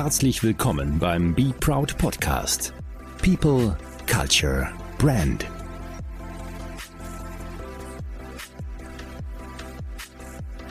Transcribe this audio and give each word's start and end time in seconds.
Herzlich 0.00 0.44
willkommen 0.44 1.00
beim 1.00 1.34
Be 1.34 1.52
Proud 1.58 1.98
Podcast. 1.98 2.72
People, 3.20 3.76
Culture, 4.06 4.68
Brand. 4.96 5.44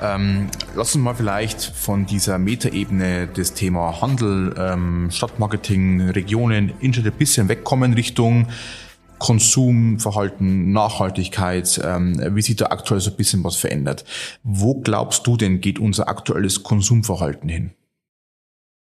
Ähm, 0.01 0.47
lass 0.77 0.95
uns 0.95 1.03
mal 1.03 1.13
vielleicht 1.13 1.61
von 1.61 2.05
dieser 2.05 2.37
Metaebene 2.37 3.27
des 3.27 3.53
Thema 3.53 3.99
Handel, 4.01 4.55
ähm, 4.57 5.09
Stadtmarketing, 5.11 6.09
Regionen, 6.11 6.71
Internet 6.79 7.15
ein 7.15 7.17
bisschen 7.17 7.49
wegkommen 7.49 7.95
Richtung 7.95 8.47
Konsumverhalten, 9.19 10.71
Nachhaltigkeit, 10.71 11.81
ähm, 11.83 12.17
wie 12.33 12.41
sich 12.41 12.55
da 12.55 12.67
aktuell 12.67 13.01
so 13.01 13.11
ein 13.11 13.17
bisschen 13.17 13.43
was 13.43 13.57
verändert. 13.57 14.05
Wo 14.43 14.75
glaubst 14.75 15.27
du 15.27 15.35
denn, 15.35 15.59
geht 15.59 15.79
unser 15.79 16.07
aktuelles 16.07 16.63
Konsumverhalten 16.63 17.49
hin? 17.49 17.71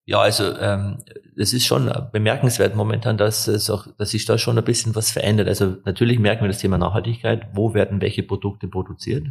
Ja, 0.09 0.21
also 0.21 0.57
ähm, 0.57 1.03
es 1.37 1.53
ist 1.53 1.67
schon 1.67 1.93
bemerkenswert 2.11 2.75
momentan, 2.75 3.15
dass 3.15 3.47
es 3.47 3.69
auch, 3.69 3.85
dass 3.99 4.09
sich 4.09 4.25
da 4.25 4.39
schon 4.39 4.57
ein 4.57 4.63
bisschen 4.63 4.95
was 4.95 5.11
verändert. 5.11 5.47
Also 5.47 5.75
natürlich 5.85 6.17
merken 6.17 6.41
wir 6.41 6.47
das 6.47 6.57
Thema 6.57 6.79
Nachhaltigkeit. 6.79 7.49
Wo 7.53 7.75
werden 7.75 8.01
welche 8.01 8.23
Produkte 8.23 8.67
produziert? 8.67 9.27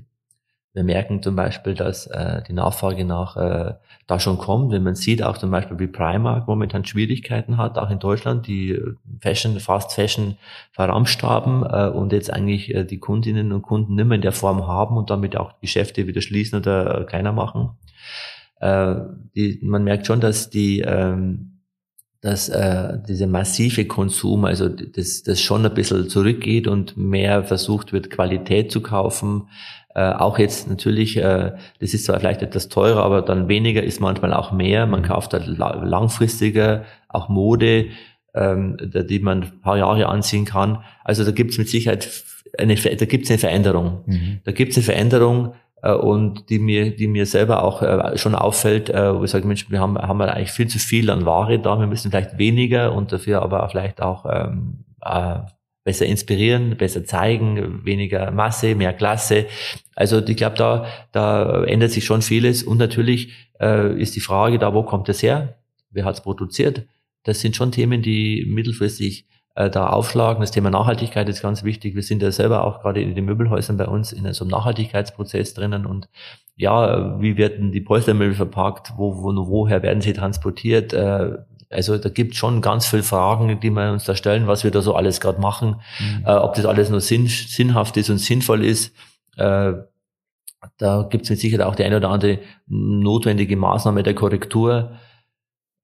Wir 0.74 0.84
merken 0.84 1.20
zum 1.20 1.34
Beispiel, 1.34 1.74
dass 1.74 2.06
äh, 2.06 2.44
die 2.46 2.52
Nachfrage 2.52 3.04
nach 3.04 3.36
äh, 3.36 3.74
da 4.06 4.20
schon 4.20 4.38
kommt. 4.38 4.70
Wenn 4.70 4.84
man 4.84 4.94
sieht, 4.94 5.20
auch 5.20 5.36
zum 5.36 5.50
Beispiel 5.50 5.80
wie 5.80 5.88
Primark 5.88 6.46
momentan 6.46 6.84
Schwierigkeiten 6.84 7.56
hat, 7.56 7.76
auch 7.76 7.90
in 7.90 7.98
Deutschland, 7.98 8.46
die 8.46 8.70
äh, 8.70 8.94
Fashion, 9.20 9.58
Fast 9.58 9.94
Fashion 9.94 10.36
verramscht 10.70 11.24
haben 11.24 11.64
äh, 11.64 11.88
und 11.88 12.12
jetzt 12.12 12.32
eigentlich 12.32 12.72
äh, 12.72 12.84
die 12.84 13.00
Kundinnen 13.00 13.50
und 13.50 13.62
Kunden 13.62 13.96
nicht 13.96 14.06
mehr 14.06 14.14
in 14.14 14.22
der 14.22 14.30
Form 14.30 14.68
haben 14.68 14.96
und 14.96 15.10
damit 15.10 15.36
auch 15.36 15.58
Geschäfte 15.60 16.06
wieder 16.06 16.20
schließen 16.20 16.60
oder 16.60 17.00
äh, 17.00 17.04
kleiner 17.04 17.32
machen. 17.32 17.70
Äh, 18.60 18.94
die, 19.34 19.60
man 19.62 19.84
merkt 19.84 20.06
schon, 20.06 20.20
dass 20.20 20.50
die 20.50 20.80
ähm, 20.80 21.48
dass 22.20 22.48
äh, 22.48 22.98
dieser 23.08 23.28
massive 23.28 23.84
Konsum, 23.84 24.44
also 24.44 24.68
das, 24.68 25.22
das 25.22 25.40
schon 25.40 25.64
ein 25.64 25.74
bisschen 25.74 26.08
zurückgeht 26.08 26.66
und 26.66 26.96
mehr 26.96 27.44
versucht 27.44 27.92
wird, 27.92 28.10
Qualität 28.10 28.72
zu 28.72 28.80
kaufen, 28.80 29.48
äh, 29.94 30.12
auch 30.12 30.38
jetzt 30.38 30.68
natürlich, 30.68 31.16
äh, 31.16 31.52
das 31.78 31.94
ist 31.94 32.06
zwar 32.06 32.18
vielleicht 32.18 32.42
etwas 32.42 32.68
teurer, 32.68 33.04
aber 33.04 33.22
dann 33.22 33.48
weniger 33.48 33.82
ist 33.82 34.00
manchmal 34.00 34.34
auch 34.34 34.50
mehr. 34.50 34.86
Man 34.86 35.02
mhm. 35.02 35.06
kauft 35.06 35.32
halt 35.32 35.46
langfristiger, 35.46 36.84
auch 37.08 37.28
Mode, 37.28 37.86
ähm, 38.34 38.76
die 38.80 39.20
man 39.20 39.42
ein 39.42 39.60
paar 39.60 39.78
Jahre 39.78 40.06
anziehen 40.06 40.44
kann. 40.44 40.82
Also 41.04 41.24
da 41.24 41.30
gibt 41.30 41.52
es 41.52 41.58
mit 41.58 41.68
Sicherheit 41.68 42.08
eine, 42.58 42.74
da 42.74 43.04
gibt 43.06 43.24
es 43.24 43.30
eine 43.30 43.38
Veränderung. 43.38 44.02
Mhm. 44.06 44.40
Da 44.44 44.52
gibt 44.52 44.72
es 44.72 44.78
eine 44.78 44.84
Veränderung, 44.84 45.54
und 45.82 46.50
die 46.50 46.58
mir, 46.58 46.94
die 46.94 47.06
mir 47.06 47.26
selber 47.26 47.62
auch 47.62 47.82
äh, 47.82 48.18
schon 48.18 48.34
auffällt, 48.34 48.90
äh, 48.90 49.14
wo 49.14 49.24
ich 49.24 49.30
sage, 49.30 49.46
Mensch, 49.46 49.70
wir 49.70 49.80
haben, 49.80 49.98
haben 49.98 50.18
wir 50.18 50.34
eigentlich 50.34 50.50
viel 50.50 50.68
zu 50.68 50.78
viel 50.78 51.10
an 51.10 51.24
Ware 51.26 51.58
da, 51.58 51.78
wir 51.78 51.86
müssen 51.86 52.10
vielleicht 52.10 52.38
weniger 52.38 52.92
und 52.92 53.12
dafür 53.12 53.42
aber 53.42 53.68
vielleicht 53.68 54.02
auch 54.02 54.26
ähm, 54.28 54.84
äh, 55.02 55.38
besser 55.88 56.04
inspirieren, 56.04 56.76
besser 56.76 57.04
zeigen, 57.06 57.82
weniger 57.84 58.30
Masse, 58.30 58.74
mehr 58.74 58.92
Klasse. 58.92 59.46
Also 59.94 60.18
ich 60.18 60.36
glaube, 60.36 60.56
da, 60.56 60.86
da 61.12 61.64
ändert 61.64 61.92
sich 61.92 62.04
schon 62.04 62.20
vieles. 62.20 62.62
Und 62.62 62.76
natürlich 62.76 63.32
äh, 63.58 63.98
ist 63.98 64.14
die 64.14 64.20
Frage 64.20 64.58
da, 64.58 64.74
wo 64.74 64.82
kommt 64.82 65.08
es 65.08 65.22
her? 65.22 65.56
Wer 65.90 66.04
hat 66.04 66.16
es 66.16 66.20
produziert? 66.20 66.84
Das 67.22 67.40
sind 67.40 67.56
schon 67.56 67.72
Themen, 67.72 68.02
die 68.02 68.44
mittelfristig 68.46 69.24
äh, 69.58 69.70
da 69.70 69.88
aufschlagen. 69.88 70.40
Das 70.40 70.52
Thema 70.52 70.70
Nachhaltigkeit 70.70 71.28
ist 71.28 71.42
ganz 71.42 71.64
wichtig. 71.64 71.96
Wir 71.96 72.04
sind 72.04 72.22
ja 72.22 72.30
selber 72.30 72.62
auch 72.62 72.80
gerade 72.80 73.02
in 73.02 73.16
den 73.16 73.24
Möbelhäusern 73.24 73.76
bei 73.76 73.86
uns 73.86 74.12
in 74.12 74.32
so 74.32 74.44
einem 74.44 74.52
Nachhaltigkeitsprozess 74.52 75.54
drinnen 75.54 75.84
und 75.84 76.08
ja, 76.54 77.20
wie 77.20 77.36
werden 77.36 77.72
die 77.72 77.80
Polstermöbel 77.80 78.34
verpackt? 78.34 78.92
Wo, 78.96 79.16
wo, 79.16 79.32
woher 79.48 79.82
werden 79.82 80.00
sie 80.00 80.12
transportiert? 80.12 80.92
Äh, 80.92 81.38
also 81.70 81.98
da 81.98 82.08
gibt 82.08 82.36
schon 82.36 82.62
ganz 82.62 82.86
viele 82.86 83.02
Fragen, 83.02 83.58
die 83.60 83.70
wir 83.70 83.90
uns 83.90 84.04
da 84.04 84.14
stellen, 84.14 84.46
was 84.46 84.62
wir 84.62 84.70
da 84.70 84.80
so 84.80 84.94
alles 84.94 85.20
gerade 85.20 85.40
machen, 85.40 85.80
mhm. 85.98 86.24
äh, 86.24 86.30
ob 86.30 86.54
das 86.54 86.64
alles 86.64 86.88
nur 86.88 87.00
sinn, 87.00 87.26
sinnhaft 87.26 87.96
ist 87.96 88.10
und 88.10 88.18
sinnvoll 88.18 88.64
ist. 88.64 88.94
Äh, 89.36 89.72
da 90.76 91.02
gibt 91.10 91.24
es 91.24 91.30
mit 91.30 91.40
Sicherheit 91.40 91.66
auch 91.66 91.74
die 91.74 91.84
eine 91.84 91.96
oder 91.96 92.10
andere 92.10 92.38
notwendige 92.68 93.56
Maßnahme 93.56 94.04
der 94.04 94.14
Korrektur. 94.14 94.92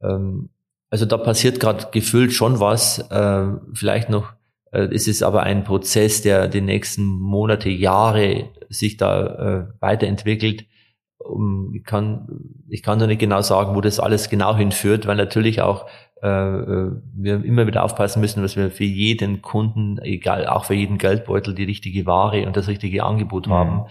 Ähm, 0.00 0.50
also 0.94 1.06
da 1.06 1.16
passiert 1.16 1.58
gerade 1.58 1.88
gefühlt 1.90 2.32
schon 2.32 2.60
was. 2.60 3.00
Äh, 3.10 3.46
vielleicht 3.72 4.10
noch, 4.10 4.34
äh, 4.70 4.86
es 4.92 5.08
ist 5.08 5.24
aber 5.24 5.42
ein 5.42 5.64
Prozess, 5.64 6.22
der 6.22 6.46
die 6.46 6.60
nächsten 6.60 7.04
Monate, 7.04 7.68
Jahre 7.68 8.50
sich 8.68 8.96
da 8.96 9.26
äh, 9.26 9.66
weiterentwickelt 9.80 10.66
ich 11.72 11.84
kann, 11.84 12.28
ich 12.68 12.82
kann 12.82 12.98
da 12.98 13.06
nicht 13.06 13.18
genau 13.18 13.40
sagen, 13.40 13.74
wo 13.74 13.80
das 13.80 13.98
alles 13.98 14.28
genau 14.28 14.56
hinführt, 14.56 15.06
weil 15.06 15.16
natürlich 15.16 15.62
auch 15.62 15.86
äh, 16.22 16.28
äh, 16.28 16.90
wir 17.14 17.44
immer 17.44 17.66
wieder 17.66 17.82
aufpassen 17.82 18.20
müssen, 18.20 18.42
dass 18.42 18.56
wir 18.56 18.70
für 18.70 18.84
jeden 18.84 19.42
Kunden, 19.42 19.98
egal, 20.02 20.46
auch 20.46 20.66
für 20.66 20.74
jeden 20.74 20.98
Geldbeutel, 20.98 21.54
die 21.54 21.64
richtige 21.64 22.06
Ware 22.06 22.46
und 22.46 22.56
das 22.56 22.68
richtige 22.68 23.04
Angebot 23.04 23.46
mhm. 23.46 23.52
haben. 23.52 23.86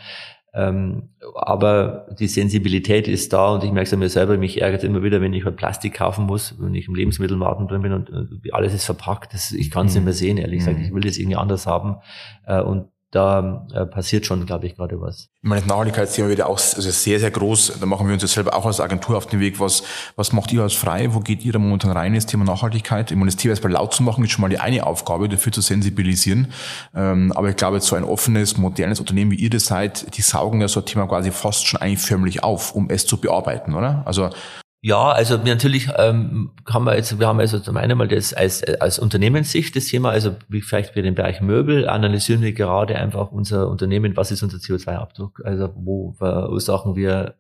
Ähm, 0.56 1.10
aber 1.34 2.06
die 2.20 2.28
Sensibilität 2.28 3.08
ist 3.08 3.34
da 3.34 3.54
und 3.54 3.64
ich 3.64 3.72
merke 3.72 3.88
es 3.88 3.94
an 3.94 4.00
mir 4.00 4.10
selber, 4.10 4.38
mich 4.38 4.62
ärgert 4.62 4.84
immer 4.84 5.02
wieder, 5.02 5.20
wenn 5.20 5.34
ich 5.34 5.46
halt 5.46 5.56
Plastik 5.56 5.96
kaufen 5.96 6.26
muss, 6.26 6.56
wenn 6.60 6.76
ich 6.76 6.88
im 6.88 6.94
Lebensmittelmarkt 6.94 7.72
drin 7.72 7.82
bin 7.82 7.92
und, 7.92 8.12
und 8.12 8.42
alles 8.52 8.74
ist 8.74 8.86
verpackt. 8.86 9.34
Das, 9.34 9.52
ich 9.52 9.72
kann 9.72 9.88
es 9.88 9.94
mhm. 9.94 10.00
nicht 10.00 10.06
mehr 10.06 10.14
sehen, 10.14 10.38
ehrlich 10.38 10.60
gesagt. 10.60 10.78
Mhm. 10.78 10.86
Ich 10.86 10.94
will 10.94 11.02
das 11.02 11.18
irgendwie 11.18 11.38
anders 11.38 11.66
haben. 11.66 11.98
Äh, 12.46 12.62
und 12.62 12.93
da 13.14 13.68
äh, 13.74 13.86
passiert 13.86 14.26
schon, 14.26 14.46
glaube 14.48 14.66
ich, 14.66 14.76
gerade 14.76 15.00
was. 15.00 15.30
Ich 15.44 15.50
meine, 15.50 15.62
das 15.62 15.70
Nachhaltigkeitsthema 15.70 16.30
wird 16.30 16.40
ja 16.40 16.48
auch 16.48 16.58
also 16.58 16.82
sehr, 16.82 17.20
sehr 17.20 17.30
groß. 17.30 17.78
Da 17.80 17.86
machen 17.86 18.08
wir 18.08 18.14
uns 18.14 18.24
ja 18.24 18.28
selber 18.28 18.56
auch 18.56 18.66
als 18.66 18.80
Agentur 18.80 19.18
auf 19.18 19.28
den 19.28 19.40
Weg. 19.40 19.60
Was, 19.60 19.84
was 20.16 20.34
macht 20.34 20.52
ihr 20.52 20.64
als 20.64 20.74
frei? 20.74 21.14
Wo 21.14 21.20
geht 21.20 21.46
ihr 21.46 21.54
da 21.54 21.60
momentan 21.60 21.92
rein, 21.92 22.16
das 22.16 22.26
Thema 22.26 22.44
Nachhaltigkeit? 22.44 23.12
Ich 23.12 23.18
meine, 23.18 23.30
das 23.30 23.36
Thema 23.36 23.52
erstmal 23.52 23.74
laut 23.74 23.94
zu 23.94 24.02
machen, 24.02 24.24
ist 24.24 24.32
schon 24.32 24.42
mal 24.42 24.50
die 24.50 24.58
eine 24.58 24.88
Aufgabe, 24.88 25.30
dafür 25.30 25.52
zu 25.52 25.62
sensibilisieren. 25.62 26.48
Ähm, 26.96 27.32
aber 27.34 27.50
ich 27.50 27.56
glaube, 27.56 27.80
so 27.82 27.96
ein 27.96 28.04
offenes, 28.04 28.58
modernes 28.58 29.00
Unternehmen 29.00 29.30
wie 29.30 29.36
ihr 29.36 29.52
das 29.52 29.66
seid, 29.66 30.18
die 30.18 30.24
saugen 30.24 30.60
ja 30.60 30.68
so 30.68 30.80
ein 30.80 30.86
Thema 30.88 31.06
quasi 31.06 31.32
fast 31.32 31.68
schon 31.68 31.82
eigentlich 31.82 32.00
förmlich 32.00 32.44
auf, 32.44 32.74
um 32.74 32.90
es 32.90 33.06
zu 33.06 33.18
bearbeiten, 33.18 33.76
oder? 33.76 34.02
Also 34.06 34.32
ja, 34.86 35.14
also 35.14 35.38
natürlich 35.38 35.88
ähm, 35.98 36.52
kann 36.66 36.84
man 36.84 36.98
jetzt, 36.98 37.18
wir 37.18 37.26
haben 37.26 37.40
also 37.40 37.58
zum 37.60 37.78
einen 37.78 37.98
mal 37.98 38.10
das 38.10 38.34
als, 38.34 38.62
als 38.82 39.00
Unternehmenssicht 39.00 39.74
das 39.78 39.86
Thema, 39.86 40.10
also 40.10 40.36
wie 40.50 40.62
vielleicht 40.62 40.92
für 40.92 41.02
den 41.02 41.16
Bereich 41.16 41.40
Möbel 41.40 41.88
analysieren 41.88 42.42
wir 42.42 42.52
gerade 42.52 42.98
einfach 42.98 43.32
unser 43.32 43.70
Unternehmen, 43.70 44.18
was 44.18 44.32
ist 44.32 44.44
unser 44.44 44.58
CO2-Abdruck, 44.58 45.42
also 45.46 45.70
wo 45.76 46.12
verursachen 46.18 46.98
wir 46.98 47.36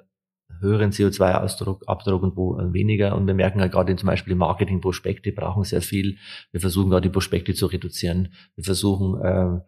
höheren 0.61 0.91
CO2-Abdruck 0.91 1.83
Abdruck 1.85 2.23
und 2.23 2.37
wo 2.37 2.57
weniger. 2.71 3.13
Und 3.13 3.27
wir 3.27 3.33
merken 3.33 3.59
halt 3.59 3.73
gerade 3.73 3.93
zum 3.97 4.07
Beispiel 4.07 4.35
Marketing-Prospekte 4.35 5.33
brauchen 5.33 5.65
sehr 5.65 5.81
viel. 5.81 6.17
Wir 6.51 6.61
versuchen 6.61 6.91
gerade 6.91 7.09
die 7.09 7.13
Prospekte 7.13 7.53
zu 7.53 7.65
reduzieren. 7.65 8.29
Wir 8.55 8.63
versuchen 8.63 9.21
äh, 9.21 9.59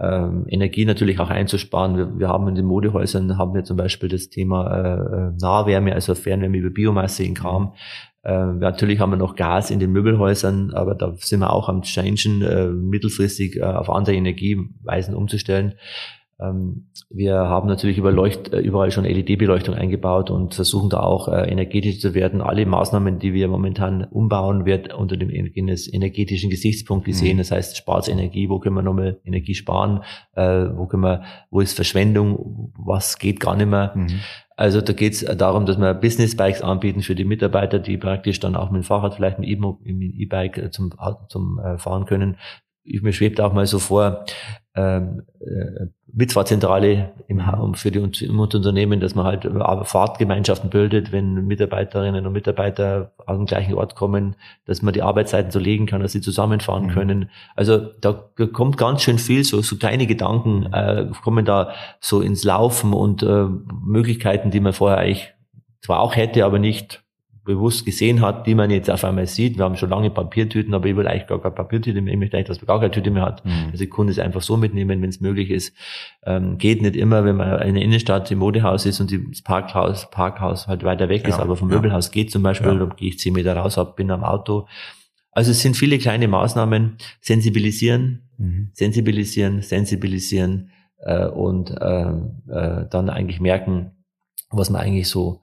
ähm, 0.00 0.44
Energie 0.48 0.84
natürlich 0.84 1.18
auch 1.20 1.30
einzusparen. 1.30 1.96
Wir, 1.96 2.18
wir, 2.18 2.28
haben 2.28 2.48
in 2.48 2.54
den 2.54 2.66
Modehäusern 2.66 3.38
haben 3.38 3.54
wir 3.54 3.64
zum 3.64 3.76
Beispiel 3.76 4.08
das 4.08 4.28
Thema 4.28 4.66
äh, 4.66 5.32
Nahwärme, 5.40 5.94
also 5.94 6.14
Fernwärme 6.14 6.58
über 6.58 6.70
Biomasse 6.70 7.24
in 7.24 7.34
Kram. 7.34 7.74
Äh, 8.22 8.46
natürlich 8.46 9.00
haben 9.00 9.10
wir 9.10 9.16
noch 9.16 9.36
Gas 9.36 9.70
in 9.70 9.78
den 9.78 9.92
Möbelhäusern, 9.92 10.72
aber 10.74 10.94
da 10.94 11.14
sind 11.16 11.40
wir 11.40 11.52
auch 11.52 11.68
am 11.68 11.82
Changen, 11.82 12.42
äh, 12.42 12.66
mittelfristig 12.66 13.56
äh, 13.56 13.62
auf 13.62 13.88
andere 13.88 14.16
Energieweisen 14.16 15.14
umzustellen. 15.14 15.74
Ähm, 16.38 16.90
wir 17.08 17.34
haben 17.34 17.66
natürlich 17.66 17.96
Leucht, 17.96 18.52
äh, 18.52 18.60
überall 18.60 18.90
schon 18.90 19.04
LED-Beleuchtung 19.04 19.74
eingebaut 19.74 20.30
und 20.30 20.54
versuchen 20.54 20.90
da 20.90 21.00
auch 21.00 21.28
äh, 21.28 21.50
energetisch 21.50 21.98
zu 21.98 22.14
werden. 22.14 22.42
Alle 22.42 22.66
Maßnahmen, 22.66 23.18
die 23.18 23.32
wir 23.32 23.48
momentan 23.48 24.04
umbauen, 24.04 24.66
wird 24.66 24.92
unter 24.92 25.16
dem 25.16 25.30
energetischen 25.30 26.50
Gesichtspunkt 26.50 27.06
gesehen. 27.06 27.36
Mhm. 27.36 27.38
Das 27.38 27.52
heißt, 27.52 27.76
spart 27.76 28.08
Energie, 28.08 28.50
wo 28.50 28.58
können 28.58 28.74
wir 28.74 28.82
nochmal 28.82 29.18
Energie 29.24 29.54
sparen, 29.54 30.02
äh, 30.34 30.66
wo 30.74 30.86
können 30.86 31.04
wir, 31.04 31.22
wo 31.50 31.60
ist 31.60 31.74
Verschwendung, 31.74 32.72
was 32.76 33.18
geht 33.18 33.40
gar 33.40 33.56
nicht 33.56 33.70
mehr. 33.70 33.92
Mhm. 33.94 34.20
Also 34.58 34.80
da 34.82 34.92
geht 34.92 35.14
es 35.14 35.24
darum, 35.38 35.64
dass 35.64 35.78
wir 35.78 35.94
Business 35.94 36.36
Bikes 36.36 36.62
anbieten 36.62 37.02
für 37.02 37.14
die 37.14 37.24
Mitarbeiter, 37.24 37.78
die 37.78 37.96
praktisch 37.96 38.40
dann 38.40 38.56
auch 38.56 38.70
mit 38.70 38.82
dem 38.82 38.84
Fahrrad, 38.84 39.14
vielleicht 39.14 39.38
mit 39.38 39.48
dem 39.50 39.76
E-Bike 39.84 40.72
zum, 40.72 40.94
zum 41.28 41.60
Fahren 41.76 42.06
können. 42.06 42.38
Ich, 42.86 43.02
mir 43.02 43.12
schwebt 43.12 43.40
auch 43.40 43.52
mal 43.52 43.66
so 43.66 43.78
vor, 43.78 44.24
ähm, 44.74 45.22
äh, 45.40 45.86
Mitfahrzentrale 46.16 47.12
im, 47.28 47.42
für 47.74 47.90
die 47.90 47.98
im 47.98 48.40
Unternehmen, 48.40 49.00
dass 49.00 49.14
man 49.14 49.26
halt 49.26 49.46
Fahrtgemeinschaften 49.86 50.70
bildet, 50.70 51.12
wenn 51.12 51.46
Mitarbeiterinnen 51.46 52.26
und 52.26 52.32
Mitarbeiter 52.32 53.12
an 53.26 53.38
den 53.38 53.46
gleichen 53.46 53.74
Ort 53.74 53.96
kommen, 53.96 54.34
dass 54.64 54.80
man 54.80 54.94
die 54.94 55.02
Arbeitszeiten 55.02 55.50
so 55.50 55.58
legen 55.58 55.84
kann, 55.84 56.00
dass 56.00 56.12
sie 56.12 56.22
zusammenfahren 56.22 56.86
mhm. 56.86 56.90
können. 56.90 57.30
Also 57.54 57.78
da 58.00 58.12
kommt 58.52 58.78
ganz 58.78 59.02
schön 59.02 59.18
viel, 59.18 59.44
so, 59.44 59.60
so 59.60 59.76
kleine 59.76 60.06
Gedanken 60.06 60.72
äh, 60.72 61.06
kommen 61.22 61.44
da 61.44 61.72
so 62.00 62.22
ins 62.22 62.44
Laufen 62.44 62.94
und 62.94 63.22
äh, 63.22 63.46
Möglichkeiten, 63.84 64.50
die 64.50 64.60
man 64.60 64.72
vorher 64.72 64.98
eigentlich 64.98 65.34
zwar 65.82 66.00
auch 66.00 66.16
hätte, 66.16 66.46
aber 66.46 66.58
nicht 66.58 67.04
bewusst 67.46 67.86
gesehen 67.86 68.20
hat, 68.20 68.46
die 68.46 68.54
man 68.54 68.70
jetzt 68.70 68.90
auf 68.90 69.04
einmal 69.04 69.26
sieht. 69.26 69.56
Wir 69.56 69.64
haben 69.64 69.76
schon 69.76 69.88
lange 69.88 70.10
Papiertüten, 70.10 70.74
aber 70.74 70.86
ich 70.86 70.96
will 70.96 71.06
eigentlich 71.06 71.26
gar 71.26 71.40
keine 71.40 71.54
Papiertüte 71.54 72.00
mehr. 72.00 72.12
Ich 72.12 72.18
möchte 72.18 72.36
eigentlich, 72.36 72.48
dass 72.48 72.60
man 72.60 72.66
gar 72.66 72.80
keine 72.80 72.90
Tüte 72.90 73.10
mehr 73.10 73.22
hat. 73.22 73.44
Mhm. 73.44 73.68
Also 73.72 73.78
die 73.78 73.88
Kunde 73.88 74.12
es 74.12 74.18
einfach 74.18 74.42
so 74.42 74.56
mitnehmen, 74.56 75.00
wenn 75.00 75.08
es 75.08 75.20
möglich 75.20 75.50
ist. 75.50 75.72
Ähm, 76.24 76.58
geht 76.58 76.82
nicht 76.82 76.96
immer, 76.96 77.24
wenn 77.24 77.36
man 77.36 77.62
in 77.62 77.74
der 77.74 77.82
Innenstadt 77.82 78.30
im 78.30 78.40
Modehaus 78.40 78.84
ist 78.84 79.00
und 79.00 79.10
das 79.12 79.40
Parkhaus, 79.42 80.10
Parkhaus 80.10 80.66
halt 80.66 80.84
weiter 80.84 81.08
weg 81.08 81.22
ja, 81.22 81.28
ist, 81.28 81.40
aber 81.40 81.56
vom 81.56 81.70
ja. 81.70 81.76
Möbelhaus 81.76 82.10
geht 82.10 82.30
zum 82.30 82.42
Beispiel, 82.42 82.78
ja. 82.78 82.86
gehe 82.96 83.08
ich 83.08 83.18
zehn 83.18 83.32
Meter 83.32 83.56
raus, 83.56 83.76
hab, 83.76 83.96
bin 83.96 84.10
am 84.10 84.24
Auto. 84.24 84.66
Also 85.30 85.52
es 85.52 85.62
sind 85.62 85.76
viele 85.76 85.98
kleine 85.98 86.28
Maßnahmen. 86.28 86.96
Sensibilisieren, 87.20 88.28
mhm. 88.38 88.70
sensibilisieren, 88.72 89.62
sensibilisieren 89.62 90.70
äh, 90.98 91.26
und 91.26 91.70
äh, 91.70 92.10
äh, 92.48 92.88
dann 92.90 93.08
eigentlich 93.08 93.40
merken, 93.40 93.92
was 94.50 94.70
man 94.70 94.80
eigentlich 94.80 95.08
so 95.08 95.42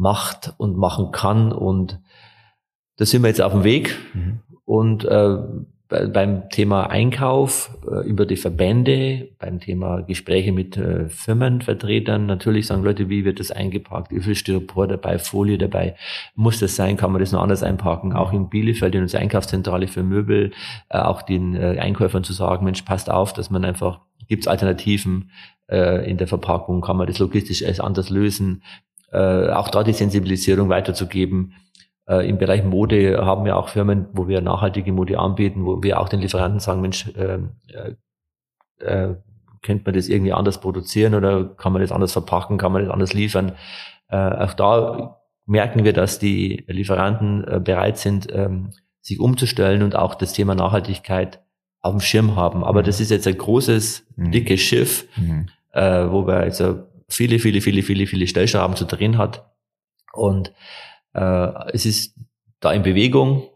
macht 0.00 0.54
und 0.56 0.76
machen 0.76 1.12
kann. 1.12 1.52
Und 1.52 2.00
da 2.96 3.04
sind 3.04 3.22
wir 3.22 3.28
jetzt 3.28 3.42
auf 3.42 3.52
dem 3.52 3.64
Weg. 3.64 3.96
Mhm. 4.14 4.40
Und 4.64 5.04
äh, 5.04 5.36
beim 5.88 6.48
Thema 6.50 6.88
Einkauf 6.88 7.76
äh, 7.86 8.08
über 8.08 8.24
die 8.24 8.36
Verbände, 8.36 9.28
beim 9.38 9.58
Thema 9.58 10.02
Gespräche 10.02 10.52
mit 10.52 10.76
äh, 10.76 11.08
Firmenvertretern, 11.08 12.26
natürlich 12.26 12.68
sagen 12.68 12.84
Leute, 12.84 13.08
wie 13.08 13.24
wird 13.24 13.40
das 13.40 13.50
eingepackt, 13.50 14.12
wie 14.12 14.20
viel 14.20 14.36
Styropor 14.36 14.86
dabei, 14.86 15.18
Folie 15.18 15.58
dabei, 15.58 15.96
muss 16.36 16.60
das 16.60 16.76
sein, 16.76 16.96
kann 16.96 17.10
man 17.10 17.20
das 17.20 17.32
noch 17.32 17.42
anders 17.42 17.64
einpacken, 17.64 18.12
auch 18.12 18.32
in 18.32 18.48
Bielefeld, 18.48 18.94
in 18.94 19.02
unserer 19.02 19.20
Einkaufszentrale 19.20 19.88
für 19.88 20.04
Möbel, 20.04 20.52
äh, 20.88 20.98
auch 20.98 21.22
den 21.22 21.56
äh, 21.56 21.78
Einkäufern 21.80 22.22
zu 22.22 22.32
sagen, 22.32 22.64
Mensch, 22.64 22.82
passt 22.82 23.10
auf, 23.10 23.32
dass 23.32 23.50
man 23.50 23.64
einfach, 23.64 24.00
gibt 24.28 24.44
es 24.44 24.48
Alternativen 24.48 25.30
äh, 25.68 26.08
in 26.08 26.18
der 26.18 26.28
Verpackung, 26.28 26.82
kann 26.82 26.96
man 26.96 27.08
das 27.08 27.18
logistisch 27.18 27.64
anders 27.80 28.10
lösen, 28.10 28.62
äh, 29.12 29.50
auch 29.50 29.68
da 29.68 29.82
die 29.82 29.92
Sensibilisierung 29.92 30.68
weiterzugeben. 30.68 31.54
Äh, 32.08 32.28
Im 32.28 32.38
Bereich 32.38 32.64
Mode 32.64 33.24
haben 33.24 33.44
wir 33.44 33.56
auch 33.56 33.68
Firmen, 33.68 34.06
wo 34.12 34.28
wir 34.28 34.40
nachhaltige 34.40 34.92
Mode 34.92 35.18
anbieten, 35.18 35.64
wo 35.64 35.82
wir 35.82 36.00
auch 36.00 36.08
den 36.08 36.20
Lieferanten 36.20 36.60
sagen, 36.60 36.80
Mensch, 36.80 37.08
äh, 37.16 37.38
äh, 37.72 37.94
äh, 38.84 39.14
könnte 39.62 39.84
man 39.84 39.94
das 39.94 40.08
irgendwie 40.08 40.32
anders 40.32 40.60
produzieren 40.60 41.14
oder 41.14 41.44
kann 41.44 41.72
man 41.72 41.82
das 41.82 41.92
anders 41.92 42.12
verpacken, 42.12 42.58
kann 42.58 42.72
man 42.72 42.82
das 42.82 42.92
anders 42.92 43.12
liefern. 43.12 43.52
Äh, 44.08 44.16
auch 44.16 44.54
da 44.54 45.20
merken 45.46 45.84
wir, 45.84 45.92
dass 45.92 46.18
die 46.18 46.64
Lieferanten 46.66 47.46
äh, 47.46 47.60
bereit 47.60 47.98
sind, 47.98 48.28
ähm, 48.32 48.70
sich 49.02 49.20
umzustellen 49.20 49.82
und 49.82 49.96
auch 49.96 50.14
das 50.14 50.32
Thema 50.32 50.54
Nachhaltigkeit 50.54 51.42
auf 51.80 51.92
dem 51.92 52.00
Schirm 52.00 52.36
haben. 52.36 52.64
Aber 52.64 52.82
das 52.82 53.00
ist 53.00 53.10
jetzt 53.10 53.26
ein 53.26 53.36
großes, 53.36 54.06
mhm. 54.16 54.30
dickes 54.32 54.60
Schiff, 54.60 55.06
mhm. 55.16 55.46
äh, 55.72 56.10
wo 56.10 56.26
wir 56.26 56.36
also 56.36 56.84
viele, 57.10 57.38
viele, 57.38 57.60
viele, 57.60 57.82
viele, 57.82 58.06
viele 58.06 58.26
Stellschrauben 58.26 58.76
zu 58.76 58.84
drehen 58.84 59.18
hat. 59.18 59.50
Und 60.12 60.52
äh, 61.14 61.70
es 61.72 61.86
ist 61.86 62.16
da 62.60 62.72
in 62.72 62.82
Bewegung 62.82 63.49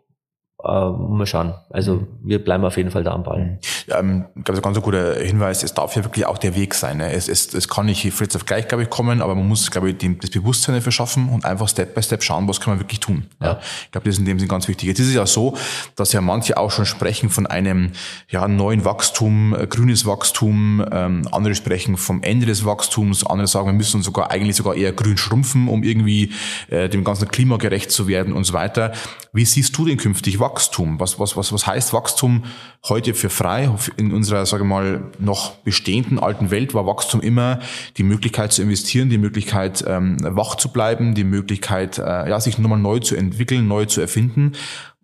äh, 0.64 0.90
mal 0.90 1.26
schauen. 1.26 1.54
Also 1.70 1.94
mhm. 1.94 2.06
wir 2.22 2.42
bleiben 2.42 2.64
auf 2.64 2.76
jeden 2.76 2.90
Fall 2.90 3.04
da 3.04 3.12
am 3.12 3.22
Ball. 3.22 3.40
Mhm. 3.40 3.58
Ja, 3.86 4.00
ähm, 4.00 4.24
ich 4.34 4.44
glaube, 4.44 4.60
ein 4.60 4.62
ganz 4.62 4.80
guter 4.80 5.14
Hinweis, 5.16 5.62
es 5.62 5.74
darf 5.74 5.94
ja 5.96 6.04
wirklich 6.04 6.26
auch 6.26 6.38
der 6.38 6.56
Weg 6.56 6.74
sein. 6.74 6.98
Ne? 6.98 7.12
Es, 7.12 7.28
es, 7.28 7.52
es 7.52 7.68
kann 7.68 7.86
nicht 7.86 8.04
jetzt 8.04 8.36
auf 8.36 8.46
gleich, 8.46 8.68
glaube 8.68 8.84
ich, 8.84 8.90
kommen, 8.90 9.20
aber 9.20 9.34
man 9.34 9.46
muss, 9.46 9.70
glaube 9.70 9.90
ich, 9.90 9.98
dem, 9.98 10.18
das 10.18 10.30
Bewusstsein 10.30 10.74
dafür 10.74 10.92
schaffen 10.92 11.28
und 11.28 11.44
einfach 11.44 11.68
Step 11.68 11.94
by 11.94 12.02
Step 12.02 12.22
schauen, 12.22 12.48
was 12.48 12.60
kann 12.60 12.72
man 12.72 12.80
wirklich 12.80 13.00
tun. 13.00 13.26
Ja. 13.40 13.46
ja. 13.46 13.60
Ich 13.84 13.90
glaube, 13.92 14.06
das 14.06 14.14
ist 14.14 14.20
in 14.20 14.24
dem 14.24 14.38
Sinne 14.38 14.48
ganz 14.48 14.68
wichtig. 14.68 14.88
Jetzt 14.88 15.00
ist 15.00 15.08
es 15.08 15.14
ja 15.14 15.26
so, 15.26 15.56
dass 15.96 16.12
ja 16.12 16.20
manche 16.20 16.56
auch 16.56 16.70
schon 16.70 16.86
sprechen 16.86 17.30
von 17.30 17.46
einem 17.46 17.92
ja, 18.28 18.46
neuen 18.48 18.84
Wachstum, 18.84 19.54
äh, 19.54 19.66
grünes 19.66 20.06
Wachstum, 20.06 20.84
ähm, 20.90 21.28
andere 21.32 21.54
sprechen 21.54 21.96
vom 21.96 22.22
Ende 22.22 22.46
des 22.46 22.64
Wachstums, 22.64 23.26
andere 23.26 23.46
sagen, 23.46 23.66
wir 23.66 23.74
müssen 23.74 24.02
sogar 24.02 24.30
eigentlich 24.30 24.56
sogar 24.56 24.74
eher 24.74 24.92
grün 24.92 25.16
schrumpfen, 25.16 25.68
um 25.68 25.82
irgendwie 25.82 26.32
äh, 26.68 26.88
dem 26.88 27.04
ganzen 27.04 27.28
Klima 27.28 27.56
gerecht 27.56 27.90
zu 27.90 28.08
werden 28.08 28.32
und 28.32 28.44
so 28.44 28.52
weiter. 28.52 28.92
Wie 29.34 29.44
siehst 29.44 29.76
du 29.76 29.84
denn 29.84 29.96
künftig 29.96 30.38
Wachstum? 30.38 31.00
Was, 31.00 31.18
was, 31.18 31.36
was, 31.36 31.52
was 31.52 31.66
heißt 31.66 31.92
Wachstum 31.92 32.44
heute 32.88 33.14
für 33.14 33.30
frei? 33.30 33.68
In 33.96 34.12
unserer, 34.12 34.46
sage 34.46 34.62
ich 34.62 34.68
mal, 34.68 35.10
noch 35.18 35.56
bestehenden 35.56 36.20
alten 36.20 36.52
Welt 36.52 36.72
war 36.72 36.86
Wachstum 36.86 37.20
immer 37.20 37.58
die 37.96 38.04
Möglichkeit 38.04 38.52
zu 38.52 38.62
investieren, 38.62 39.10
die 39.10 39.18
Möglichkeit, 39.18 39.84
ähm, 39.88 40.18
wach 40.20 40.54
zu 40.54 40.68
bleiben, 40.68 41.16
die 41.16 41.24
Möglichkeit, 41.24 41.98
äh, 41.98 42.28
ja, 42.28 42.38
sich 42.38 42.58
nochmal 42.58 42.78
neu 42.78 43.00
zu 43.00 43.16
entwickeln, 43.16 43.66
neu 43.66 43.86
zu 43.86 44.00
erfinden. 44.00 44.52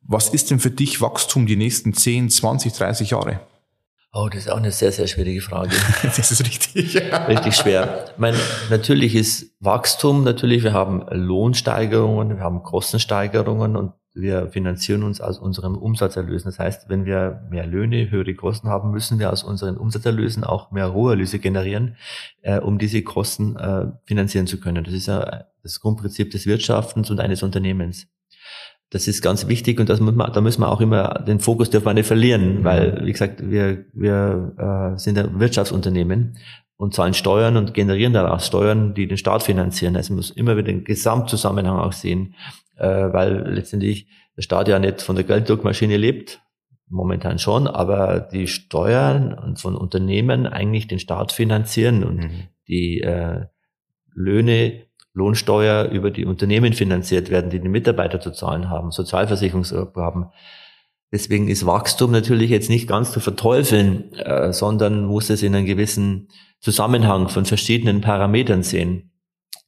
Was 0.05 0.29
ist 0.29 0.53
denn 0.53 0.61
für 0.61 0.71
dich 0.71 1.01
Wachstum 1.01 1.47
die 1.47 1.57
nächsten 1.57 1.93
10, 1.93 2.31
20, 2.31 2.73
30 2.73 3.11
Jahre? 3.11 3.41
Oh, 4.13 4.29
das 4.29 4.47
ist 4.47 4.51
auch 4.51 4.57
eine 4.57 4.73
sehr, 4.73 4.91
sehr 4.91 5.07
schwierige 5.07 5.41
Frage. 5.41 5.71
das 6.03 6.33
ist 6.33 6.45
richtig. 6.45 6.97
richtig 7.29 7.55
schwer. 7.55 8.07
Ich 8.13 8.19
meine, 8.19 8.37
natürlich 8.69 9.15
ist 9.15 9.55
Wachstum, 9.61 10.25
natürlich, 10.25 10.65
wir 10.65 10.73
haben 10.73 11.07
Lohnsteigerungen, 11.11 12.37
wir 12.37 12.43
haben 12.43 12.65
Kostensteigerungen 12.65 13.77
und 13.77 13.93
wir 14.13 14.49
finanzieren 14.49 15.05
uns 15.05 15.21
aus 15.21 15.39
unserem 15.39 15.77
Umsatzerlösen. 15.77 16.51
Das 16.51 16.59
heißt, 16.59 16.89
wenn 16.89 17.05
wir 17.05 17.47
mehr 17.51 17.67
Löhne, 17.67 18.11
höhere 18.11 18.35
Kosten 18.35 18.69
haben, 18.69 18.91
müssen 18.91 19.21
wir 19.21 19.33
aus 19.33 19.45
unseren 19.45 19.77
Umsatzerlösen 19.77 20.43
auch 20.43 20.73
mehr 20.73 20.87
Roherlöse 20.87 21.39
generieren, 21.39 21.97
äh, 22.43 22.59
um 22.59 22.79
diese 22.79 23.03
Kosten 23.03 23.57
äh, 23.57 23.87
finanzieren 24.07 24.49
zu 24.49 24.59
können. 24.59 24.83
Das 24.83 24.95
ist 24.95 25.07
ja 25.07 25.45
das 25.63 25.79
Grundprinzip 25.81 26.33
des 26.33 26.47
Wirtschaftens 26.47 27.11
und 27.11 27.21
eines 27.21 27.45
Unternehmens. 27.45 28.09
Das 28.91 29.07
ist 29.07 29.23
ganz 29.23 29.47
wichtig 29.47 29.79
und 29.79 29.89
das 29.89 30.01
muss 30.01 30.15
man, 30.15 30.33
da 30.33 30.41
müssen 30.41 30.63
wir 30.63 30.69
auch 30.69 30.81
immer 30.81 31.23
den 31.27 31.39
Fokus 31.39 31.71
dürfen 31.71 31.87
wir 31.87 31.95
nicht 31.95 32.07
verlieren, 32.07 32.65
weil, 32.65 33.01
wie 33.05 33.13
gesagt, 33.13 33.49
wir, 33.49 33.85
wir 33.93 34.93
äh, 34.95 34.99
sind 34.99 35.17
ein 35.17 35.39
Wirtschaftsunternehmen 35.39 36.37
und 36.77 36.95
zahlen 36.95 37.15
Steuern 37.15 37.57
und 37.57 37.73
generieren 37.73 38.13
daraus 38.13 38.47
Steuern, 38.47 38.95
die 38.95 39.07
den 39.07 39.17
Staat 39.17 39.45
finanzieren. 39.45 39.97
Also 39.97 40.13
man 40.13 40.17
muss 40.17 40.31
immer 40.31 40.57
wieder 40.57 40.67
den 40.67 40.85
Gesamtzusammenhang 40.85 41.79
auch 41.79 41.93
sehen 41.93 42.35
äh, 42.81 43.13
weil 43.13 43.47
letztendlich 43.53 44.09
der 44.37 44.43
Staat 44.43 44.69
ja 44.69 44.79
nicht 44.79 45.03
von 45.03 45.15
der 45.15 45.25
Gelddruckmaschine 45.25 45.97
lebt, 45.97 46.41
momentan 46.89 47.39
schon, 47.39 47.69
aber 47.69 48.21
die 48.21 48.47
Steuern 48.47 49.57
von 49.57 49.77
Unternehmen 49.77 50.47
eigentlich 50.47 50.89
den 50.89 50.99
Staat 50.99 51.31
finanzieren 51.31 52.03
und 52.03 52.17
mhm. 52.17 52.43
die 52.67 53.01
äh, 53.01 53.47
Löhne, 54.13 54.87
Lohnsteuer 55.13 55.87
über 55.87 56.11
die 56.11 56.25
Unternehmen 56.25 56.73
finanziert 56.73 57.31
werden, 57.31 57.51
die 57.51 57.61
die 57.61 57.69
Mitarbeiter 57.69 58.21
zu 58.21 58.31
zahlen 58.31 58.69
haben, 58.71 58.91
Sozialversicherungsabgaben. 58.91 60.27
Deswegen 61.13 61.49
ist 61.49 61.67
Wachstum 61.67 62.13
natürlich 62.13 62.51
jetzt 62.51 62.71
nicht 62.71 62.89
ganz 62.89 63.11
zu 63.11 63.19
verteufeln, 63.19 64.13
äh, 64.15 64.53
sondern 64.53 65.07
muss 65.07 65.29
es 65.29 65.43
in 65.43 65.55
einem 65.55 65.67
gewissen 65.67 66.29
Zusammenhang 66.61 67.29
von 67.29 67.45
verschiedenen 67.45 68.01
Parametern 68.01 68.63
sehen. 68.63 69.11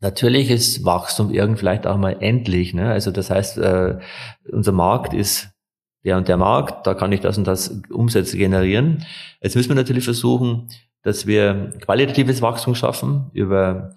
Natürlich 0.00 0.50
ist 0.50 0.84
Wachstum 0.84 1.30
irgend 1.32 1.58
vielleicht 1.58 1.86
auch 1.86 1.96
mal 1.96 2.16
endlich. 2.20 2.74
Ne? 2.74 2.90
Also 2.90 3.10
das 3.10 3.30
heißt, 3.30 3.58
äh, 3.58 3.98
unser 4.50 4.72
Markt 4.72 5.14
ist 5.14 5.48
der 6.04 6.16
und 6.16 6.28
der 6.28 6.36
Markt, 6.36 6.86
da 6.86 6.94
kann 6.94 7.12
ich 7.12 7.20
das 7.20 7.38
und 7.38 7.46
das 7.46 7.80
Umsätze 7.90 8.36
generieren. 8.36 9.04
Jetzt 9.40 9.56
müssen 9.56 9.70
wir 9.70 9.76
natürlich 9.76 10.04
versuchen, 10.04 10.68
dass 11.02 11.26
wir 11.26 11.72
qualitatives 11.80 12.42
Wachstum 12.42 12.74
schaffen 12.74 13.30
über 13.32 13.94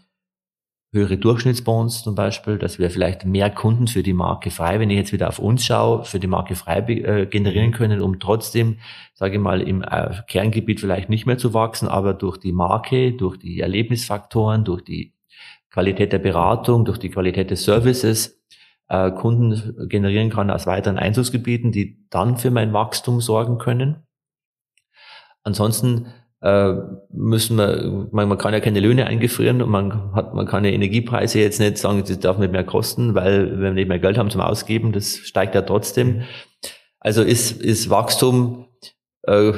höhere 0.91 1.17
Durchschnittsbonds 1.17 2.03
zum 2.03 2.15
Beispiel, 2.15 2.57
dass 2.57 2.79
wir 2.79 2.89
vielleicht 2.89 3.25
mehr 3.25 3.49
Kunden 3.49 3.87
für 3.87 4.03
die 4.03 4.13
Marke 4.13 4.49
frei, 4.49 4.79
wenn 4.79 4.89
ich 4.89 4.97
jetzt 4.97 5.11
wieder 5.11 5.27
auf 5.27 5.39
uns 5.39 5.65
schaue, 5.65 6.05
für 6.05 6.19
die 6.19 6.27
Marke 6.27 6.55
frei 6.55 6.79
äh, 6.79 7.25
generieren 7.25 7.71
können, 7.71 8.01
um 8.01 8.19
trotzdem, 8.19 8.77
sage 9.13 9.35
ich 9.35 9.41
mal, 9.41 9.61
im 9.61 9.81
äh, 9.83 10.21
Kerngebiet 10.27 10.79
vielleicht 10.79 11.09
nicht 11.09 11.25
mehr 11.25 11.37
zu 11.37 11.53
wachsen, 11.53 11.87
aber 11.89 12.13
durch 12.13 12.37
die 12.37 12.53
Marke, 12.53 13.11
durch 13.11 13.37
die 13.37 13.59
Erlebnisfaktoren, 13.59 14.63
durch 14.63 14.83
die 14.83 15.13
Qualität 15.69 16.13
der 16.13 16.19
Beratung, 16.19 16.85
durch 16.85 16.97
die 16.97 17.09
Qualität 17.09 17.51
des 17.51 17.65
Services 17.65 18.41
äh, 18.87 19.11
Kunden 19.11 19.87
generieren 19.89 20.29
kann 20.29 20.49
aus 20.49 20.67
weiteren 20.67 20.97
Einzugsgebieten, 20.97 21.71
die 21.71 22.07
dann 22.09 22.37
für 22.37 22.51
mein 22.51 22.71
Wachstum 22.71 23.19
sorgen 23.19 23.57
können. 23.57 24.05
Ansonsten 25.43 26.07
äh, 26.45 26.75
müssen 27.11 27.57
wir, 27.57 28.07
man, 28.11 28.29
man 28.29 28.37
kann 28.37 28.53
ja 28.53 28.59
keine 28.59 28.79
Löhne 28.79 29.07
eingefrieren 29.07 29.63
und 29.63 29.69
man 29.69 30.13
hat, 30.13 30.35
man 30.35 30.45
kann 30.45 30.63
ja 30.63 30.69
Energiepreise 30.69 31.39
jetzt 31.39 31.59
nicht 31.59 31.79
sagen, 31.79 32.03
das 32.07 32.19
darf 32.19 32.37
nicht 32.37 32.51
mehr 32.51 32.63
kosten, 32.63 33.15
weil 33.15 33.53
wenn 33.53 33.61
wir 33.61 33.71
nicht 33.71 33.89
mehr 33.89 33.97
Geld 33.97 34.19
haben 34.19 34.29
zum 34.29 34.41
Ausgeben, 34.41 34.91
das 34.91 35.17
steigt 35.17 35.55
ja 35.55 35.63
trotzdem. 35.63 36.21
Also 36.99 37.23
ist, 37.23 37.59
ist 37.63 37.89
Wachstum 37.89 38.67
äh, 39.23 39.53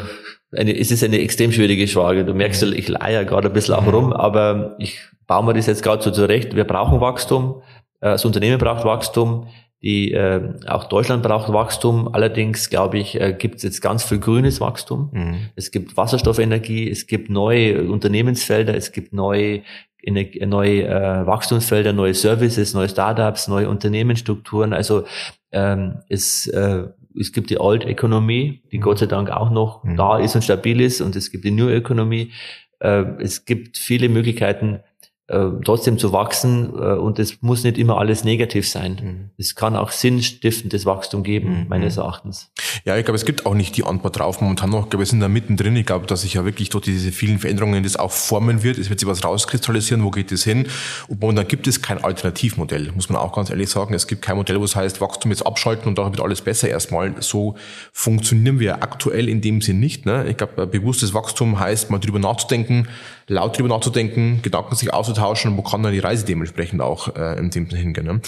eine, 0.55 0.77
es 0.77 0.91
ist 0.91 1.03
eine 1.03 1.19
extrem 1.19 1.51
schwierige 1.51 1.87
Frage. 1.87 2.23
Du 2.23 2.33
merkst, 2.33 2.63
ich 2.63 2.87
leier 2.87 3.25
gerade 3.25 3.49
ein 3.49 3.53
bisschen 3.53 3.75
auch 3.75 3.91
rum, 3.91 4.13
aber 4.13 4.77
ich 4.79 5.01
bauen 5.25 5.45
wir 5.45 5.53
das 5.53 5.65
jetzt 5.65 5.83
gerade 5.83 6.01
so 6.01 6.11
zurecht. 6.11 6.55
Wir 6.55 6.63
brauchen 6.63 7.01
Wachstum. 7.01 7.63
Äh, 7.99 8.11
das 8.11 8.23
Unternehmen 8.23 8.59
braucht 8.59 8.85
Wachstum. 8.85 9.47
Die, 9.83 10.11
äh, 10.11 10.55
auch 10.67 10.85
Deutschland 10.85 11.21
braucht 11.21 11.53
Wachstum. 11.53 12.09
Allerdings, 12.11 12.69
glaube 12.69 12.97
ich, 12.97 13.19
äh, 13.19 13.35
gibt 13.37 13.57
es 13.57 13.63
jetzt 13.63 13.81
ganz 13.81 14.03
viel 14.03 14.19
grünes 14.19 14.59
Wachstum. 14.59 15.09
Mhm. 15.13 15.35
Es 15.55 15.69
gibt 15.71 15.95
Wasserstoffenergie, 15.95 16.89
es 16.89 17.05
gibt 17.05 17.29
neue 17.29 17.87
Unternehmensfelder, 17.87 18.73
es 18.75 18.91
gibt 18.91 19.13
neue, 19.13 19.61
neue 20.03 20.83
äh, 20.83 21.27
Wachstumsfelder, 21.27 21.93
neue 21.93 22.15
Services, 22.15 22.73
neue 22.73 22.89
Startups, 22.89 23.47
neue 23.47 23.69
Unternehmensstrukturen. 23.69 24.73
Also 24.73 25.05
ähm, 25.51 25.99
es, 26.09 26.47
äh, 26.47 26.87
es 27.19 27.31
gibt 27.31 27.51
die 27.51 27.59
Old 27.59 27.85
Economy, 27.85 28.63
die 28.71 28.79
mhm. 28.79 28.81
Gott 28.81 28.97
sei 28.97 29.05
Dank 29.05 29.29
auch 29.29 29.51
noch 29.51 29.83
mhm. 29.83 29.95
da 29.95 30.17
ist 30.17 30.35
und 30.35 30.41
stabil 30.41 30.81
ist. 30.81 31.01
Und 31.01 31.15
es 31.15 31.31
gibt 31.31 31.45
die 31.45 31.51
New 31.51 31.69
Economy. 31.69 32.31
Äh, 32.79 33.03
es 33.19 33.45
gibt 33.45 33.77
viele 33.77 34.09
Möglichkeiten, 34.09 34.79
äh, 35.27 35.49
trotzdem 35.65 35.97
zu 35.97 36.13
wachsen 36.13 36.73
äh, 36.73 36.93
und 36.93 37.19
es 37.19 37.41
muss 37.41 37.63
nicht 37.63 37.77
immer 37.77 37.97
alles 37.97 38.23
negativ 38.23 38.67
sein. 38.69 38.97
Mhm. 39.01 39.29
Es 39.37 39.55
kann 39.55 39.75
auch 39.75 39.91
sinnstiftendes 39.91 40.85
Wachstum 40.85 41.23
geben, 41.23 41.49
mhm. 41.49 41.65
meines 41.67 41.97
Erachtens. 41.97 42.49
Ja, 42.85 42.95
ich 42.95 43.03
glaube, 43.03 43.17
es 43.17 43.25
gibt 43.25 43.45
auch 43.45 43.53
nicht 43.53 43.75
die 43.75 43.83
Antwort 43.83 44.17
drauf 44.17 44.39
momentan 44.39 44.69
noch. 44.69 44.85
Ich 44.85 44.89
glaube, 44.89 45.01
wir 45.01 45.05
sind 45.05 45.19
da 45.19 45.27
mittendrin. 45.27 45.75
Ich 45.75 45.85
glaube, 45.85 46.05
dass 46.05 46.21
sich 46.21 46.35
ja 46.35 46.45
wirklich 46.45 46.69
durch 46.69 46.85
diese 46.85 47.11
vielen 47.11 47.39
Veränderungen 47.39 47.83
das 47.83 47.97
auch 47.97 48.11
formen 48.11 48.63
wird. 48.63 48.77
Es 48.77 48.89
wird 48.89 49.01
sich 49.01 49.09
was 49.09 49.23
rauskristallisieren. 49.23 50.01
Wo 50.03 50.11
geht 50.11 50.31
es 50.31 50.45
hin? 50.45 50.67
Und 51.09 51.19
momentan 51.19 51.45
gibt 51.47 51.67
es 51.67 51.81
kein 51.81 52.01
Alternativmodell, 52.01 52.93
muss 52.93 53.09
man 53.09 53.17
auch 53.17 53.33
ganz 53.33 53.49
ehrlich 53.49 53.69
sagen. 53.69 53.93
Es 53.93 54.07
gibt 54.07 54.21
kein 54.21 54.37
Modell, 54.37 54.61
wo 54.61 54.63
es 54.63 54.77
heißt, 54.77 55.01
Wachstum 55.01 55.31
jetzt 55.31 55.45
abschalten 55.45 55.89
und 55.89 55.97
dann 55.97 56.11
wird 56.11 56.21
alles 56.21 56.39
besser 56.39 56.69
erstmal. 56.69 57.13
So 57.21 57.55
funktionieren 57.91 58.61
wir 58.61 58.81
aktuell 58.81 59.27
in 59.27 59.41
dem 59.41 59.59
Sinn 59.59 59.81
nicht. 59.81 60.05
Ne? 60.05 60.25
Ich 60.29 60.37
glaube, 60.37 60.67
bewusstes 60.67 61.13
Wachstum 61.13 61.59
heißt, 61.59 61.89
mal 61.89 61.99
drüber 61.99 62.19
nachzudenken, 62.19 62.87
laut 63.27 63.57
drüber 63.57 63.69
nachzudenken, 63.69 64.41
Gedanken 64.41 64.75
sich 64.75 64.93
auszutauschen, 64.93 65.57
wo 65.57 65.61
kann 65.61 65.83
dann 65.83 65.91
die 65.91 65.99
Reise 65.99 66.25
dementsprechend 66.25 66.81
auch 66.81 67.15
äh, 67.15 67.35
dem 67.35 67.51
Sinne 67.51 67.77
hingehen. 67.77 68.05
Ne? 68.05 68.21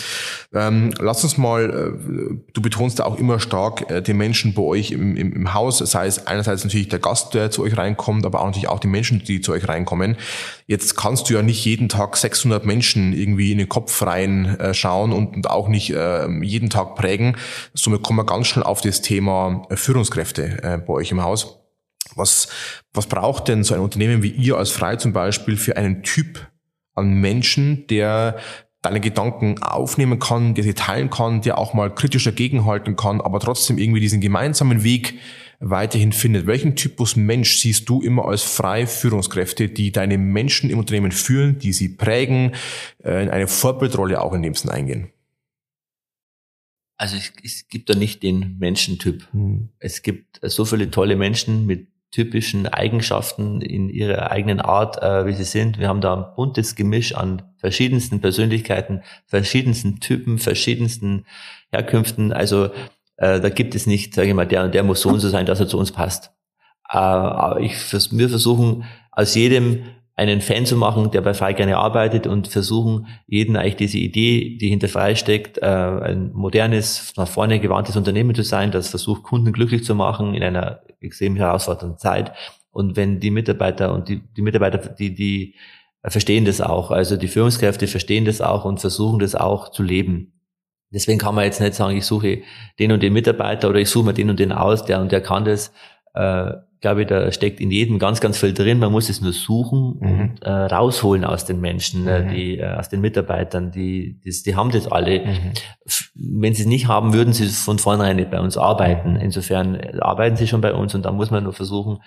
Ähm, 0.54 0.92
lass 1.00 1.24
uns 1.24 1.38
mal, 1.38 1.70
äh, 1.70 2.52
du 2.54 2.62
betonst 2.62 3.00
da 3.00 3.06
auch 3.06 3.18
immer 3.18 3.40
stark 3.40 3.90
äh, 3.90 4.02
den 4.02 4.18
Menschen 4.18 4.54
bei 4.54 4.62
euch 4.62 4.92
im, 4.92 5.16
im, 5.16 5.32
im 5.32 5.54
Haus, 5.54 5.78
sei 5.78 6.06
es 6.06 6.28
einerseits 6.28 6.66
natürlich 6.66 6.90
der 6.90 7.00
Gast, 7.00 7.34
der 7.34 7.50
zu 7.50 7.64
euch 7.64 7.78
reinkommt, 7.78 8.26
aber 8.26 8.42
auch 8.42 8.48
natürlich 8.48 8.68
auch 8.68 8.80
die 8.80 8.88
Menschen, 8.88 9.24
die 9.24 9.40
zu 9.40 9.54
euch 9.54 9.70
reinkommen. 9.70 10.18
Jetzt 10.68 10.98
kannst 10.98 11.30
du 11.30 11.34
ja 11.34 11.42
nicht 11.42 11.64
jeden 11.64 11.88
Tag 11.88 12.18
600 12.18 12.66
Menschen 12.66 13.14
irgendwie 13.14 13.54
in 13.54 13.58
den 13.58 13.70
Kopf 13.70 14.02
rein 14.02 14.60
äh, 14.60 14.74
schauen 14.74 15.14
und, 15.14 15.36
und 15.36 15.50
auch 15.50 15.70
nicht 15.70 15.92
äh, 15.92 16.28
jeden 16.42 16.70
Tag 16.70 16.96
prägen. 16.96 17.38
Somit 17.74 18.04
kommen 18.04 18.20
wir 18.20 18.26
ganz 18.26 18.48
schnell 18.48 18.64
auf 18.64 18.82
das 18.82 19.02
Thema 19.02 19.66
äh, 19.70 19.78
Führungskräfte 19.78 20.62
äh, 20.62 20.78
bei 20.78 20.94
euch 20.94 21.12
im 21.12 21.24
Haus. 21.24 21.60
Was, 22.16 22.50
was 22.94 23.08
braucht 23.08 23.48
denn 23.48 23.64
so 23.64 23.74
ein 23.74 23.82
Unternehmen 23.82 24.24
wie 24.24 24.30
ihr 24.30 24.58
als 24.58 24.72
Frei 24.72 24.96
zum 24.96 25.14
Beispiel 25.14 25.58
für 25.58 25.78
einen 25.78 26.04
Typ 26.04 26.48
an 26.96 27.14
Menschen, 27.14 27.88
der 27.88 28.40
deine 28.82 29.02
Gedanken 29.02 29.62
aufnehmen 29.62 30.20
kann, 30.20 30.54
der 30.56 30.64
sie 30.64 30.74
teilen 30.74 31.10
kann, 31.10 31.42
der 31.42 31.58
auch 31.58 31.74
mal 31.74 31.94
kritisch 31.94 32.24
dagegenhalten 32.24 32.96
kann, 32.96 33.20
aber 33.20 33.40
trotzdem 33.40 33.78
irgendwie 33.78 34.00
diesen 34.00 34.22
gemeinsamen 34.22 34.84
Weg 34.84 35.20
weiterhin 35.60 36.14
findet. 36.14 36.48
Welchen 36.48 36.78
Typus 36.78 37.18
Mensch 37.18 37.58
siehst 37.58 37.90
du 37.90 38.02
immer 38.02 38.26
als 38.26 38.44
freie 38.44 38.88
Führungskräfte, 38.88 39.68
die 39.68 39.92
deine 39.92 40.18
Menschen 40.18 40.70
im 40.70 40.80
Unternehmen 40.80 41.12
führen, 41.12 41.60
die 41.60 41.74
sie 41.74 41.90
prägen, 41.90 42.56
äh, 43.04 43.24
in 43.24 43.30
eine 43.30 43.48
Vorbildrolle 43.48 44.22
auch 44.22 44.34
in 44.34 44.42
dem 44.42 44.56
Sinn 44.56 44.72
eingehen? 44.72 45.10
Also 46.96 47.18
es, 47.18 47.34
es 47.44 47.68
gibt 47.68 47.90
da 47.90 47.96
nicht 47.96 48.24
den 48.24 48.58
Menschentyp. 48.60 49.28
Hm. 49.32 49.70
Es 49.80 50.02
gibt 50.02 50.40
so 50.44 50.64
viele 50.64 50.90
tolle 50.92 51.18
Menschen 51.18 51.66
mit 51.66 51.88
typischen 52.12 52.68
Eigenschaften 52.68 53.62
in 53.62 53.90
ihrer 53.90 54.32
eigenen 54.32 54.60
Art, 54.60 55.02
äh, 55.02 55.26
wie 55.26 55.34
sie 55.34 55.44
sind. 55.44 55.78
Wir 55.78 55.88
haben 55.88 56.02
da 56.02 56.16
ein 56.16 56.36
buntes 56.36 56.76
Gemisch 56.76 57.16
an 57.16 57.44
verschiedensten 57.58 58.20
Persönlichkeiten, 58.20 59.04
verschiedensten 59.26 60.00
Typen, 60.00 60.40
verschiedensten 60.40 61.26
Herkünften. 61.72 62.34
Also 62.34 62.72
äh, 63.18 63.40
da 63.40 63.50
gibt 63.50 63.76
es 63.76 63.86
nicht, 63.86 64.16
sage 64.16 64.30
ich 64.30 64.34
mal, 64.34 64.48
der 64.48 64.64
und 64.64 64.74
der 64.74 64.84
muss 64.84 65.02
so 65.02 65.10
und 65.10 65.20
so 65.20 65.30
sein, 65.30 65.46
dass 65.46 65.60
er 65.60 65.68
zu 65.68 65.78
uns 65.78 65.92
passt. 65.92 66.32
Äh, 66.90 66.98
aber 66.98 67.60
ich, 67.60 67.74
wir 68.12 68.30
versuchen 68.30 68.86
aus 69.12 69.36
jedem 69.36 69.84
einen 70.20 70.42
Fan 70.42 70.66
zu 70.66 70.76
machen, 70.76 71.12
der 71.12 71.22
bei 71.22 71.34
Frei 71.34 71.54
gerne 71.54 71.78
arbeitet 71.78 72.28
und 72.28 72.50
versuchen, 72.50 73.08
jeden 73.26 73.56
eigentlich 73.56 73.78
diese 73.78 73.98
Idee, 73.98 74.58
die 74.58 74.70
hinter 74.70 74.90
Frei 74.90 75.16
steckt, 75.16 75.58
äh, 75.58 75.66
ein 75.66 76.32
modernes, 76.34 77.14
nach 77.16 77.28
vorne 77.28 77.60
gewandtes 77.60 77.96
Unternehmen 77.96 78.36
zu 78.36 78.44
sein, 78.44 78.72
das 78.72 78.90
versucht, 78.90 79.24
Kunden 79.24 79.54
glücklich 79.54 79.84
zu 79.86 79.96
machen 79.96 80.34
in 80.36 80.44
einer 80.44 80.82
extrem 81.00 81.38
herausfordernden 81.38 81.98
Zeit. 81.98 82.34
Und 82.72 82.98
wenn 82.98 83.20
die 83.20 83.32
Mitarbeiter 83.32 83.94
und 83.94 84.10
die, 84.10 84.22
die 84.36 84.42
Mitarbeiter, 84.42 84.78
die, 84.78 85.16
die 85.16 85.56
verstehen 86.04 86.46
das 86.46 86.62
auch, 86.62 86.92
also 86.92 87.16
die 87.16 87.28
Führungskräfte 87.28 87.88
verstehen 87.88 88.26
das 88.26 88.42
auch 88.42 88.66
und 88.66 88.80
versuchen 88.80 89.20
das 89.20 89.36
auch 89.36 89.70
zu 89.72 89.84
leben. 89.84 90.34
Deswegen 90.92 91.20
kann 91.20 91.36
man 91.36 91.46
jetzt 91.46 91.62
nicht 91.62 91.76
sagen, 91.76 91.96
ich 91.96 92.06
suche 92.06 92.42
den 92.78 92.92
und 92.92 93.02
den 93.02 93.14
Mitarbeiter 93.14 93.70
oder 93.70 93.80
ich 93.80 93.90
suche 93.90 94.08
mir 94.08 94.14
den 94.14 94.30
und 94.30 94.40
den 94.40 94.52
aus, 94.52 94.86
der 94.86 95.00
und 95.00 95.12
der 95.12 95.22
kann 95.22 95.46
das. 95.46 95.72
Äh, 96.14 96.54
glaube 96.82 97.02
ich, 97.02 97.08
da 97.08 97.32
steckt 97.32 97.60
in 97.60 97.72
jedem 97.72 98.00
ganz, 98.00 98.22
ganz 98.22 98.38
viel 98.38 98.54
drin. 98.54 98.80
Man 98.80 98.92
muss 98.92 99.10
es 99.10 99.22
nur 99.22 99.34
suchen 99.34 99.98
mhm. 100.00 100.22
und 100.22 100.44
äh, 100.44 100.50
rausholen 100.50 101.26
aus 101.26 101.46
den 101.46 101.60
Menschen, 101.60 102.08
äh, 102.08 102.24
mhm. 102.24 102.30
die, 102.30 102.58
äh, 102.58 102.74
aus 102.76 102.90
den 102.90 103.02
Mitarbeitern, 103.02 103.72
die, 103.72 104.20
die, 104.24 104.32
die 104.46 104.56
haben 104.56 104.72
das 104.72 104.88
alle. 104.88 105.20
Mhm. 105.20 105.52
Wenn 106.16 106.54
sie 106.54 106.64
es 106.64 106.68
nicht 106.68 106.88
haben, 106.88 107.14
würden 107.14 107.34
sie 107.34 107.48
von 107.48 107.80
vornherein 107.80 108.16
nicht 108.16 108.32
bei 108.32 108.40
uns 108.40 108.58
arbeiten. 108.58 109.18
Insofern 109.18 109.76
äh, 109.76 109.98
arbeiten 110.00 110.38
sie 110.38 110.48
schon 110.48 110.62
bei 110.62 110.74
uns 110.74 110.96
und 110.96 111.04
da 111.04 111.12
muss 111.12 111.32
man 111.32 111.44
nur 111.44 111.54
versuchen, 111.54 112.00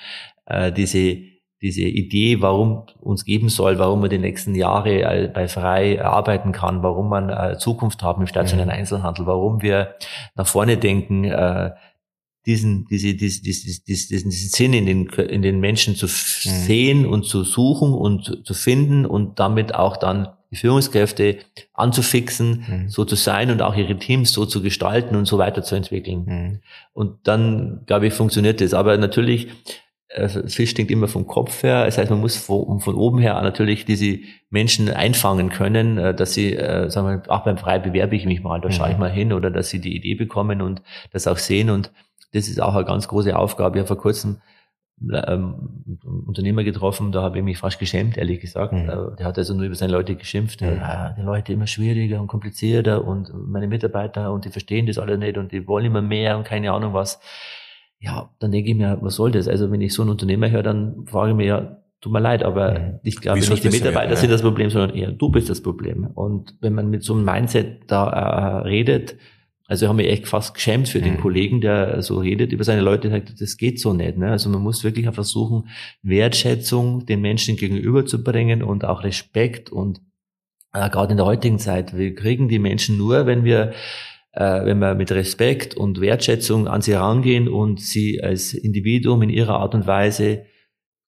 äh, 0.46 0.72
diese, 0.72 1.18
diese 1.60 1.82
Idee, 1.82 2.40
warum 2.40 2.86
uns 2.98 3.26
geben 3.26 3.50
soll, 3.50 3.78
warum 3.78 4.00
man 4.00 4.08
die 4.08 4.18
nächsten 4.18 4.54
Jahre 4.54 5.02
äh, 5.02 5.28
bei 5.28 5.48
Frei 5.48 6.02
arbeiten 6.02 6.52
kann, 6.52 6.82
warum 6.82 7.10
man 7.10 7.28
äh, 7.28 7.58
Zukunft 7.58 8.02
haben 8.02 8.22
im 8.22 8.26
stationären 8.26 8.70
mhm. 8.70 8.78
Einzelhandel, 8.78 9.26
warum 9.26 9.60
wir 9.60 9.96
nach 10.34 10.46
vorne 10.46 10.78
denken, 10.78 11.30
diesen, 12.46 12.86
diese, 12.86 13.14
diese, 13.14 13.42
diese, 13.42 13.84
diesen, 13.84 14.08
diesen 14.08 14.30
Sinn 14.30 14.72
in 14.72 14.86
den, 14.86 15.06
in 15.08 15.42
den 15.42 15.60
Menschen 15.60 15.94
zu 15.94 16.06
mhm. 16.06 16.08
sehen 16.08 17.06
und 17.06 17.24
zu 17.24 17.44
suchen 17.44 17.92
und 17.92 18.42
zu 18.44 18.54
finden 18.54 19.06
und 19.06 19.38
damit 19.38 19.74
auch 19.74 19.96
dann 19.96 20.28
die 20.50 20.56
Führungskräfte 20.56 21.38
anzufixen, 21.72 22.64
mhm. 22.66 22.88
so 22.88 23.04
zu 23.04 23.16
sein 23.16 23.50
und 23.50 23.62
auch 23.62 23.74
ihre 23.74 23.96
Teams 23.96 24.32
so 24.32 24.44
zu 24.44 24.62
gestalten 24.62 25.16
und 25.16 25.24
so 25.24 25.38
weiterzuentwickeln. 25.38 26.24
Mhm. 26.26 26.60
Und 26.92 27.26
dann, 27.26 27.82
glaube 27.86 28.08
ich, 28.08 28.12
funktioniert 28.12 28.60
das. 28.60 28.74
Aber 28.74 28.98
natürlich, 28.98 29.48
äh, 30.08 30.28
Fisch 30.28 30.70
stinkt 30.70 30.90
immer 30.90 31.08
vom 31.08 31.26
Kopf 31.26 31.62
her. 31.62 31.86
Das 31.86 31.96
heißt, 31.96 32.10
man 32.10 32.20
muss 32.20 32.36
von, 32.36 32.80
von 32.80 32.94
oben 32.94 33.18
her 33.18 33.40
natürlich 33.40 33.86
diese 33.86 34.18
Menschen 34.50 34.90
einfangen 34.90 35.48
können, 35.48 35.96
äh, 35.96 36.14
dass 36.14 36.34
sie, 36.34 36.54
äh, 36.54 36.90
sagen 36.90 37.06
wir, 37.08 37.22
ach, 37.28 37.44
beim 37.44 37.56
Frei 37.56 37.78
bewerbe 37.78 38.14
ich 38.14 38.26
mich 38.26 38.42
mal, 38.42 38.60
da 38.60 38.70
schaue 38.70 38.88
ich 38.88 38.94
mhm. 38.94 39.00
mal 39.00 39.10
hin 39.10 39.32
oder 39.32 39.50
dass 39.50 39.70
sie 39.70 39.80
die 39.80 39.96
Idee 39.96 40.16
bekommen 40.16 40.60
und 40.60 40.82
das 41.12 41.26
auch 41.26 41.38
sehen 41.38 41.70
und 41.70 41.92
das 42.32 42.48
ist 42.48 42.60
auch 42.60 42.74
eine 42.74 42.84
ganz 42.84 43.08
große 43.08 43.36
Aufgabe. 43.36 43.76
Ich 43.76 43.80
habe 43.80 43.88
vor 43.88 43.98
kurzem 43.98 44.38
ähm, 45.10 45.98
einen 46.04 46.24
Unternehmer 46.26 46.64
getroffen, 46.64 47.12
da 47.12 47.22
habe 47.22 47.38
ich 47.38 47.44
mich 47.44 47.58
fast 47.58 47.78
geschämt, 47.78 48.16
ehrlich 48.16 48.40
gesagt. 48.40 48.72
Mhm. 48.72 48.88
Äh, 48.88 49.16
der 49.18 49.26
hat 49.26 49.38
also 49.38 49.54
nur 49.54 49.64
über 49.64 49.74
seine 49.74 49.92
Leute 49.92 50.14
geschimpft. 50.14 50.60
Mhm. 50.60 50.76
Ja, 50.76 51.14
die 51.16 51.22
Leute 51.22 51.52
immer 51.52 51.66
schwieriger 51.66 52.20
und 52.20 52.28
komplizierter 52.28 53.04
und 53.04 53.30
meine 53.34 53.68
Mitarbeiter 53.68 54.32
und 54.32 54.44
die 54.44 54.50
verstehen 54.50 54.86
das 54.86 54.98
alle 54.98 55.18
nicht 55.18 55.38
und 55.38 55.52
die 55.52 55.66
wollen 55.66 55.86
immer 55.86 56.02
mehr 56.02 56.36
und 56.36 56.44
keine 56.44 56.72
Ahnung 56.72 56.94
was. 56.94 57.20
Ja, 57.98 58.30
dann 58.40 58.50
denke 58.50 58.70
ich 58.70 58.76
mir, 58.76 58.98
was 59.00 59.14
soll 59.14 59.30
das? 59.30 59.48
Also 59.48 59.70
wenn 59.70 59.80
ich 59.80 59.94
so 59.94 60.02
einen 60.02 60.10
Unternehmer 60.10 60.50
höre, 60.50 60.62
dann 60.62 61.06
frage 61.06 61.30
ich 61.30 61.36
mir 61.36 61.46
ja, 61.46 61.76
tut 62.00 62.12
mir 62.12 62.20
leid, 62.20 62.42
aber 62.42 62.78
mhm. 62.78 63.00
ich 63.02 63.20
glaube 63.20 63.38
nicht 63.38 63.64
die 63.64 63.70
Mitarbeiter 63.70 64.16
sind 64.16 64.30
das 64.30 64.42
Problem, 64.42 64.70
sondern 64.70 64.96
eher 64.96 65.12
du 65.12 65.30
bist 65.30 65.48
das 65.48 65.62
Problem. 65.62 66.06
Und 66.14 66.54
wenn 66.60 66.74
man 66.74 66.90
mit 66.90 67.04
so 67.04 67.14
einem 67.14 67.24
Mindset 67.24 67.90
da 67.90 68.08
äh, 68.08 68.68
redet, 68.68 69.16
also 69.72 69.86
ich 69.86 69.88
habe 69.88 69.96
mich 69.96 70.08
echt 70.08 70.28
fast 70.28 70.52
geschämt 70.52 70.86
für 70.86 71.00
den 71.00 71.14
mhm. 71.14 71.20
Kollegen, 71.20 71.62
der 71.62 72.02
so 72.02 72.18
redet 72.18 72.52
über 72.52 72.62
seine 72.62 72.82
Leute, 72.82 73.08
sagt, 73.08 73.40
das 73.40 73.56
geht 73.56 73.80
so 73.80 73.94
nicht. 73.94 74.18
Ne? 74.18 74.30
Also 74.30 74.50
man 74.50 74.60
muss 74.60 74.84
wirklich 74.84 75.08
auch 75.08 75.14
versuchen, 75.14 75.70
Wertschätzung 76.02 77.06
den 77.06 77.22
Menschen 77.22 77.56
gegenüberzubringen 77.56 78.62
und 78.62 78.84
auch 78.84 79.02
Respekt 79.02 79.72
und 79.72 80.02
äh, 80.74 80.90
gerade 80.90 81.12
in 81.12 81.16
der 81.16 81.24
heutigen 81.24 81.58
Zeit, 81.58 81.96
wir 81.96 82.14
kriegen 82.14 82.50
die 82.50 82.58
Menschen 82.58 82.98
nur, 82.98 83.24
wenn 83.24 83.44
wir 83.44 83.72
äh, 84.32 84.62
wenn 84.66 84.78
wir 84.78 84.94
mit 84.94 85.10
Respekt 85.10 85.74
und 85.74 86.02
Wertschätzung 86.02 86.68
an 86.68 86.82
sie 86.82 86.92
rangehen 86.92 87.48
und 87.48 87.80
sie 87.80 88.22
als 88.22 88.52
Individuum 88.52 89.22
in 89.22 89.30
ihrer 89.30 89.58
Art 89.58 89.74
und 89.74 89.86
Weise 89.86 90.44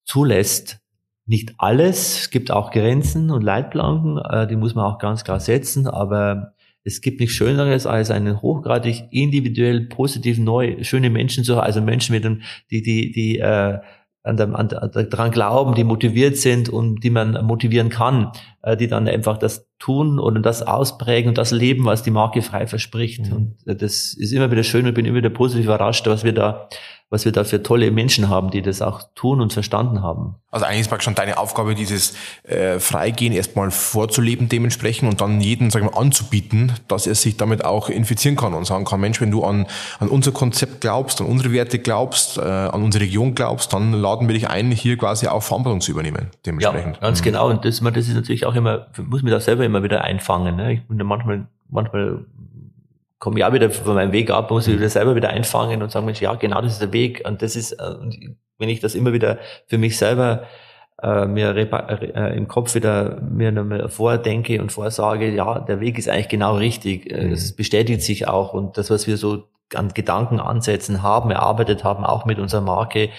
zulässt. 0.07 0.79
Nicht 1.27 1.53
alles, 1.59 2.21
es 2.21 2.31
gibt 2.31 2.51
auch 2.51 2.71
Grenzen 2.71 3.31
und 3.31 3.43
Leitplanken, 3.43 4.17
äh, 4.17 4.47
die 4.47 4.57
muss 4.57 4.75
man 4.75 4.87
auch 4.87 4.99
ganz 4.99 5.23
klar 5.23 5.39
setzen, 5.39 5.87
aber 5.87 6.55
es 6.85 7.01
gibt 7.01 7.21
nichts 7.21 7.35
Schöneres, 7.35 7.87
als 7.87 8.11
einen 8.11 8.43
hochgradig 8.43 9.05
individuell 9.11 9.87
positiv 9.87 10.39
neu, 10.39 10.83
schöne 10.83 11.11
Menschen 11.11 11.43
zu 11.43 11.57
haben, 11.57 11.65
also 11.65 11.81
Menschen 11.81 12.15
mit 12.15 12.25
dem, 12.25 12.43
die, 12.71 12.83
die, 12.83 13.11
die 13.11 13.39
äh, 13.39 13.79
an, 14.23 14.37
dem, 14.39 14.55
an, 14.55 14.69
daran 14.69 15.31
glauben, 15.31 15.75
die 15.75 15.85
motiviert 15.85 16.39
sind 16.39 16.69
und 16.69 17.05
die 17.05 17.11
man 17.11 17.45
motivieren 17.45 17.91
kann, 17.91 18.33
äh, 18.63 18.77
die 18.77 18.87
dann 18.87 19.07
einfach 19.07 19.39
das 19.39 19.69
tun 19.79 20.19
oder 20.19 20.41
das 20.41 20.63
ausprägen 20.63 21.29
und 21.31 21.39
das 21.39 21.51
leben, 21.51 21.85
was 21.85 22.03
die 22.03 22.11
Marke 22.11 22.41
frei 22.41 22.67
verspricht. 22.67 23.27
Mhm. 23.27 23.33
Und 23.33 23.67
äh, 23.67 23.77
das 23.77 24.15
ist 24.15 24.33
immer 24.33 24.51
wieder 24.51 24.63
schön 24.63 24.87
und 24.87 24.95
bin 24.95 25.05
immer 25.05 25.19
wieder 25.19 25.31
positiv 25.31 25.67
überrascht, 25.67 26.07
was 26.07 26.25
wir 26.25 26.33
da 26.33 26.69
was 27.15 27.25
wir 27.25 27.31
da 27.31 27.45
für 27.45 27.63
tolle 27.63 27.93
Menschen 27.93 28.29
haben, 28.29 28.51
die 28.51 28.61
das 28.61 28.83
auch 28.83 29.03
tun 29.15 29.41
und 29.41 29.53
verstanden 29.53 30.03
haben. 30.03 30.35
Also 30.51 30.67
eigentlich 30.67 30.91
ist 30.91 31.03
schon 31.05 31.15
deine 31.15 31.39
Aufgabe, 31.39 31.77
dieses 31.77 32.17
äh, 32.43 32.81
Freigehen 32.81 33.33
erstmal 33.33 33.71
vorzuleben 33.71 34.49
dementsprechend 34.49 35.09
und 35.09 35.21
dann 35.21 35.41
jeden, 35.41 35.71
sagen 35.71 35.87
wir, 35.87 35.97
anzubieten, 35.97 36.73
dass 36.89 37.07
er 37.07 37.15
sich 37.15 37.37
damit 37.37 37.65
auch 37.65 37.89
infizieren 37.89 38.37
kann 38.37 38.53
und 38.53 38.67
sagen 38.67 38.85
kann, 38.85 39.01
Mensch, 39.01 39.21
wenn 39.21 39.31
du 39.31 39.45
an, 39.45 39.67
an 40.01 40.09
unser 40.09 40.33
Konzept 40.33 40.81
glaubst, 40.81 41.21
an 41.21 41.29
unsere 41.29 41.53
Werte 41.53 41.79
glaubst, 41.79 42.37
äh, 42.37 42.41
an 42.41 42.83
unsere 42.83 43.05
Region 43.05 43.37
glaubst, 43.37 43.73
dann 43.73 43.93
laden 43.93 44.27
wir 44.27 44.35
dich 44.35 44.49
ein, 44.49 44.73
hier 44.73 44.97
quasi 44.97 45.29
auch 45.29 45.45
Verantwortung 45.45 45.81
zu 45.81 45.93
übernehmen. 45.93 46.31
Dementsprechend. 46.45 46.97
Ja, 46.97 47.01
ganz 47.01 47.21
mhm. 47.21 47.25
genau. 47.25 47.49
Und 47.49 47.65
das, 47.65 47.79
das 47.81 48.09
ist 48.09 48.15
natürlich 48.15 48.45
auch 48.45 48.57
immer, 48.57 48.89
muss 49.07 49.23
mich 49.23 49.33
da 49.33 49.39
selber 49.39 49.65
immer 49.65 49.85
wieder 49.85 50.03
einfangen. 50.03 50.57
Ne? 50.57 50.73
Ich 50.73 50.89
bin 50.89 50.99
da 50.99 51.05
manchmal, 51.05 51.47
manchmal 51.71 52.25
komme 53.19 53.39
ich 53.39 53.45
auch 53.45 53.53
wieder 53.53 53.71
von 53.71 53.95
meinem 53.95 54.13
Weg 54.13 54.31
ab, 54.31 54.51
muss 54.51 54.69
ich 54.69 54.77
wieder 54.77 54.89
selber 54.89 55.15
wieder 55.17 55.31
einfangen 55.31 55.83
und 55.83 55.91
sagen, 55.91 56.07
Mensch, 56.07 56.21
ja, 56.21 56.35
genau 56.35 56.61
das 56.61 56.73
ist 56.73 56.83
der 56.83 56.93
Weg. 56.93 57.23
Und 57.27 57.43
das 57.43 57.57
ist, 57.57 57.73
äh, 57.73 57.95
wenn 58.59 58.69
ich 58.69 58.81
das 58.81 58.95
immer 58.95 59.13
wieder 59.13 59.39
für 59.67 59.79
mich 59.79 59.97
selber 59.97 60.45
äh, 61.03 61.27
mir 61.27 61.55
äh, 61.57 62.37
im 62.37 62.49
Kopf 62.49 62.75
wieder 62.75 63.21
mir 63.21 63.53
nochmal 63.53 63.89
vordenke 63.89 64.61
und 64.61 64.73
vorsage, 64.73 65.31
ja, 65.31 65.59
der 65.61 65.81
Weg 65.81 65.99
ist 65.99 66.09
eigentlich 66.09 66.29
genau 66.29 66.57
richtig. 66.57 67.11
Äh, 67.11 67.27
mhm. 67.27 67.31
Das 67.31 67.53
bestätigt 67.53 68.03
sich 68.03 68.29
auch 68.29 68.53
und 68.53 68.79
das, 68.79 68.91
was 68.91 69.07
wir 69.07 69.17
so 69.17 69.45
an 69.77 69.89
Gedankenansätzen 69.95 71.03
haben, 71.03 71.31
erarbeitet 71.31 71.85
haben, 71.85 72.05
auch 72.05 72.25
mit 72.25 72.39
unserer 72.39 72.61
Marke, 72.61 73.11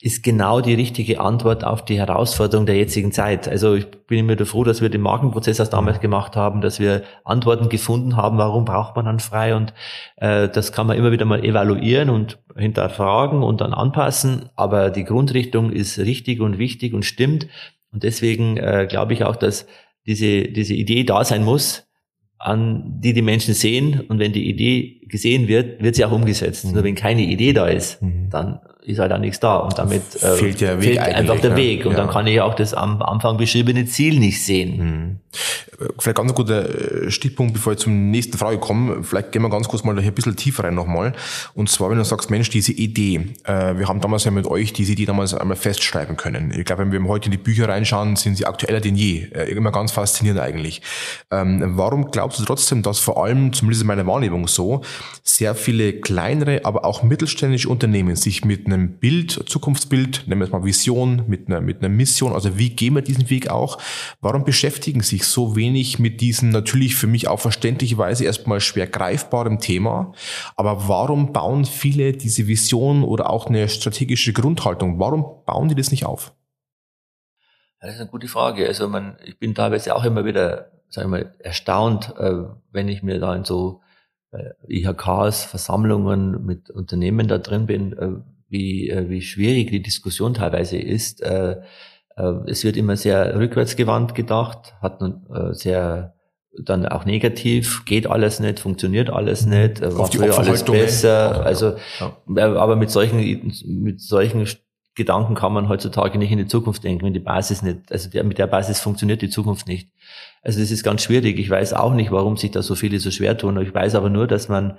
ist 0.00 0.22
genau 0.22 0.60
die 0.60 0.74
richtige 0.74 1.20
Antwort 1.20 1.64
auf 1.64 1.84
die 1.84 1.98
Herausforderung 1.98 2.66
der 2.66 2.76
jetzigen 2.76 3.12
Zeit. 3.12 3.48
Also 3.48 3.74
ich 3.74 3.90
bin 4.06 4.18
immer 4.18 4.44
froh, 4.44 4.64
dass 4.64 4.82
wir 4.82 4.88
den 4.88 5.00
Markenprozess 5.00 5.58
erst 5.58 5.72
damals 5.72 6.00
gemacht 6.00 6.36
haben, 6.36 6.60
dass 6.60 6.80
wir 6.80 7.02
Antworten 7.24 7.68
gefunden 7.68 8.16
haben, 8.16 8.38
warum 8.38 8.64
braucht 8.64 8.96
man 8.96 9.04
dann 9.04 9.20
frei? 9.20 9.54
Und 9.54 9.74
äh, 10.16 10.48
das 10.48 10.72
kann 10.72 10.86
man 10.86 10.96
immer 10.96 11.12
wieder 11.12 11.24
mal 11.24 11.44
evaluieren 11.44 12.10
und 12.10 12.38
hinterfragen 12.56 13.42
und 13.42 13.60
dann 13.60 13.74
anpassen, 13.74 14.50
aber 14.56 14.90
die 14.90 15.04
Grundrichtung 15.04 15.70
ist 15.70 15.98
richtig 15.98 16.40
und 16.40 16.58
wichtig 16.58 16.94
und 16.94 17.04
stimmt. 17.04 17.46
Und 17.92 18.02
deswegen 18.02 18.56
äh, 18.56 18.86
glaube 18.88 19.12
ich 19.12 19.24
auch, 19.24 19.36
dass 19.36 19.66
diese, 20.06 20.42
diese 20.48 20.74
Idee 20.74 21.04
da 21.04 21.24
sein 21.24 21.44
muss, 21.44 21.86
an 22.42 23.00
die 23.00 23.12
die 23.12 23.22
Menschen 23.22 23.54
sehen 23.54 24.00
und 24.08 24.18
wenn 24.18 24.32
die 24.32 24.48
Idee 24.48 25.00
gesehen 25.06 25.46
wird, 25.46 25.80
wird 25.80 25.94
sie 25.94 26.04
auch 26.04 26.10
umgesetzt. 26.12 26.64
Mhm. 26.64 26.72
Nur 26.72 26.84
wenn 26.84 26.94
keine 26.96 27.22
Idee 27.22 27.52
da 27.52 27.68
ist, 27.68 28.02
mhm. 28.02 28.30
dann 28.30 28.58
ist 28.84 28.98
halt 28.98 29.12
auch 29.12 29.18
nichts 29.18 29.38
da 29.40 29.56
und 29.56 29.78
damit 29.78 30.02
äh, 30.22 30.36
fehlt, 30.36 30.60
der 30.60 30.80
Weg 30.80 31.00
fehlt 31.00 31.14
einfach 31.14 31.40
der 31.40 31.50
ne? 31.50 31.56
Weg 31.56 31.86
und 31.86 31.92
ja. 31.92 31.98
dann 31.98 32.08
kann 32.08 32.26
ich 32.26 32.40
auch 32.40 32.54
das 32.54 32.74
am 32.74 33.00
Anfang 33.02 33.36
beschriebene 33.36 33.86
Ziel 33.86 34.18
nicht 34.18 34.44
sehen. 34.44 34.76
Mhm. 34.76 35.20
Vielleicht 35.98 36.16
ganz 36.16 36.30
ein 36.30 36.34
guter 36.34 37.04
äh, 37.04 37.10
Stichpunkt, 37.10 37.54
bevor 37.54 37.72
ich 37.72 37.78
zum 37.78 38.10
nächsten 38.10 38.36
Frage 38.36 38.58
komme. 38.58 39.02
Vielleicht 39.02 39.32
gehen 39.32 39.42
wir 39.42 39.50
ganz 39.50 39.68
kurz 39.68 39.84
mal 39.84 39.98
hier 40.00 40.10
ein 40.10 40.14
bisschen 40.14 40.36
tiefer 40.36 40.64
rein 40.64 40.74
nochmal. 40.74 41.12
Und 41.54 41.70
zwar, 41.70 41.90
wenn 41.90 41.98
du 41.98 42.04
sagst, 42.04 42.30
Mensch, 42.30 42.50
diese 42.50 42.72
Idee. 42.72 43.28
Äh, 43.44 43.78
wir 43.78 43.88
haben 43.88 44.00
damals 44.00 44.24
ja 44.24 44.30
mit 44.30 44.46
euch 44.46 44.72
diese 44.72 44.92
Idee 44.92 45.06
damals 45.06 45.32
einmal 45.32 45.56
festschreiben 45.56 46.16
können. 46.16 46.52
Ich 46.56 46.64
glaube, 46.64 46.82
wenn 46.82 46.92
wir 46.92 47.02
heute 47.08 47.26
in 47.26 47.32
die 47.32 47.38
Bücher 47.38 47.68
reinschauen, 47.68 48.16
sind 48.16 48.36
sie 48.36 48.46
aktueller 48.46 48.80
denn 48.80 48.96
je. 48.96 49.28
Äh, 49.32 49.50
immer 49.50 49.72
ganz 49.72 49.92
faszinierend 49.92 50.40
eigentlich. 50.40 50.82
Ähm, 51.30 51.62
warum 51.76 52.10
glaubst 52.10 52.38
du 52.38 52.44
trotzdem, 52.44 52.82
dass 52.82 52.98
vor 52.98 53.22
allem, 53.24 53.52
zumindest 53.52 53.82
in 53.82 53.86
meiner 53.86 54.06
Wahrnehmung 54.06 54.48
so, 54.48 54.82
sehr 55.22 55.54
viele 55.54 55.94
kleinere, 55.94 56.60
aber 56.64 56.84
auch 56.84 57.02
mittelständische 57.02 57.68
Unternehmen 57.68 58.16
sich 58.16 58.44
mit 58.44 58.68
einem 58.72 58.98
Bild, 58.98 59.30
Zukunftsbild, 59.48 60.24
nennen 60.26 60.40
wir 60.40 60.46
es 60.46 60.52
mal 60.52 60.64
Vision, 60.64 61.24
mit 61.26 61.48
einer, 61.48 61.60
mit 61.60 61.80
einer 61.80 61.88
Mission, 61.88 62.32
also 62.32 62.58
wie 62.58 62.70
gehen 62.70 62.94
wir 62.94 63.02
diesen 63.02 63.30
Weg 63.30 63.50
auch, 63.50 63.78
warum 64.20 64.44
beschäftigen 64.44 65.02
sich 65.02 65.24
so 65.24 65.56
wenig 65.56 65.98
mit 65.98 66.20
diesem 66.20 66.50
natürlich 66.50 66.94
für 66.94 67.06
mich 67.06 67.28
auch 67.28 67.40
verständlicherweise 67.40 68.24
erstmal 68.24 68.60
schwer 68.60 68.86
greifbaren 68.86 69.58
Thema, 69.58 70.12
aber 70.56 70.88
warum 70.88 71.32
bauen 71.32 71.64
viele 71.64 72.12
diese 72.12 72.46
Vision 72.46 73.04
oder 73.04 73.30
auch 73.30 73.46
eine 73.46 73.68
strategische 73.68 74.32
Grundhaltung, 74.32 74.98
warum 74.98 75.44
bauen 75.44 75.68
die 75.68 75.74
das 75.74 75.90
nicht 75.90 76.06
auf? 76.06 76.32
Das 77.82 77.94
ist 77.94 78.00
eine 78.00 78.10
gute 78.10 78.28
Frage. 78.28 78.66
Also 78.66 78.88
man, 78.88 79.16
ich 79.24 79.38
bin 79.40 79.56
teilweise 79.56 79.94
auch 79.96 80.04
immer 80.04 80.24
wieder, 80.24 80.70
sagen 80.88 81.10
wir 81.10 81.18
mal, 81.18 81.34
erstaunt, 81.40 82.14
äh, 82.16 82.44
wenn 82.70 82.88
ich 82.88 83.02
mir 83.02 83.18
da 83.18 83.34
in 83.34 83.44
so 83.44 83.80
äh, 84.30 84.50
IHKs, 84.68 85.44
Versammlungen 85.44 86.46
mit 86.46 86.70
Unternehmen 86.70 87.26
da 87.26 87.38
drin 87.38 87.66
bin, 87.66 87.92
äh, 87.92 88.10
wie, 88.52 88.90
äh, 88.90 89.08
wie 89.08 89.22
schwierig 89.22 89.70
die 89.70 89.82
Diskussion 89.82 90.34
teilweise 90.34 90.78
ist. 90.78 91.22
Äh, 91.22 91.56
äh, 92.16 92.32
es 92.46 92.62
wird 92.62 92.76
immer 92.76 92.96
sehr 92.96 93.36
rückwärtsgewandt 93.36 94.14
gedacht, 94.14 94.74
hat 94.80 95.00
nun 95.00 95.24
sehr 95.52 96.14
dann 96.64 96.84
auch 96.84 97.06
negativ, 97.06 97.86
geht 97.86 98.06
alles 98.06 98.38
nicht, 98.38 98.60
funktioniert 98.60 99.08
alles 99.08 99.46
mhm. 99.46 99.52
nicht, 99.52 99.80
war 99.80 100.06
früher 100.06 100.38
alles 100.38 100.62
besser. 100.64 101.46
Also, 101.46 101.76
ja. 101.98 102.54
aber 102.56 102.76
mit 102.76 102.90
solchen, 102.90 103.50
mit 103.64 104.02
solchen 104.02 104.46
Gedanken 104.94 105.34
kann 105.34 105.54
man 105.54 105.70
heutzutage 105.70 106.18
nicht 106.18 106.30
in 106.30 106.36
die 106.36 106.46
Zukunft 106.46 106.84
denken, 106.84 107.06
wenn 107.06 107.14
die 107.14 107.20
Basis 107.20 107.62
nicht, 107.62 107.90
also 107.90 108.10
der, 108.10 108.24
mit 108.24 108.36
der 108.36 108.46
Basis 108.46 108.80
funktioniert 108.80 109.22
die 109.22 109.30
Zukunft 109.30 109.66
nicht. 109.66 109.88
Also 110.42 110.60
das 110.60 110.70
ist 110.70 110.82
ganz 110.82 111.02
schwierig. 111.02 111.38
Ich 111.38 111.48
weiß 111.48 111.72
auch 111.72 111.94
nicht, 111.94 112.10
warum 112.12 112.36
sich 112.36 112.50
da 112.50 112.60
so 112.60 112.74
viele 112.74 112.98
so 112.98 113.10
schwer 113.10 113.38
tun. 113.38 113.58
Ich 113.62 113.72
weiß 113.72 113.94
aber 113.94 114.10
nur, 114.10 114.26
dass 114.26 114.50
man 114.50 114.72
äh, 114.72 114.74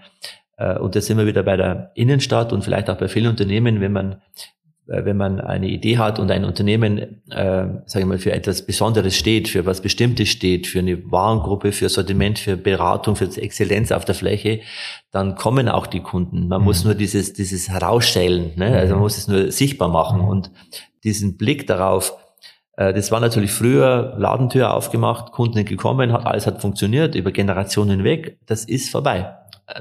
und 0.79 0.95
da 0.95 1.01
sind 1.01 1.17
wir 1.17 1.25
wieder 1.25 1.43
bei 1.43 1.57
der 1.57 1.91
Innenstadt 1.95 2.53
und 2.53 2.63
vielleicht 2.63 2.89
auch 2.89 2.97
bei 2.97 3.07
vielen 3.07 3.27
Unternehmen, 3.27 3.81
wenn 3.81 3.91
man 3.91 4.21
äh, 4.87 5.05
wenn 5.05 5.15
man 5.15 5.39
eine 5.39 5.67
Idee 5.67 5.97
hat 5.97 6.19
und 6.19 6.29
ein 6.29 6.43
Unternehmen, 6.43 6.97
äh, 7.31 7.67
sage 7.85 7.99
ich 7.99 8.05
mal, 8.05 8.17
für 8.17 8.33
etwas 8.33 8.65
Besonderes 8.65 9.15
steht, 9.15 9.47
für 9.47 9.65
was 9.65 9.81
Bestimmtes 9.81 10.27
steht, 10.29 10.67
für 10.67 10.79
eine 10.79 11.09
Warengruppe, 11.09 11.71
für 11.71 11.87
Sortiment, 11.87 12.37
für 12.37 12.57
Beratung, 12.57 13.15
für 13.15 13.25
Exzellenz 13.25 13.93
auf 13.93 14.03
der 14.03 14.15
Fläche, 14.15 14.59
dann 15.11 15.35
kommen 15.35 15.69
auch 15.69 15.87
die 15.87 16.01
Kunden. 16.01 16.49
Man 16.49 16.59
mhm. 16.59 16.65
muss 16.65 16.83
nur 16.83 16.95
dieses, 16.95 17.31
dieses 17.31 17.69
herausstellen, 17.69 18.51
ne? 18.57 18.77
also 18.77 18.95
man 18.95 19.03
muss 19.03 19.17
es 19.17 19.27
nur 19.27 19.51
sichtbar 19.51 19.87
machen 19.87 20.21
mhm. 20.21 20.27
und 20.27 20.51
diesen 21.05 21.37
Blick 21.37 21.65
darauf, 21.65 22.17
äh, 22.75 22.93
das 22.93 23.09
war 23.09 23.21
natürlich 23.21 23.51
früher 23.51 24.15
Ladentür 24.17 24.73
aufgemacht, 24.73 25.31
Kunden 25.31 25.63
gekommen, 25.63 26.11
alles 26.11 26.45
hat 26.45 26.61
funktioniert 26.61 27.15
über 27.15 27.31
Generationen 27.31 27.91
hinweg. 27.91 28.37
Das 28.47 28.65
ist 28.65 28.89
vorbei 28.89 29.33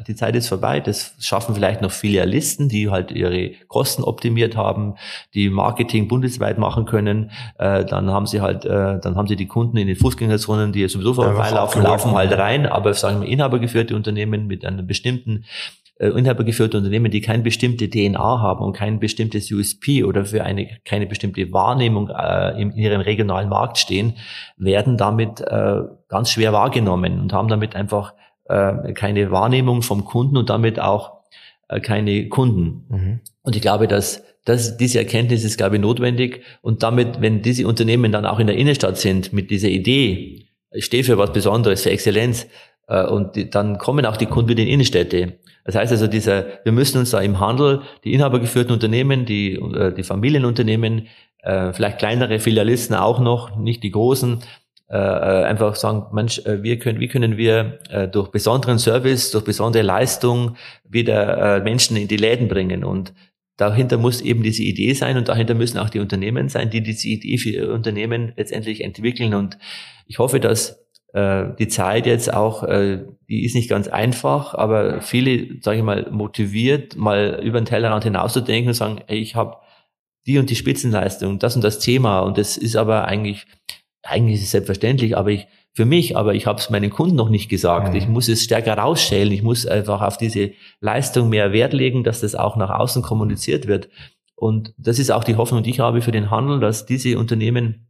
die 0.07 0.15
Zeit 0.15 0.37
ist 0.37 0.49
vorbei. 0.49 0.81
Das 0.81 1.15
schaffen 1.19 1.55
vielleicht 1.55 1.83
noch 1.83 1.91
Filialisten, 1.91 2.69
die 2.69 2.91
halt 2.91 3.11
ihre 3.11 3.51
Kosten 3.69 4.05
optimiert 4.05 4.57
haben, 4.57 4.95
die 5.35 5.51
Marketing 5.51 6.09
bundesweit 6.09 6.59
machen 6.59 6.85
können. 6.85 7.31
Äh, 7.59 7.85
dann 7.85 8.11
haben 8.11 8.27
sie 8.27 8.41
halt, 8.41 8.65
äh, 8.65 9.01
dann 9.01 9.17
haben 9.17 9.27
sie 9.27 9.37
die 9.37 9.47
Kunden 9.47 9.77
in 9.77 9.87
den 9.87 9.97
Fußgängerzonen, 9.97 10.73
die 10.73 10.87
sowieso 10.89 11.15
vorbeilaufen, 11.15 11.83
laufen 11.83 12.13
halt 12.13 12.33
rein. 12.33 12.67
Aber 12.67 12.95
sagen 12.95 13.23
wir 13.23 13.29
inhabergeführte 13.29 13.97
Unternehmen 13.97 14.47
mit 14.47 14.65
einem 14.65 14.87
bestimmten 14.87 15.45
äh, 15.99 16.09
inhabergeführte 16.09 16.79
Unternehmen, 16.79 17.11
die 17.11 17.21
keine 17.21 17.43
bestimmte 17.43 17.89
DNA 17.91 18.19
haben 18.19 18.65
und 18.65 18.73
kein 18.73 18.99
bestimmtes 18.99 19.51
USP 19.51 20.05
oder 20.05 20.25
für 20.25 20.45
eine 20.45 20.69
keine 20.85 21.07
bestimmte 21.07 21.53
Wahrnehmung 21.53 22.09
äh, 22.09 22.61
in, 22.61 22.71
in 22.71 22.79
ihrem 22.79 23.01
regionalen 23.01 23.49
Markt 23.49 23.79
stehen, 23.79 24.15
werden 24.57 24.97
damit 24.97 25.41
äh, 25.41 25.81
ganz 26.09 26.31
schwer 26.31 26.53
wahrgenommen 26.53 27.21
und 27.21 27.33
haben 27.33 27.49
damit 27.49 27.77
einfach 27.77 28.15
äh, 28.45 28.93
keine 28.93 29.31
Wahrnehmung 29.31 29.83
vom 29.83 30.05
Kunden 30.05 30.37
und 30.37 30.51
damit 30.51 30.81
auch 30.81 31.21
äh, 31.69 31.81
keine 31.81 32.29
Kunden. 32.29 32.85
Mhm. 32.89 33.21
Und 33.43 33.57
ich 33.57 33.63
glaube, 33.63 33.89
dass 33.89 34.23
dass 34.45 34.77
diese 34.77 34.99
Erkenntnis 34.99 35.45
ist, 35.45 35.57
glaube 35.57 35.77
ich, 35.77 35.83
notwendig. 35.83 36.43
Und 36.63 36.83
damit, 36.83 37.21
wenn 37.21 37.43
diese 37.43 37.67
Unternehmen 37.67 38.13
dann 38.13 38.27
auch 38.27 38.41
in 38.41 38.49
der 38.49 38.57
Innenstadt 38.57 38.99
sind 38.99 39.33
mit 39.33 39.51
dieser 39.51 39.69
Idee, 39.69 40.47
ich 40.73 40.85
stehe 40.85 41.05
für 41.05 41.19
was 41.19 41.33
Besonderes, 41.33 41.83
für 41.83 41.91
Exzellenz, 41.91 42.47
äh, 42.89 43.05
und 43.05 43.37
die, 43.37 43.51
dann 43.51 43.79
kommen 43.79 44.07
auch 44.07 44.17
die 44.17 44.27
Kunden 44.27 44.51
wieder 44.51 44.63
in 44.63 44.69
Innenstädte. 44.69 45.39
Das 45.65 45.77
heißt 45.77 45.93
also, 45.93 46.09
dieser, 46.09 46.45
wir 46.65 46.73
müssen 46.73 46.99
uns 46.99 47.11
da 47.11 47.21
im 47.21 47.39
Handel, 47.39 47.83
die 48.05 48.13
inhabergeführten 48.15 48.73
Unternehmen, 48.73 49.27
die, 49.27 49.55
äh, 49.55 49.95
die 49.95 50.03
Familienunternehmen, 50.03 51.07
äh, 51.39 51.73
vielleicht 51.73 51.99
kleinere 51.99 52.41
Filialisten 52.41 52.97
auch 52.97 53.21
noch, 53.21 53.57
nicht 53.57 53.83
die 53.85 53.93
großen, 53.93 54.41
äh, 54.93 54.99
äh, 54.99 55.45
einfach 55.45 55.75
sagen, 55.75 56.05
Mensch, 56.13 56.41
äh, 56.41 56.63
wir 56.63 56.79
können, 56.79 57.01
wie 57.01 57.09
können 57.09 57.39
wir 57.39 57.79
äh, 57.89 58.09
durch 58.09 58.31
besonderen 58.31 58.79
Service, 58.79 59.31
durch 59.31 59.43
besondere 59.43 59.83
Leistung 59.83 60.57
wieder 60.87 61.57
äh, 61.57 61.61
Menschen 61.63 61.97
in 61.97 62.09
die 62.09 62.19
Läden 62.19 62.47
bringen? 62.47 62.85
Und 62.85 63.15
dahinter 63.57 63.97
muss 63.97 64.21
eben 64.21 64.43
diese 64.43 64.63
Idee 64.63 64.93
sein 64.93 65.17
und 65.17 65.29
dahinter 65.29 65.55
müssen 65.55 65.79
auch 65.79 65.89
die 65.89 66.01
Unternehmen 66.01 66.51
sein, 66.51 66.69
die 66.69 66.83
diese 66.83 67.09
Idee 67.09 67.39
für 67.39 67.49
ihr 67.49 67.73
Unternehmen 67.73 68.35
letztendlich 68.37 68.85
entwickeln. 68.85 69.33
Und 69.33 69.57
ich 70.07 70.19
hoffe, 70.19 70.41
dass 70.41 70.85
äh, 71.15 71.45
die 71.59 71.69
Zeit 71.69 72.05
jetzt 72.05 72.31
auch, 72.31 72.63
äh, 72.63 73.03
die 73.31 73.47
ist 73.47 73.55
nicht 73.55 73.71
ganz 73.71 73.89
einfach, 73.89 74.53
aber 74.53 75.01
viele, 75.01 75.59
sage 75.63 75.79
ich 75.79 75.85
mal, 75.85 76.11
motiviert, 76.11 76.97
mal 76.97 77.41
über 77.43 77.59
den 77.59 77.65
Tellerrand 77.65 78.05
hinauszudenken 78.05 78.69
und 78.69 78.75
sagen, 78.75 79.01
ey, 79.07 79.17
ich 79.17 79.37
habe 79.37 79.57
die 80.27 80.37
und 80.39 80.51
die 80.51 80.55
Spitzenleistung, 80.55 81.39
das 81.39 81.57
und 81.57 81.65
das 81.65 81.79
Thema. 81.79 82.21
Und 82.21 82.37
das 82.37 82.59
ist 82.59 82.77
aber 82.77 83.07
eigentlich 83.07 83.47
eigentlich 84.03 84.39
ist 84.39 84.45
es 84.45 84.51
selbstverständlich, 84.51 85.17
aber 85.17 85.31
ich, 85.31 85.47
für 85.75 85.85
mich, 85.85 86.17
aber 86.17 86.35
ich 86.35 86.47
habe 86.47 86.59
es 86.59 86.71
meinen 86.71 86.91
Kunden 86.91 87.17
noch 87.17 87.29
nicht 87.29 87.49
gesagt. 87.49 87.91
Mhm. 87.91 87.97
Ich 87.97 88.09
muss 88.09 88.29
es 88.29 88.43
stärker 88.43 88.77
rausschälen. 88.77 89.33
Ich 89.33 89.43
muss 89.43 89.67
einfach 89.67 90.03
auf 90.03 90.17
diese 90.19 90.53
Leistung 90.81 91.29
mehr 91.29 91.53
Wert 91.53 91.73
legen, 91.73 92.05
dass 92.05 92.21
das 92.21 92.35
auch 92.35 92.57
nach 92.57 92.71
außen 92.71 93.03
kommuniziert 93.03 93.67
wird. 93.67 93.89
Und 94.35 94.75
das 94.77 94.99
ist 94.99 95.11
auch 95.11 95.25
die 95.25 95.37
Hoffnung, 95.37 95.63
die 95.63 95.71
ich 95.71 95.81
habe 95.81 96.03
für 96.03 96.11
den 96.11 96.31
Handel, 96.31 96.59
dass 96.59 96.85
diese 96.85 97.17
Unternehmen 97.19 97.87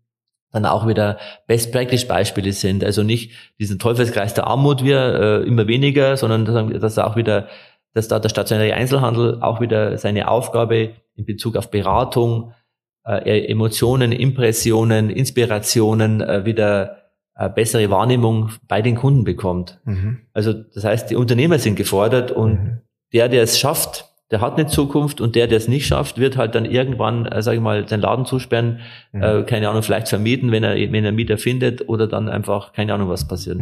dann 0.53 0.67
auch 0.67 0.87
wieder 0.87 1.19
Best 1.47 1.73
Practice 1.73 2.07
Beispiele 2.07 2.53
sind. 2.53 2.85
Also 2.85 3.03
nicht 3.03 3.33
diesen 3.59 3.79
Teufelskreis 3.79 4.35
der 4.35 4.47
Armut 4.47 4.85
wir 4.85 4.99
äh, 4.99 5.49
immer 5.49 5.67
weniger, 5.67 6.17
sondern 6.19 6.45
dass 6.79 6.99
auch 6.99 7.17
wieder, 7.17 7.49
dass 7.95 8.09
da 8.09 8.19
der 8.19 8.29
stationäre 8.29 8.75
Einzelhandel 8.75 9.41
auch 9.41 9.61
wieder 9.63 9.97
seine 9.97 10.29
Aufgabe 10.29 10.91
in 11.17 11.25
Bezug 11.25 11.57
auf 11.57 11.71
Beratung, 11.71 12.53
äh, 13.07 13.47
Emotionen, 13.47 14.13
Impressionen, 14.13 15.11
Inspirationen 15.11 16.21
äh, 16.21 16.45
wieder 16.45 16.99
äh, 17.35 17.49
bessere 17.49 17.91
Wahrnehmung 17.91 18.51
bei 18.69 18.83
den 18.83 18.97
Kunden 18.97 19.25
bekommt. 19.25 19.81
Mhm. 19.85 20.21
Also 20.33 20.53
das 20.53 20.85
heißt, 20.85 21.11
die 21.11 21.17
Unternehmer 21.17 21.59
sind 21.59 21.77
gefordert 21.77 22.31
und 22.31 22.53
mhm. 22.53 22.79
der, 23.13 23.29
der 23.29 23.43
es 23.43 23.59
schafft, 23.59 24.09
der 24.31 24.41
hat 24.41 24.59
eine 24.59 24.67
Zukunft 24.67 25.21
und 25.21 25.37
der, 25.37 25.47
der 25.47 25.59
es 25.59 25.69
nicht 25.69 25.87
schafft, 25.87 26.19
wird 26.19 26.39
halt 26.39 26.55
dann 26.55 26.65
irgendwann, 26.65 27.27
äh, 27.27 27.43
sage 27.43 27.59
ich 27.59 27.63
mal, 27.63 27.85
den 27.85 28.01
Laden 28.01 28.25
zusperren, 28.25 28.81
mhm. 29.13 29.23
äh, 29.23 29.43
keine 29.43 29.69
Ahnung, 29.69 29.83
vielleicht 29.83 30.09
vermieten, 30.09 30.53
wenn 30.53 30.65
er, 30.65 30.75
wenn 30.75 31.05
er 31.05 31.13
Mieter 31.13 31.37
findet 31.37 31.89
oder 31.89 32.07
dann 32.07 32.29
einfach, 32.29 32.73
keine 32.73 32.95
Ahnung, 32.95 33.09
was 33.09 33.29
passiert. 33.29 33.59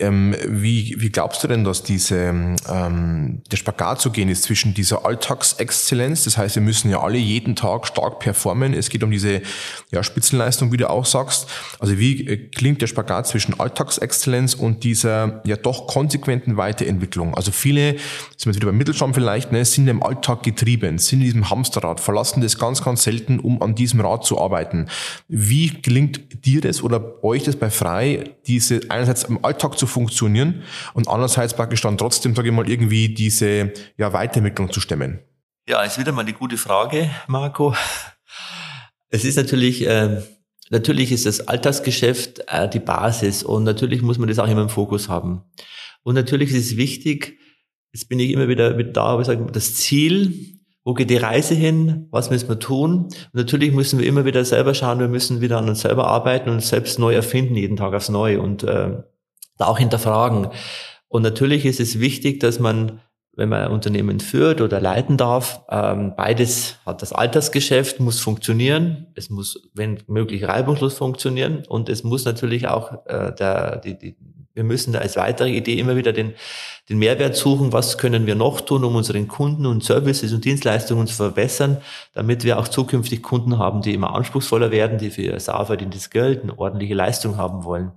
Ähm, 0.00 0.34
wie, 0.46 0.96
wie 0.98 1.10
glaubst 1.10 1.44
du 1.44 1.48
denn, 1.48 1.62
dass 1.62 1.82
diese, 1.82 2.16
ähm, 2.16 3.42
der 3.50 3.56
Spagat 3.56 4.00
zu 4.00 4.10
gehen 4.10 4.30
ist 4.30 4.44
zwischen 4.44 4.72
dieser 4.72 5.04
Alltagsexzellenz, 5.04 6.24
das 6.24 6.38
heißt, 6.38 6.56
wir 6.56 6.62
müssen 6.62 6.90
ja 6.90 7.00
alle 7.00 7.18
jeden 7.18 7.54
Tag 7.54 7.86
stark 7.86 8.18
performen, 8.18 8.72
es 8.72 8.88
geht 8.88 9.04
um 9.04 9.10
diese 9.10 9.42
ja, 9.90 10.02
Spitzenleistung, 10.02 10.72
wie 10.72 10.78
du 10.78 10.88
auch 10.88 11.04
sagst. 11.04 11.48
Also 11.78 11.98
wie 11.98 12.26
äh, 12.26 12.36
klingt 12.48 12.80
der 12.80 12.86
Spagat 12.86 13.26
zwischen 13.26 13.60
Alltagsexzellenz 13.60 14.54
und 14.54 14.84
dieser 14.84 15.42
ja 15.44 15.56
doch 15.56 15.86
konsequenten 15.86 16.56
Weiterentwicklung? 16.56 17.34
Also 17.34 17.52
viele, 17.52 17.96
sind 18.36 18.46
wir 18.46 18.54
wieder 18.54 18.66
beim 18.66 18.78
Mittelstand 18.78 19.14
vielleicht, 19.14 19.52
ne, 19.52 19.64
sind 19.64 19.86
im 19.88 20.02
Alltag 20.02 20.42
getrieben, 20.42 20.98
sind 20.98 21.20
in 21.20 21.26
diesem 21.26 21.50
Hamsterrad, 21.50 22.00
verlassen 22.00 22.40
das 22.40 22.58
ganz, 22.58 22.82
ganz 22.82 23.02
selten, 23.02 23.38
um 23.38 23.60
an 23.60 23.74
diesem 23.74 24.00
Rad 24.00 24.24
zu 24.24 24.40
arbeiten. 24.40 24.86
Wie 25.28 25.68
gelingt 25.68 26.44
dir 26.46 26.62
das 26.62 26.82
oder 26.82 27.22
euch 27.22 27.42
das 27.42 27.56
bei 27.56 27.68
Frei, 27.68 28.24
diese 28.46 28.80
einerseits 28.88 29.24
im 29.24 29.44
Alltag 29.44 29.78
zu 29.78 29.86
funktionieren 29.90 30.62
und 30.94 31.08
andererseits 31.08 31.54
praktisch 31.54 31.80
dann 31.82 31.98
trotzdem, 31.98 32.34
sage 32.34 32.48
ich 32.48 32.54
mal, 32.54 32.68
irgendwie 32.68 33.12
diese 33.12 33.72
ja, 33.96 34.12
Weiterentwicklung 34.12 34.72
zu 34.72 34.80
stemmen? 34.80 35.20
Ja, 35.68 35.82
ist 35.82 35.98
wieder 35.98 36.12
mal 36.12 36.22
eine 36.22 36.32
gute 36.32 36.56
Frage, 36.56 37.10
Marco. 37.26 37.74
Es 39.08 39.24
ist 39.24 39.36
natürlich, 39.36 39.86
äh, 39.86 40.22
natürlich 40.70 41.12
ist 41.12 41.26
das 41.26 41.48
Alltagsgeschäft 41.48 42.44
äh, 42.46 42.68
die 42.68 42.78
Basis 42.78 43.42
und 43.42 43.64
natürlich 43.64 44.02
muss 44.02 44.18
man 44.18 44.28
das 44.28 44.38
auch 44.38 44.48
immer 44.48 44.62
im 44.62 44.68
Fokus 44.68 45.08
haben. 45.08 45.42
Und 46.02 46.14
natürlich 46.14 46.50
ist 46.50 46.72
es 46.72 46.76
wichtig, 46.76 47.38
jetzt 47.92 48.08
bin 48.08 48.20
ich 48.20 48.30
immer 48.30 48.48
wieder 48.48 48.74
mit 48.74 48.96
da, 48.96 49.04
aber 49.04 49.22
ich 49.22 49.26
sage, 49.26 49.44
das 49.52 49.74
Ziel 49.74 50.60
wo 50.84 50.94
geht 50.94 51.10
die 51.10 51.16
Reise 51.16 51.54
hin? 51.54 52.08
Was 52.10 52.30
müssen 52.30 52.48
wir 52.48 52.58
tun? 52.58 53.04
Und 53.04 53.34
natürlich 53.34 53.72
müssen 53.72 53.98
wir 53.98 54.06
immer 54.06 54.24
wieder 54.24 54.44
selber 54.44 54.74
schauen, 54.74 54.98
wir 54.98 55.08
müssen 55.08 55.40
wieder 55.40 55.58
an 55.58 55.68
uns 55.68 55.82
selber 55.82 56.06
arbeiten 56.06 56.48
und 56.48 56.56
uns 56.56 56.68
selbst 56.68 56.98
neu 56.98 57.14
erfinden, 57.14 57.54
jeden 57.54 57.76
Tag 57.76 57.92
aufs 57.92 58.08
Neue 58.08 58.40
und 58.40 58.62
äh, 58.62 59.02
auch 59.68 59.78
hinterfragen. 59.78 60.48
Und 61.08 61.22
natürlich 61.22 61.66
ist 61.66 61.80
es 61.80 61.98
wichtig, 61.98 62.40
dass 62.40 62.60
man, 62.60 63.00
wenn 63.34 63.48
man 63.48 63.62
ein 63.62 63.72
Unternehmen 63.72 64.20
führt 64.20 64.60
oder 64.60 64.80
leiten 64.80 65.16
darf, 65.16 65.62
ähm, 65.68 66.14
beides 66.16 66.76
hat. 66.86 67.02
Das 67.02 67.12
Altersgeschäft 67.12 67.98
muss 68.00 68.20
funktionieren, 68.20 69.08
es 69.14 69.28
muss, 69.28 69.68
wenn 69.74 70.02
möglich, 70.06 70.44
reibungslos 70.44 70.94
funktionieren 70.94 71.64
und 71.68 71.88
es 71.88 72.04
muss 72.04 72.24
natürlich 72.24 72.68
auch 72.68 73.06
äh, 73.06 73.34
der, 73.34 73.78
die, 73.78 73.98
die, 73.98 74.16
wir 74.54 74.64
müssen 74.64 74.94
als 74.96 75.16
weitere 75.16 75.50
Idee 75.50 75.78
immer 75.78 75.96
wieder 75.96 76.12
den, 76.12 76.34
den 76.88 76.98
Mehrwert 76.98 77.36
suchen, 77.36 77.72
was 77.72 77.98
können 77.98 78.26
wir 78.26 78.34
noch 78.34 78.60
tun, 78.60 78.84
um 78.84 78.96
unseren 78.96 79.28
Kunden 79.28 79.64
und 79.66 79.82
Services 79.84 80.32
und 80.32 80.44
Dienstleistungen 80.44 81.06
zu 81.06 81.14
verbessern, 81.14 81.78
damit 82.14 82.44
wir 82.44 82.58
auch 82.58 82.68
zukünftig 82.68 83.22
Kunden 83.22 83.58
haben, 83.58 83.80
die 83.82 83.94
immer 83.94 84.14
anspruchsvoller 84.14 84.70
werden, 84.70 84.98
die 84.98 85.10
für 85.10 85.22
ihr 85.22 85.40
sauer 85.40 85.66
verdientes 85.66 86.10
Geld 86.10 86.42
eine 86.42 86.58
ordentliche 86.58 86.94
Leistung 86.94 87.36
haben 87.36 87.64
wollen. 87.64 87.92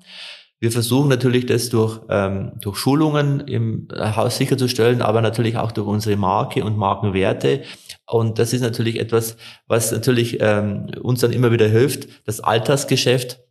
Wir 0.64 0.72
versuchen 0.72 1.10
natürlich 1.10 1.46
das 1.46 1.68
durch, 1.68 2.00
ähm, 2.08 2.54
durch 2.62 2.78
Schulungen 2.78 3.42
im 3.42 3.90
Haus 3.94 4.38
sicherzustellen, 4.38 5.02
aber 5.02 5.20
natürlich 5.20 5.58
auch 5.58 5.74
durch 5.74 5.86
unsere 5.86 6.16
Marke 6.16 6.64
und 6.64 6.78
Markenwerte. 6.78 7.64
Und 8.08 8.40
das 8.40 8.54
ist 8.54 8.62
natürlich 8.62 8.98
etwas, 8.98 9.36
was 9.68 9.92
natürlich 9.92 10.38
ähm, 10.40 10.90
uns 11.02 11.20
dann 11.20 11.34
immer 11.34 11.52
wieder 11.52 11.68
hilft, 11.68 12.08
das 12.26 12.40
Alltagsgeschäft 12.40 13.42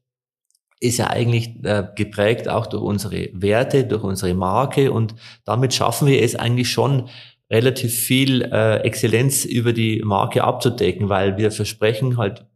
ist 0.81 0.97
ja 0.97 1.09
eigentlich 1.09 1.63
äh, 1.65 1.85
geprägt 1.95 2.49
auch 2.49 2.67
durch 2.67 2.83
unsere 2.83 3.29
Werte, 3.35 3.85
durch 3.85 4.05
unsere 4.05 4.33
Marke 4.33 4.91
und 4.91 5.15
damit 5.45 5.75
schaffen 5.75 6.09
wir 6.09 6.23
es 6.23 6.35
eigentlich 6.35 6.71
schon 6.71 7.11
relativ 7.51 7.93
viel 7.93 8.41
äh, 8.41 8.77
Exzellenz 8.79 9.45
über 9.45 9.75
die 9.75 10.01
Marke 10.03 10.45
abzudecken, 10.45 11.11
weil 11.11 11.37
wir 11.37 11.51
versprechen 11.51 12.17
halt, 12.17 12.47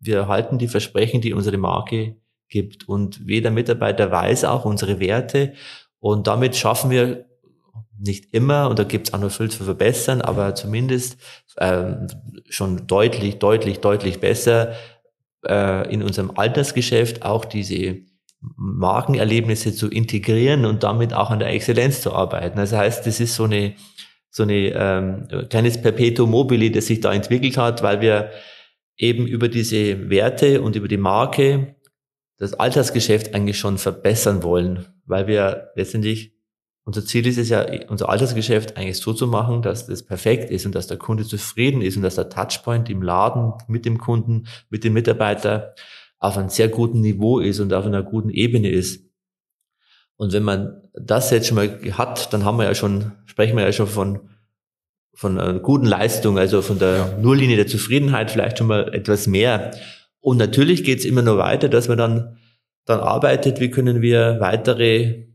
wir 0.00 0.26
halten 0.26 0.56
die 0.56 0.68
Versprechen, 0.68 1.20
die 1.20 1.34
unsere 1.34 1.58
Marke 1.58 2.16
gibt 2.48 2.88
und 2.88 3.20
jeder 3.26 3.50
Mitarbeiter 3.50 4.10
weiß 4.10 4.44
auch 4.44 4.64
unsere 4.64 5.00
Werte 5.00 5.54
und 5.98 6.26
damit 6.26 6.56
schaffen 6.56 6.90
wir 6.90 7.26
nicht 7.98 8.34
immer, 8.34 8.68
und 8.68 8.78
da 8.78 8.84
gibt 8.84 9.08
es 9.08 9.14
auch 9.14 9.20
noch 9.20 9.30
viel 9.30 9.50
zu 9.50 9.64
verbessern, 9.64 10.20
aber 10.20 10.54
zumindest 10.54 11.18
ähm, 11.58 12.08
schon 12.48 12.86
deutlich, 12.86 13.38
deutlich, 13.38 13.80
deutlich 13.80 14.20
besser, 14.20 14.74
äh, 15.46 15.92
in 15.92 16.02
unserem 16.02 16.32
Altersgeschäft 16.36 17.22
auch 17.22 17.44
diese 17.44 18.00
Markenerlebnisse 18.56 19.74
zu 19.74 19.88
integrieren 19.88 20.66
und 20.66 20.82
damit 20.82 21.14
auch 21.14 21.30
an 21.30 21.38
der 21.38 21.48
Exzellenz 21.48 22.02
zu 22.02 22.12
arbeiten. 22.12 22.58
Das 22.58 22.72
heißt, 22.72 23.06
das 23.06 23.18
ist 23.18 23.34
so 23.34 23.44
eine 23.44 23.74
so 24.36 24.42
eine 24.42 24.72
ähm, 24.74 25.48
kleines 25.48 25.80
Perpetuum 25.80 26.30
mobile, 26.30 26.70
das 26.70 26.86
sich 26.86 27.00
da 27.00 27.14
entwickelt 27.14 27.56
hat, 27.56 27.82
weil 27.82 28.02
wir 28.02 28.30
eben 28.98 29.26
über 29.26 29.48
diese 29.48 30.10
Werte 30.10 30.60
und 30.60 30.76
über 30.76 30.88
die 30.88 30.98
Marke 30.98 31.75
das 32.38 32.54
Altersgeschäft 32.54 33.34
eigentlich 33.34 33.58
schon 33.58 33.78
verbessern 33.78 34.42
wollen, 34.42 34.86
weil 35.06 35.26
wir 35.26 35.70
letztendlich 35.74 36.36
unser 36.86 37.04
Ziel 37.04 37.26
ist 37.26 37.36
es 37.36 37.48
ja, 37.48 37.66
unser 37.88 38.08
Altersgeschäft 38.08 38.76
eigentlich 38.76 38.98
so 38.98 39.12
zu 39.12 39.26
machen, 39.26 39.60
dass 39.60 39.86
das 39.86 40.04
perfekt 40.04 40.50
ist 40.50 40.66
und 40.66 40.74
dass 40.76 40.86
der 40.86 40.98
Kunde 40.98 41.24
zufrieden 41.24 41.82
ist 41.82 41.96
und 41.96 42.02
dass 42.04 42.14
der 42.14 42.28
Touchpoint 42.28 42.88
im 42.88 43.02
Laden 43.02 43.54
mit 43.66 43.84
dem 43.84 43.98
Kunden, 43.98 44.46
mit 44.70 44.84
dem 44.84 44.92
Mitarbeiter 44.92 45.74
auf 46.20 46.38
einem 46.38 46.48
sehr 46.48 46.68
guten 46.68 47.00
Niveau 47.00 47.40
ist 47.40 47.58
und 47.58 47.74
auf 47.74 47.84
einer 47.84 48.04
guten 48.04 48.30
Ebene 48.30 48.70
ist. 48.70 49.04
Und 50.14 50.32
wenn 50.32 50.44
man 50.44 50.80
das 50.94 51.32
jetzt 51.32 51.48
schon 51.48 51.56
mal 51.56 51.78
hat, 51.92 52.32
dann 52.32 52.44
haben 52.44 52.56
wir 52.56 52.64
ja 52.64 52.74
schon, 52.76 53.12
sprechen 53.26 53.56
wir 53.56 53.64
ja 53.64 53.72
schon 53.72 53.88
von, 53.88 54.30
von 55.12 55.40
einer 55.40 55.58
guten 55.58 55.86
Leistung, 55.86 56.38
also 56.38 56.62
von 56.62 56.78
der 56.78 56.96
ja. 56.96 57.18
Nulllinie 57.18 57.56
der 57.56 57.66
Zufriedenheit 57.66 58.30
vielleicht 58.30 58.58
schon 58.58 58.68
mal 58.68 58.94
etwas 58.94 59.26
mehr. 59.26 59.72
Und 60.26 60.38
natürlich 60.38 60.82
geht 60.82 60.98
es 60.98 61.04
immer 61.04 61.22
nur 61.22 61.38
weiter, 61.38 61.68
dass 61.68 61.86
man 61.86 61.98
dann, 61.98 62.36
dann 62.84 62.98
arbeitet, 62.98 63.60
wie 63.60 63.70
können 63.70 64.02
wir 64.02 64.38
weitere 64.40 65.26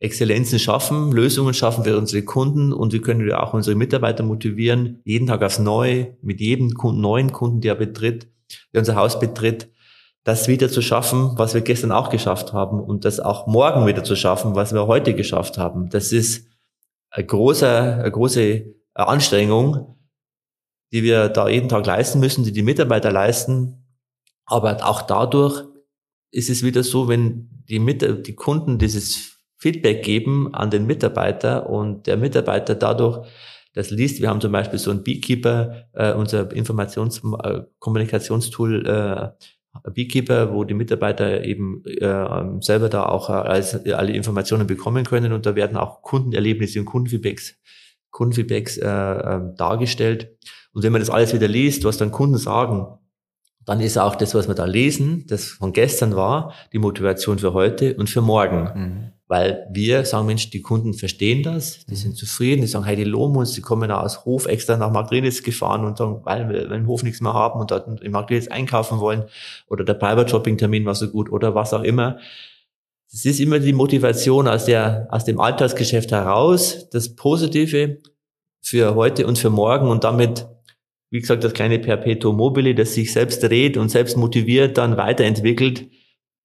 Exzellenzen 0.00 0.58
schaffen, 0.58 1.12
Lösungen 1.12 1.52
schaffen 1.52 1.84
für 1.84 1.98
unsere 1.98 2.24
Kunden 2.24 2.72
und 2.72 2.94
wie 2.94 3.00
können 3.00 3.22
wir 3.22 3.42
auch 3.42 3.52
unsere 3.52 3.76
Mitarbeiter 3.76 4.22
motivieren, 4.22 5.02
jeden 5.04 5.26
Tag 5.26 5.42
aufs 5.42 5.58
Neue, 5.58 6.16
mit 6.22 6.40
jedem 6.40 6.72
Kunden, 6.72 7.02
neuen 7.02 7.32
Kunden, 7.32 7.60
der 7.60 7.74
betritt, 7.74 8.28
der 8.72 8.78
unser 8.78 8.96
Haus 8.96 9.20
betritt, 9.20 9.70
das 10.22 10.48
wieder 10.48 10.70
zu 10.70 10.80
schaffen, 10.80 11.32
was 11.36 11.52
wir 11.52 11.60
gestern 11.60 11.92
auch 11.92 12.08
geschafft 12.08 12.54
haben 12.54 12.80
und 12.80 13.04
das 13.04 13.20
auch 13.20 13.46
morgen 13.46 13.86
wieder 13.86 14.04
zu 14.04 14.16
schaffen, 14.16 14.54
was 14.54 14.72
wir 14.72 14.86
heute 14.86 15.12
geschafft 15.12 15.58
haben. 15.58 15.90
Das 15.90 16.12
ist 16.12 16.48
eine 17.10 17.26
große, 17.26 17.68
eine 17.68 18.10
große 18.10 18.74
Anstrengung, 18.94 19.98
die 20.92 21.02
wir 21.02 21.28
da 21.28 21.46
jeden 21.46 21.68
Tag 21.68 21.84
leisten 21.84 22.20
müssen, 22.20 22.42
die 22.42 22.52
die 22.52 22.62
Mitarbeiter 22.62 23.12
leisten. 23.12 23.83
Aber 24.46 24.86
auch 24.86 25.02
dadurch 25.02 25.64
ist 26.30 26.48
es 26.50 26.62
wieder 26.62 26.82
so, 26.82 27.08
wenn 27.08 27.50
die, 27.68 27.78
Mit 27.78 28.26
die 28.26 28.34
Kunden 28.34 28.78
dieses 28.78 29.38
Feedback 29.56 30.02
geben 30.02 30.52
an 30.54 30.70
den 30.70 30.86
Mitarbeiter 30.86 31.70
und 31.70 32.06
der 32.06 32.18
Mitarbeiter 32.18 32.74
dadurch 32.74 33.26
das 33.72 33.90
liest. 33.90 34.20
Wir 34.20 34.28
haben 34.28 34.40
zum 34.40 34.52
Beispiel 34.52 34.78
so 34.78 34.90
ein 34.90 35.02
Beekeeper, 35.02 35.86
äh, 35.92 36.12
unser 36.12 36.52
Informations-Kommunikationstool 36.52 38.86
äh, 38.86 39.30
Beekeeper, 39.90 40.52
wo 40.52 40.64
die 40.64 40.74
Mitarbeiter 40.74 41.44
eben 41.44 41.84
äh, 41.84 42.60
selber 42.60 42.88
da 42.88 43.06
auch 43.06 43.28
äh, 43.28 43.32
als, 43.32 43.74
alle 43.86 44.12
Informationen 44.12 44.66
bekommen 44.66 45.04
können 45.04 45.32
und 45.32 45.46
da 45.46 45.56
werden 45.56 45.76
auch 45.76 46.02
Kundenerlebnisse 46.02 46.78
und 46.78 46.84
Kundenfeedbacks, 46.84 47.56
Kundenfeedbacks 48.10 48.78
äh, 48.78 48.86
äh, 48.86 49.40
dargestellt. 49.56 50.36
Und 50.72 50.84
wenn 50.84 50.92
man 50.92 51.00
das 51.00 51.10
alles 51.10 51.34
wieder 51.34 51.48
liest, 51.48 51.84
was 51.84 51.98
dann 51.98 52.12
Kunden 52.12 52.38
sagen, 52.38 52.86
dann 53.66 53.80
ist 53.80 53.96
auch 53.98 54.14
das, 54.14 54.34
was 54.34 54.48
wir 54.48 54.54
da 54.54 54.64
lesen, 54.64 55.24
das 55.26 55.46
von 55.46 55.72
gestern 55.72 56.16
war, 56.16 56.52
die 56.72 56.78
Motivation 56.78 57.38
für 57.38 57.52
heute 57.52 57.96
und 57.96 58.10
für 58.10 58.20
morgen. 58.20 58.70
Mhm. 58.74 59.10
Weil 59.26 59.66
wir 59.72 60.04
sagen, 60.04 60.26
Mensch, 60.26 60.50
die 60.50 60.60
Kunden 60.60 60.92
verstehen 60.92 61.42
das, 61.42 61.86
die 61.86 61.96
sind 61.96 62.14
zufrieden, 62.14 62.60
die 62.60 62.66
sagen, 62.66 62.84
hey, 62.84 62.94
die 62.94 63.04
loben 63.04 63.36
uns, 63.36 63.52
die 63.52 63.62
kommen 63.62 63.90
aus 63.90 64.26
Hof 64.26 64.46
extra 64.46 64.76
nach 64.76 64.90
Magdrenis 64.90 65.42
gefahren 65.42 65.86
und 65.86 65.96
sagen, 65.96 66.20
weil 66.24 66.48
wir 66.50 66.70
im 66.70 66.86
Hof 66.86 67.02
nichts 67.02 67.22
mehr 67.22 67.32
haben 67.32 67.58
und 67.58 67.70
dort 67.70 68.02
in 68.02 68.12
Magdrenis 68.12 68.48
einkaufen 68.48 69.00
wollen 69.00 69.24
oder 69.66 69.82
der 69.82 69.94
Private 69.94 70.28
Shopping 70.28 70.58
Termin 70.58 70.84
war 70.84 70.94
so 70.94 71.08
gut 71.08 71.32
oder 71.32 71.54
was 71.54 71.72
auch 71.72 71.82
immer. 71.82 72.18
Es 73.10 73.24
ist 73.24 73.40
immer 73.40 73.60
die 73.60 73.72
Motivation 73.72 74.46
aus 74.46 74.66
der, 74.66 75.06
aus 75.10 75.24
dem 75.24 75.40
Alltagsgeschäft 75.40 76.12
heraus, 76.12 76.90
das 76.90 77.14
Positive 77.14 77.98
für 78.60 78.94
heute 78.94 79.26
und 79.26 79.38
für 79.38 79.50
morgen 79.50 79.88
und 79.88 80.04
damit 80.04 80.46
wie 81.14 81.20
gesagt, 81.20 81.44
das 81.44 81.52
kleine 81.52 81.78
Perpetuum 81.78 82.36
mobile, 82.36 82.74
das 82.74 82.94
sich 82.94 83.12
selbst 83.12 83.40
dreht 83.40 83.76
und 83.76 83.88
selbst 83.88 84.16
motiviert, 84.16 84.78
dann 84.78 84.96
weiterentwickelt, 84.96 85.86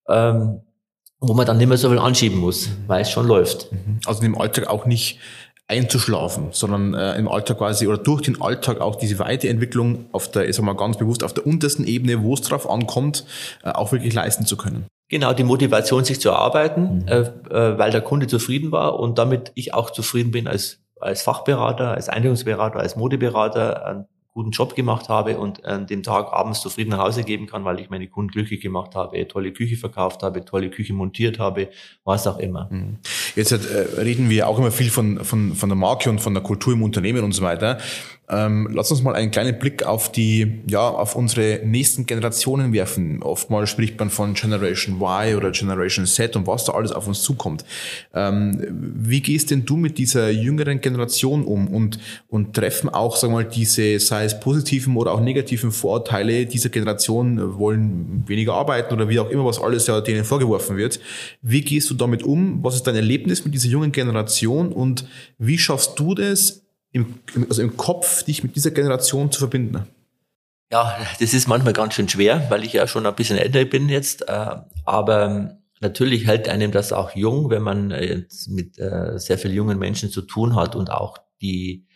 ähm, 0.08 0.62
wo 1.20 1.34
man 1.34 1.48
dann 1.48 1.58
nicht 1.58 1.68
mehr 1.68 1.78
so 1.80 1.90
viel 1.90 1.98
anschieben 1.98 2.38
muss, 2.38 2.70
weil 2.86 3.02
es 3.02 3.10
schon 3.10 3.26
läuft. 3.26 3.72
Mhm. 3.72 4.00
Also 4.06 4.22
im 4.22 4.40
Alltag 4.40 4.68
auch 4.68 4.86
nicht 4.86 5.18
einzuschlafen, 5.68 6.50
sondern 6.52 6.94
äh, 6.94 7.18
im 7.18 7.28
Alltag 7.28 7.58
quasi 7.58 7.88
oder 7.88 7.98
durch 7.98 8.22
den 8.22 8.40
Alltag 8.44 8.80
auch 8.80 8.96
diese 8.96 9.18
Weiterentwicklung 9.18 10.06
auf 10.12 10.30
der, 10.30 10.48
ich 10.48 10.56
sag 10.56 10.64
mal 10.64 10.76
ganz 10.76 10.98
bewusst, 10.98 11.24
auf 11.24 11.34
der 11.34 11.48
untersten 11.48 11.88
Ebene, 11.88 12.22
wo 12.22 12.36
es 12.36 12.42
drauf 12.42 12.70
ankommt, 12.70 13.26
äh, 13.64 13.72
auch 13.72 13.92
wirklich 13.92 14.14
leisten 14.14 14.46
zu 14.46 14.56
können. 14.56 14.86
Genau, 15.10 15.34
die 15.34 15.44
Motivation, 15.44 16.04
sich 16.06 16.22
zu 16.22 16.30
erarbeiten, 16.30 17.00
mhm. 17.00 17.08
äh, 17.08 17.22
äh, 17.22 17.80
weil 17.80 17.90
der 17.90 18.02
Kunde 18.02 18.28
zufrieden 18.28 18.72
war 18.72 19.00
und 19.00 19.18
damit 19.18 19.52
ich 19.56 19.74
auch 19.74 19.90
zufrieden 19.90 20.30
bin 20.30 20.48
als, 20.48 20.78
als 21.00 21.24
Fachberater, 21.24 21.90
als 21.96 22.08
Einigungsberater, 22.08 22.80
als 22.80 22.96
Modeberater, 22.96 24.06
guten 24.34 24.52
Job 24.52 24.76
gemacht 24.76 25.10
habe 25.10 25.38
und 25.38 25.66
an 25.66 25.88
dem 25.88 26.04
Tag 26.04 26.32
abends 26.32 26.62
zufrieden 26.62 26.92
nach 26.92 27.00
Hause 27.00 27.24
geben 27.24 27.48
kann, 27.48 27.66
weil 27.66 27.80
ich 27.80 27.90
meine 27.90 28.08
Kunden 28.08 28.32
glücklich 28.32 28.62
gemacht 28.62 28.96
habe, 28.96 29.28
tolle 29.28 29.52
Küche 29.52 29.76
verkauft 29.76 30.24
habe, 30.24 30.46
tolle 30.46 30.70
Küche 30.70 30.94
montiert 30.94 31.40
habe, 31.40 31.70
was 32.04 32.28
auch 32.28 32.38
immer. 32.38 32.68
Mhm. 32.72 33.00
Jetzt 33.36 33.52
äh, 33.52 33.56
reden 34.00 34.30
wir 34.30 34.48
auch 34.48 34.60
immer 34.60 34.72
viel 34.72 34.90
von, 34.90 35.24
von, 35.26 35.56
von 35.56 35.70
der 35.70 35.76
Marke 35.76 36.10
und 36.10 36.20
von 36.20 36.34
der 36.34 36.44
Kultur 36.44 36.74
im 36.74 36.84
Unternehmen 36.84 37.24
und 37.24 37.32
so 37.32 37.42
weiter. 37.42 37.80
Ähm, 38.32 38.70
lass 38.72 38.92
uns 38.92 39.02
mal 39.02 39.16
einen 39.16 39.32
kleinen 39.32 39.58
Blick 39.58 39.84
auf 39.84 40.12
die, 40.12 40.62
ja, 40.68 40.88
auf 40.88 41.16
unsere 41.16 41.62
nächsten 41.66 42.06
Generationen 42.06 42.74
werfen. 42.74 43.24
Oftmals 43.24 43.72
spricht 43.72 43.98
man 44.00 44.12
von 44.12 44.36
Generation 44.36 45.02
Y 45.02 45.36
oder 45.36 45.52
Generation 45.52 46.06
Z 46.06 46.36
und 46.36 46.46
was 46.46 46.66
da 46.66 46.74
alles 46.74 46.92
auf 46.92 47.08
uns 47.08 47.24
zukommt. 47.24 47.66
Ähm, 48.14 48.62
wie 48.70 49.22
gehst 49.22 49.50
denn 49.50 49.66
du 49.66 49.78
mit 49.78 49.98
dieser 49.98 50.30
jüngeren 50.30 50.80
Generation 50.80 51.44
um 51.44 51.68
und, 51.68 52.00
und 52.28 52.54
treffen 52.56 52.90
auch, 52.90 53.16
sagen 53.16 53.34
wir 53.34 53.44
mal, 53.44 53.50
diese, 53.50 54.00
sei 54.00 54.26
es 54.26 54.40
positiven 54.40 54.96
oder 54.96 55.14
auch 55.14 55.22
negativen 55.22 55.72
Vorurteile 55.72 56.46
dieser 56.46 56.70
Generation, 56.70 57.58
wollen 57.58 58.24
weniger 58.28 58.54
arbeiten 58.54 58.94
oder 58.94 59.10
wie 59.10 59.20
auch 59.20 59.30
immer, 59.32 59.46
was 59.46 59.60
alles 59.60 59.88
ja 59.88 60.02
denen 60.02 60.24
vorgeworfen 60.24 60.78
wird. 60.78 61.00
Wie 61.42 61.62
gehst 61.62 61.90
du 61.90 61.96
damit 61.96 62.22
um? 62.22 62.64
Was 62.64 62.76
ist 62.76 62.86
dein 62.86 62.96
Erlebnis 62.96 63.44
mit 63.44 63.56
dieser 63.56 63.70
jungen 63.70 63.92
Generation 63.92 64.72
und 64.72 65.06
wie 65.40 65.58
schaffst 65.58 65.98
du 65.98 66.14
das, 66.14 66.62
im, 66.92 67.20
also 67.50 67.62
im 67.62 67.78
Kopf, 67.78 68.24
dich 68.24 68.44
mit 68.44 68.56
dieser 68.56 68.72
Generation 68.72 69.32
zu 69.32 69.40
verbinden? 69.40 69.88
Ja, 70.72 70.98
das 71.20 71.34
ist 71.34 71.48
manchmal 71.48 71.74
ganz 71.74 71.96
schön 71.96 72.10
schwer, 72.10 72.46
weil 72.50 72.64
ich 72.64 72.74
ja 72.74 72.88
schon 72.88 73.06
ein 73.06 73.16
bisschen 73.16 73.38
älter 73.38 73.66
bin 73.66 73.90
jetzt. 73.90 74.28
Äh, 74.28 74.58
aber 74.86 75.58
natürlich 75.80 76.28
hält 76.28 76.48
einem 76.48 76.72
das 76.72 76.94
auch 76.94 77.16
jung, 77.16 77.50
wenn 77.50 77.64
man 77.64 77.92
jetzt 77.92 78.50
mit 78.50 78.78
äh, 78.78 79.18
sehr 79.18 79.38
vielen 79.38 79.56
jungen 79.56 79.80
Menschen 79.80 80.10
zu 80.12 80.22
tun 80.22 80.56
hat 80.56 80.76
und 80.76 80.92
auch 80.92 81.18
die 81.42 81.88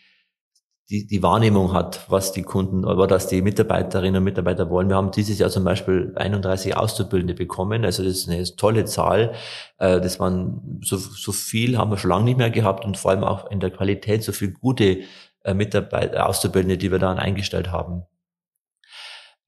die, 0.90 1.06
die 1.06 1.22
Wahrnehmung 1.22 1.72
hat, 1.72 2.04
was 2.08 2.32
die 2.32 2.42
Kunden 2.42 2.84
oder 2.84 3.08
was 3.08 3.26
die 3.26 3.40
Mitarbeiterinnen 3.40 4.18
und 4.18 4.24
Mitarbeiter 4.24 4.68
wollen. 4.68 4.88
Wir 4.88 4.96
haben 4.96 5.12
dieses 5.12 5.38
Jahr 5.38 5.48
zum 5.48 5.64
Beispiel 5.64 6.12
31 6.14 6.76
Auszubildende 6.76 7.34
bekommen, 7.34 7.84
also 7.84 8.02
das 8.02 8.18
ist 8.18 8.28
eine 8.28 8.44
tolle 8.56 8.84
Zahl. 8.84 9.32
Äh, 9.78 10.00
das 10.00 10.20
waren 10.20 10.80
so, 10.82 10.98
so 10.98 11.32
viel 11.32 11.78
haben 11.78 11.90
wir 11.90 11.96
schon 11.96 12.10
lange 12.10 12.24
nicht 12.24 12.38
mehr 12.38 12.50
gehabt 12.50 12.84
und 12.84 12.98
vor 12.98 13.12
allem 13.12 13.24
auch 13.24 13.50
in 13.50 13.60
der 13.60 13.70
Qualität 13.70 14.22
so 14.22 14.32
viel 14.32 14.52
gute 14.52 15.00
äh, 15.42 15.54
Mitarbeiter, 15.54 16.28
Auszubildende, 16.28 16.76
die 16.76 16.92
wir 16.92 16.98
dann 16.98 17.18
eingestellt 17.18 17.72
haben. 17.72 18.02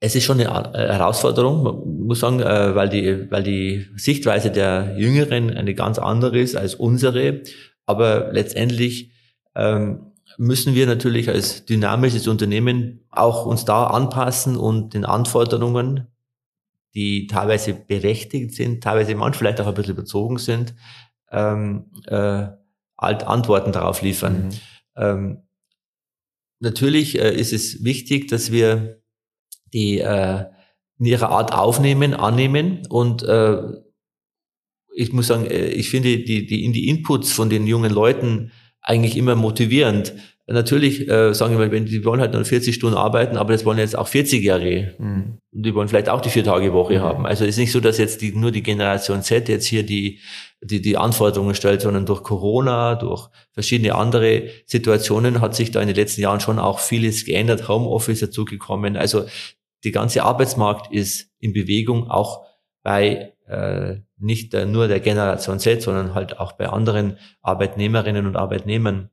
Es 0.01 0.15
ist 0.15 0.25
schon 0.25 0.41
eine 0.41 0.75
äh, 0.75 0.93
Herausforderung, 0.95 2.07
muss 2.07 2.21
sagen, 2.21 2.41
weil 2.41 2.89
die, 2.89 3.31
weil 3.31 3.43
die 3.43 3.89
Sichtweise 3.97 4.51
der 4.51 4.95
Jüngeren 4.97 5.51
eine 5.51 5.75
ganz 5.75 5.99
andere 5.99 6.39
ist 6.39 6.57
als 6.57 6.75
unsere. 6.75 7.43
Aber 7.85 8.33
letztendlich 8.33 9.13
ähm, 9.55 10.06
müssen 10.39 10.75
wir 10.75 10.87
natürlich 10.87 11.29
als 11.29 11.65
dynamisches 11.65 12.29
Unternehmen 12.29 13.05
auch 13.11 13.47
uns 13.47 13.65
da 13.65 13.87
anpassen 13.87 14.57
und 14.57 14.95
den 14.95 15.05
Anforderungen, 15.05 16.07
die 16.95 17.27
teilweise 17.27 17.75
berechtigt 17.75 18.55
sind, 18.55 18.83
teilweise 18.83 19.15
manchmal 19.15 19.35
vielleicht 19.35 19.61
auch 19.61 19.67
ein 19.67 19.75
bisschen 19.75 19.95
überzogen 19.95 20.39
sind, 20.39 20.75
ähm, 21.31 21.91
äh, 22.07 22.49
Antworten 22.97 23.73
darauf 23.73 24.03
liefern. 24.03 24.49
Mhm. 24.49 24.53
Ähm, 24.97 25.43
natürlich 26.61 27.19
äh, 27.19 27.35
ist 27.35 27.53
es 27.53 27.85
wichtig, 27.85 28.29
dass 28.29 28.51
wir 28.51 29.03
die 29.73 29.99
äh, 30.01 30.47
in 30.99 31.07
ihrer 31.07 31.29
Art 31.29 31.53
aufnehmen, 31.53 32.15
annehmen 32.15 32.87
und 32.89 33.23
äh, 33.23 33.63
ich 34.95 35.13
muss 35.13 35.27
sagen, 35.27 35.45
äh, 35.47 35.69
ich 35.69 35.91
finde 35.91 36.19
die, 36.19 36.47
die, 36.47 36.73
die 36.73 36.89
Inputs 36.89 37.33
von 37.33 37.51
den 37.51 37.67
jungen 37.67 37.93
Leuten 37.93 38.51
eigentlich 38.87 39.17
immer 39.17 39.35
motivierend. 39.35 40.15
Natürlich 40.49 41.09
äh, 41.09 41.35
sagen 41.35 41.59
wir, 41.59 41.73
wenn 41.73 41.87
die 41.87 42.05
wollen 42.05 42.21
halt 42.21 42.33
nur 42.33 42.45
40 42.45 42.73
Stunden 42.73 42.97
arbeiten, 42.97 43.37
aber 43.37 43.53
das 43.53 43.65
wollen 43.65 43.79
jetzt 43.79 43.99
auch 43.99 44.09
40-Jährige. 44.09 44.95
Mhm. 44.97 45.39
Und 45.53 45.67
die 45.67 45.75
wollen 45.75 45.89
vielleicht 45.89 46.09
auch 46.09 46.21
die 46.21 46.31
Vier-Tage-Woche 46.31 46.95
mhm. 46.95 47.03
haben. 47.03 47.27
Also 47.27 47.45
es 47.45 47.51
ist 47.51 47.59
nicht 47.59 47.73
so, 47.73 47.81
dass 47.81 47.99
jetzt 47.99 48.23
die, 48.23 48.31
nur 48.31 48.53
die 48.53 48.63
Generation 48.63 49.23
Z 49.23 49.49
jetzt 49.49 49.67
hier 49.67 49.83
die, 49.83 50.21
die, 50.63 50.81
die 50.81 50.97
Anforderungen 50.97 51.57
stellt, 51.57 51.81
sondern 51.81 52.07
durch 52.07 52.23
Corona, 52.23 52.95
durch 52.95 53.29
verschiedene 53.51 53.97
andere 53.97 54.45
Situationen 54.67 55.41
hat 55.41 55.57
sich 55.57 55.73
da 55.73 55.81
in 55.81 55.89
den 55.89 55.97
letzten 55.97 56.21
Jahren 56.21 56.39
schon 56.39 56.61
auch 56.61 56.79
vieles 56.79 57.25
geändert. 57.25 57.67
Homeoffice 57.67 58.21
dazugekommen. 58.21 58.97
Also 58.97 59.25
die 59.83 59.91
ganze 59.91 60.23
Arbeitsmarkt 60.23 60.93
ist 60.93 61.29
in 61.41 61.53
Bewegung, 61.53 62.09
auch 62.09 62.47
bei 62.85 63.36
äh, 63.47 63.97
nicht 64.19 64.55
äh, 64.55 64.67
nur 64.67 64.89
der 64.89 65.01
Generation 65.01 65.59
Z, 65.59 65.83
sondern 65.83 66.15
halt 66.15 66.39
auch 66.39 66.53
bei 66.53 66.69
anderen 66.69 67.19
Arbeitnehmerinnen 67.43 68.27
und 68.27 68.37
Arbeitnehmern. 68.37 69.11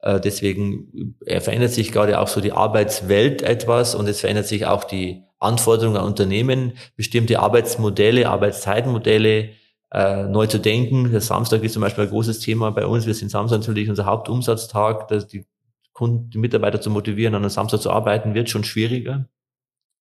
Äh, 0.00 0.20
deswegen 0.20 1.16
äh, 1.26 1.40
verändert 1.40 1.72
sich 1.72 1.92
gerade 1.92 2.20
auch 2.20 2.28
so 2.28 2.40
die 2.40 2.52
Arbeitswelt 2.52 3.42
etwas 3.42 3.94
und 3.94 4.08
es 4.08 4.20
verändert 4.20 4.46
sich 4.46 4.66
auch 4.66 4.84
die 4.84 5.22
Anforderungen 5.38 5.96
an 5.96 6.06
Unternehmen, 6.06 6.74
bestimmte 6.96 7.40
Arbeitsmodelle, 7.40 8.28
Arbeitszeitmodelle 8.28 9.50
äh, 9.92 10.22
neu 10.24 10.46
zu 10.46 10.58
denken. 10.58 11.10
Der 11.10 11.20
Samstag 11.20 11.62
ist 11.62 11.72
zum 11.72 11.82
Beispiel 11.82 12.04
ein 12.04 12.10
großes 12.10 12.40
Thema 12.40 12.70
bei 12.70 12.86
uns. 12.86 13.06
Wir 13.06 13.14
sind 13.14 13.30
Samstag 13.30 13.58
natürlich 13.58 13.88
unser 13.90 14.06
Hauptumsatztag, 14.06 15.08
dass 15.08 15.26
die 15.26 15.46
Kunden, 15.92 16.30
die 16.30 16.38
Mitarbeiter 16.38 16.80
zu 16.80 16.90
motivieren, 16.90 17.34
an 17.34 17.42
einem 17.42 17.50
Samstag 17.50 17.80
zu 17.80 17.90
arbeiten, 17.90 18.34
wird 18.34 18.48
schon 18.48 18.64
schwieriger. 18.64 19.28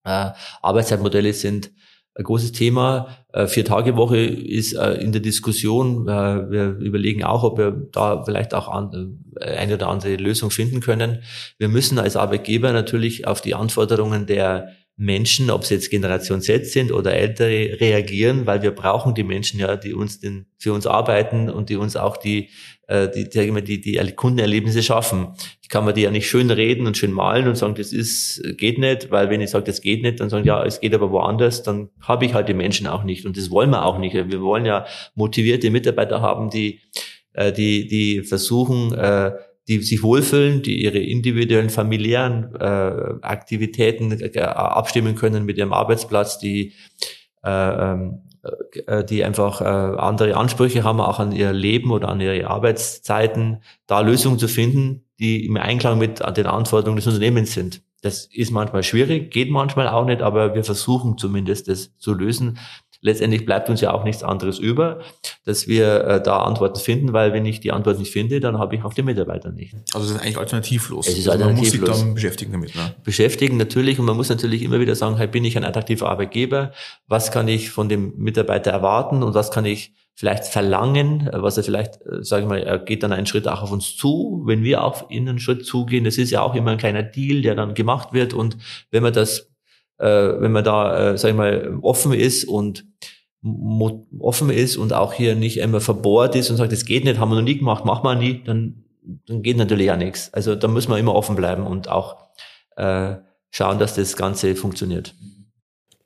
Äh, 0.04 0.32
Arbeitszeitmodelle 0.62 1.34
sind 1.34 1.72
ein 2.16 2.24
großes 2.24 2.52
Thema. 2.52 3.18
Äh, 3.32 3.48
Vier-Tage-Woche 3.48 4.18
ist 4.18 4.74
äh, 4.74 4.94
in 4.96 5.12
der 5.12 5.22
Diskussion. 5.22 6.08
Äh, 6.08 6.52
wir 6.52 6.78
überlegen 6.78 7.24
auch, 7.24 7.44
ob 7.44 7.58
wir 7.58 7.72
da 7.92 8.24
vielleicht 8.24 8.54
auch 8.54 8.68
eine 8.68 9.74
oder 9.74 9.88
andere 9.88 10.16
Lösung 10.16 10.52
finden 10.52 10.82
können. 10.82 11.24
Wir 11.58 11.70
müssen 11.70 12.00
als 12.00 12.18
Arbeitgeber 12.18 12.74
natürlich 12.74 13.28
auf 13.28 13.42
die 13.42 13.56
Anforderungen 13.56 14.26
der 14.26 14.70
Menschen, 14.98 15.50
ob 15.50 15.66
sie 15.66 15.76
jetzt 15.76 15.90
Generation 15.90 16.42
Z 16.42 16.68
sind 16.68 16.92
oder 16.92 17.14
Ältere, 17.14 17.80
reagieren, 17.80 18.46
weil 18.46 18.62
wir 18.62 18.72
brauchen 18.72 19.16
die 19.16 19.24
Menschen 19.24 19.60
ja, 19.60 19.76
die 19.76 19.94
uns 19.94 20.20
den, 20.20 20.46
für 20.60 20.74
uns 20.74 20.86
arbeiten 20.86 21.50
und 21.50 21.70
die 21.70 21.76
uns 21.76 21.96
auch 21.96 22.18
die 22.18 22.50
äh, 22.92 23.10
die, 23.10 23.30
die, 23.30 23.62
die, 23.64 23.82
die 23.82 24.12
Kundenerlebnisse 24.12 24.84
schaffen. 24.84 25.30
Ich 25.62 25.70
kann 25.70 25.86
mir 25.86 25.94
die 25.94 26.02
ja 26.02 26.12
nicht 26.12 26.30
schön 26.30 26.52
reden 26.52 26.88
und 26.88 26.98
schön 26.98 27.14
malen 27.14 27.48
und 27.48 27.56
sagen, 27.56 27.76
das 27.76 27.94
ist, 27.94 28.44
geht 28.58 28.78
nicht, 28.78 29.10
weil 29.12 29.30
wenn 29.30 29.40
ich 29.40 29.50
sage, 29.50 29.64
das 29.64 29.82
geht 29.82 30.04
nicht, 30.04 30.20
dann 30.20 30.30
sagen, 30.30 30.46
ja, 30.46 30.64
es 30.66 30.82
geht 30.82 30.94
aber 30.94 31.10
woanders, 31.12 31.64
dann 31.64 31.90
habe 32.02 32.26
ich 32.26 32.34
halt 32.34 32.50
die 32.50 32.54
Menschen 32.54 32.88
auch 32.88 33.04
nicht. 33.04 33.26
Und 33.26 33.38
das 33.38 33.50
wollen 33.50 33.70
wir 33.70 33.86
auch 33.86 33.98
nicht. 33.98 34.14
Wir 34.14 34.42
wollen 34.42 34.66
ja 34.66 34.86
motivierte 35.16 35.70
Mitarbeiter 35.70 36.22
haben, 36.22 36.50
die, 36.50 36.82
äh, 37.32 37.54
die, 37.54 37.88
die 37.88 38.24
versuchen, 38.24 38.94
äh, 38.94 39.32
die 39.72 39.82
sich 39.82 40.04
wohlfühlen, 40.04 40.62
die 40.62 40.84
ihre 40.84 41.00
individuellen 41.00 41.70
familiären 41.70 42.54
äh, 42.56 43.14
Aktivitäten 43.22 44.12
äh, 44.12 44.40
abstimmen 44.42 45.16
können 45.16 45.46
mit 45.46 45.58
ihrem 45.58 45.72
Arbeitsplatz, 45.72 46.40
die 46.40 46.74
äh, 47.44 47.50
ähm, 47.50 48.24
äh, 48.86 49.06
die 49.06 49.24
einfach 49.24 49.62
äh, 49.62 49.66
andere 49.66 50.36
Ansprüche 50.36 50.84
haben, 50.84 51.00
auch 51.00 51.20
an 51.20 51.32
ihr 51.32 51.54
Leben 51.54 51.92
oder 51.92 52.10
an 52.10 52.20
ihre 52.20 52.48
Arbeitszeiten, 52.48 53.64
da 53.88 54.02
Lösungen 54.02 54.40
zu 54.40 54.50
finden, 54.50 55.06
die 55.20 55.46
im 55.46 55.56
Einklang 55.56 55.98
mit 56.00 56.20
den 56.36 56.48
Anforderungen 56.48 56.98
des 56.98 57.08
Unternehmens 57.08 57.54
sind. 57.54 57.82
Das 58.02 58.26
ist 58.26 58.52
manchmal 58.52 58.84
schwierig, 58.84 59.32
geht 59.32 59.52
manchmal 59.52 59.88
auch 59.88 60.06
nicht, 60.06 60.22
aber 60.22 60.54
wir 60.54 60.64
versuchen 60.64 61.18
zumindest 61.18 61.70
das 61.70 61.96
zu 61.98 62.14
lösen 62.14 62.58
letztendlich 63.02 63.46
bleibt 63.46 63.70
uns 63.70 63.82
ja 63.82 63.94
auch 63.94 64.04
nichts 64.04 64.24
anderes 64.24 64.60
über, 64.60 65.00
dass 65.44 65.68
wir 65.68 66.06
äh, 66.06 66.24
da 66.24 66.42
Antworten 66.44 66.80
finden, 66.80 67.14
weil 67.14 67.34
wenn 67.34 67.46
ich 67.46 67.60
die 67.60 67.72
Antwort 67.72 68.00
nicht 68.00 68.12
finde, 68.12 68.40
dann 68.40 68.60
habe 68.60 68.76
ich 68.76 68.84
auch 68.84 68.94
die 68.94 69.02
Mitarbeiter 69.02 69.52
nicht. 69.52 69.76
Also 69.94 70.08
es 70.08 70.12
ist 70.12 70.22
eigentlich 70.22 70.38
alternativlos. 70.38 71.08
Es 71.08 71.18
ist 71.18 71.28
also 71.28 71.44
alternativlos. 71.44 71.74
Man 71.74 71.90
muss 71.90 71.98
sich 71.98 72.06
dann 72.06 72.14
beschäftigen 72.14 72.52
damit. 72.52 72.76
Ne? 72.76 72.96
Beschäftigen 73.04 73.58
natürlich 73.58 74.00
und 74.00 74.06
man 74.06 74.16
muss 74.16 74.30
natürlich 74.30 74.62
immer 74.62 74.80
wieder 74.80 74.96
sagen, 74.96 75.18
hey, 75.18 75.28
bin 75.28 75.44
ich 75.44 75.58
ein 75.58 75.66
attraktiver 75.66 76.10
Arbeitgeber? 76.10 76.72
Was 77.08 77.32
kann 77.32 77.48
ich 77.48 77.72
von 77.72 77.90
dem 77.90 78.14
Mitarbeiter 78.18 78.72
erwarten 78.72 79.24
und 79.24 79.34
was 79.34 79.52
kann 79.52 79.66
ich 79.66 79.94
vielleicht 80.14 80.46
verlangen, 80.46 81.30
was 81.34 81.58
er 81.58 81.64
vielleicht, 81.64 81.96
äh, 82.06 82.24
sage 82.24 82.44
ich 82.44 82.50
mal, 82.50 82.62
er 82.62 82.78
geht 82.78 83.02
dann 83.02 83.12
einen 83.12 83.26
Schritt 83.26 83.48
auch 83.48 83.64
auf 83.64 83.72
uns 83.72 83.96
zu, 83.96 84.44
wenn 84.46 84.64
wir 84.64 84.84
auf 84.84 85.06
ihn 85.10 85.28
einen 85.28 85.40
Schritt 85.40 85.66
zugehen. 85.66 86.04
Das 86.04 86.18
ist 86.18 86.30
ja 86.30 86.42
auch 86.42 86.54
immer 86.54 86.72
ein 86.72 86.78
kleiner 86.78 87.02
Deal, 87.02 87.42
der 87.42 87.56
dann 87.56 87.74
gemacht 87.74 88.14
wird 88.14 88.34
und 88.34 88.58
wenn 88.92 89.02
man 89.02 89.14
das 89.14 89.51
äh, 90.02 90.42
wenn 90.42 90.52
man 90.52 90.64
da, 90.64 91.12
äh, 91.12 91.18
sag 91.18 91.30
ich 91.30 91.36
mal, 91.36 91.78
offen 91.82 92.14
ist 92.14 92.46
und 92.46 92.86
offen 94.20 94.50
ist 94.52 94.78
und 94.78 94.94
auch 94.94 95.14
hier 95.14 95.36
nicht 95.36 95.58
immer 95.58 95.82
verbohrt 95.82 96.36
ist 96.36 96.52
und 96.52 96.58
sagt, 96.58 96.72
das 96.72 96.86
geht 96.86 97.06
nicht, 97.06 97.20
haben 97.20 97.30
wir 97.30 97.36
noch 97.36 97.44
nie 97.44 97.58
gemacht, 97.58 97.86
machen 97.86 98.04
wir 98.04 98.16
nie, 98.16 98.44
dann, 98.44 98.84
dann 99.26 99.42
geht 99.42 99.58
natürlich 99.58 99.92
auch 99.92 99.98
nichts. 99.98 100.32
Also 100.34 100.56
da 100.56 100.68
muss 100.68 100.88
man 100.88 101.00
immer 101.00 101.16
offen 101.16 101.36
bleiben 101.36 101.66
und 101.66 101.90
auch 101.90 102.18
äh, 102.76 103.16
schauen, 103.50 103.80
dass 103.80 103.96
das 103.96 104.16
Ganze 104.16 104.56
funktioniert. 104.56 105.16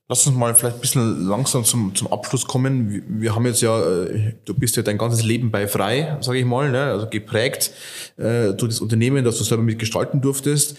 Lass 0.07 0.25
uns 0.27 0.37
mal 0.37 0.53
vielleicht 0.55 0.77
ein 0.77 0.81
bisschen 0.81 1.27
langsam 1.27 1.65
zum, 1.65 1.95
zum 1.95 2.11
Abschluss 2.11 2.45
kommen. 2.45 2.89
Wir, 2.89 3.01
wir 3.07 3.35
haben 3.35 3.45
jetzt 3.45 3.61
ja, 3.61 3.81
äh, 3.81 4.35
du 4.45 4.53
bist 4.53 4.77
ja 4.77 4.83
dein 4.83 4.97
ganzes 4.97 5.23
Leben 5.23 5.51
bei 5.51 5.67
frei, 5.67 6.17
sage 6.21 6.39
ich 6.39 6.45
mal, 6.45 6.71
ne? 6.71 6.83
also 6.83 7.09
geprägt 7.09 7.71
äh, 8.17 8.53
durch 8.53 8.73
das 8.73 8.81
Unternehmen, 8.81 9.25
das 9.25 9.37
du 9.39 9.43
selber 9.43 9.63
mitgestalten 9.63 10.21
durftest. 10.21 10.77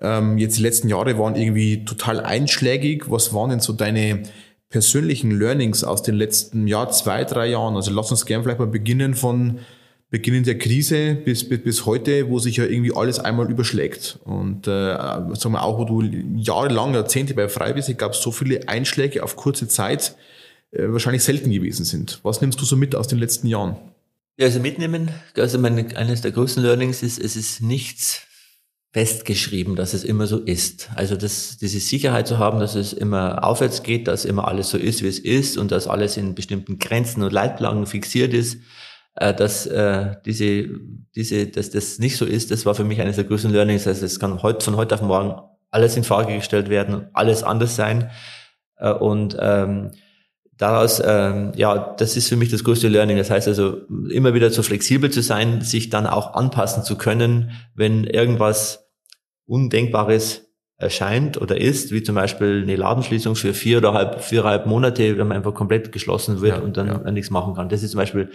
Ähm, 0.00 0.38
jetzt 0.38 0.58
die 0.58 0.62
letzten 0.62 0.88
Jahre 0.88 1.18
waren 1.18 1.36
irgendwie 1.36 1.84
total 1.84 2.20
einschlägig. 2.20 3.10
Was 3.10 3.32
waren 3.32 3.50
denn 3.50 3.60
so 3.60 3.72
deine 3.72 4.22
persönlichen 4.68 5.30
Learnings 5.30 5.84
aus 5.84 6.02
den 6.02 6.16
letzten 6.16 6.66
Jahr, 6.66 6.90
zwei, 6.90 7.24
drei 7.24 7.48
Jahren? 7.48 7.76
Also 7.76 7.90
lass 7.92 8.10
uns 8.10 8.26
gern 8.26 8.42
vielleicht 8.42 8.58
mal 8.58 8.66
beginnen 8.66 9.14
von 9.14 9.60
Beginn 10.08 10.44
der 10.44 10.56
Krise 10.56 11.16
bis, 11.16 11.48
bis, 11.48 11.62
bis 11.62 11.84
heute, 11.84 12.28
wo 12.28 12.38
sich 12.38 12.58
ja 12.58 12.64
irgendwie 12.64 12.94
alles 12.94 13.18
einmal 13.18 13.50
überschlägt. 13.50 14.20
Und 14.24 14.68
äh, 14.68 14.70
sagen 14.70 15.52
wir 15.52 15.62
auch, 15.62 15.78
wo 15.78 15.84
du 15.84 16.02
jahrelang, 16.36 16.94
Jahrzehnte 16.94 17.34
bei 17.34 17.48
frei 17.48 17.72
bist, 17.72 17.88
ich 17.88 17.98
glaube, 17.98 18.14
so 18.14 18.30
viele 18.30 18.68
Einschläge 18.68 19.24
auf 19.24 19.34
kurze 19.34 19.66
Zeit 19.66 20.14
äh, 20.70 20.84
wahrscheinlich 20.88 21.24
selten 21.24 21.50
gewesen 21.50 21.84
sind. 21.84 22.20
Was 22.22 22.40
nimmst 22.40 22.60
du 22.60 22.64
so 22.64 22.76
mit 22.76 22.94
aus 22.94 23.08
den 23.08 23.18
letzten 23.18 23.48
Jahren? 23.48 23.76
Ja, 24.38 24.46
also 24.46 24.60
mitnehmen, 24.60 25.10
also 25.34 25.58
meine, 25.58 25.96
eines 25.96 26.20
der 26.20 26.30
größten 26.30 26.62
Learnings 26.62 27.02
ist, 27.02 27.18
es 27.18 27.36
ist 27.36 27.62
nichts 27.62 28.25
festgeschrieben, 28.96 29.76
dass 29.76 29.92
es 29.92 30.04
immer 30.04 30.26
so 30.26 30.38
ist. 30.38 30.88
Also 30.94 31.16
das, 31.16 31.58
diese 31.58 31.80
Sicherheit 31.80 32.26
zu 32.26 32.38
haben, 32.38 32.60
dass 32.60 32.74
es 32.74 32.94
immer 32.94 33.44
aufwärts 33.44 33.82
geht, 33.82 34.08
dass 34.08 34.24
immer 34.24 34.48
alles 34.48 34.70
so 34.70 34.78
ist, 34.78 35.02
wie 35.02 35.08
es 35.08 35.18
ist 35.18 35.58
und 35.58 35.70
dass 35.70 35.86
alles 35.86 36.16
in 36.16 36.34
bestimmten 36.34 36.78
Grenzen 36.78 37.22
und 37.22 37.30
Leitplanken 37.30 37.84
fixiert 37.84 38.32
ist, 38.32 38.56
äh, 39.16 39.34
dass 39.34 39.66
äh, 39.66 40.14
diese, 40.24 40.70
diese, 41.14 41.46
dass 41.46 41.68
das 41.68 41.98
nicht 41.98 42.16
so 42.16 42.24
ist, 42.24 42.50
das 42.50 42.64
war 42.64 42.74
für 42.74 42.84
mich 42.84 43.02
eines 43.02 43.16
der 43.16 43.26
größten 43.26 43.52
Learnings. 43.52 43.86
Also 43.86 44.06
es 44.06 44.18
kann 44.18 44.42
heute 44.42 44.64
von 44.64 44.76
heute 44.76 44.94
auf 44.94 45.02
morgen 45.02 45.42
alles 45.70 45.94
in 45.98 46.02
Frage 46.02 46.34
gestellt 46.34 46.70
werden, 46.70 47.10
alles 47.12 47.42
anders 47.42 47.76
sein 47.76 48.10
äh, 48.78 48.94
und 48.94 49.36
ähm, 49.38 49.90
daraus, 50.56 51.02
ähm, 51.04 51.52
ja, 51.54 51.94
das 51.98 52.16
ist 52.16 52.30
für 52.30 52.36
mich 52.36 52.50
das 52.50 52.64
größte 52.64 52.88
Learning. 52.88 53.18
Das 53.18 53.30
heißt 53.30 53.46
also, 53.46 53.76
immer 54.08 54.32
wieder 54.32 54.48
so 54.48 54.62
flexibel 54.62 55.10
zu 55.10 55.20
sein, 55.20 55.60
sich 55.60 55.90
dann 55.90 56.06
auch 56.06 56.32
anpassen 56.32 56.82
zu 56.82 56.96
können, 56.96 57.50
wenn 57.74 58.04
irgendwas 58.04 58.85
Undenkbares 59.46 60.46
erscheint 60.78 61.40
oder 61.40 61.58
ist, 61.58 61.90
wie 61.90 62.02
zum 62.02 62.14
Beispiel 62.14 62.62
eine 62.62 62.76
Ladenschließung 62.76 63.34
für 63.34 63.54
vier 63.54 63.78
oder 63.78 63.94
halb, 63.94 64.22
viereinhalb 64.22 64.66
Monate, 64.66 65.16
wenn 65.16 65.28
man 65.28 65.38
einfach 65.38 65.54
komplett 65.54 65.90
geschlossen 65.90 66.40
wird 66.42 66.58
ja, 66.58 66.62
und 66.62 66.76
dann 66.76 66.86
ja. 66.86 67.10
nichts 67.10 67.30
machen 67.30 67.54
kann. 67.54 67.68
Das 67.68 67.82
ist 67.82 67.92
zum 67.92 67.98
Beispiel, 67.98 68.30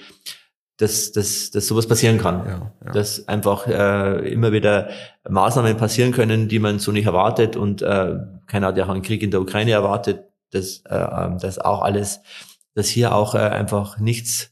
dass, 0.78 1.12
dass, 1.12 1.52
dass 1.52 1.67
sowas 1.67 1.88
passieren 1.88 2.17
kann. 2.17 2.74
Ja. 2.84 2.91
Dass 2.91 3.28
einfach 3.28 3.67
äh, 3.67 4.32
immer 4.32 4.52
wieder 4.52 4.89
Maßnahmen 5.30 5.78
passieren 5.78 6.12
können, 6.12 6.47
die 6.47 6.58
man 6.58 6.80
so 6.80 6.91
nicht 6.91 7.06
erwartet 7.06 7.56
und 7.56 7.84
äh, 7.84 8.15
keiner 8.47 8.67
hat 8.67 8.78
ja 8.78 8.86
auch 8.86 8.89
einen 8.89 9.04
Krieg 9.04 9.21
in 9.21 9.30
der 9.30 9.41
Ukraine 9.41 9.71
erwartet, 9.71 10.24
dass, 10.52 10.82
äh, 10.89 10.95
ähm, 10.95 11.38
dass 11.38 11.60
auch 11.60 11.84
alles, 11.84 12.21
dass 12.74 12.88
hier 12.88 13.13
auch 13.13 13.36
äh, 13.36 13.39
einfach 13.39 14.00
nichts 14.00 14.52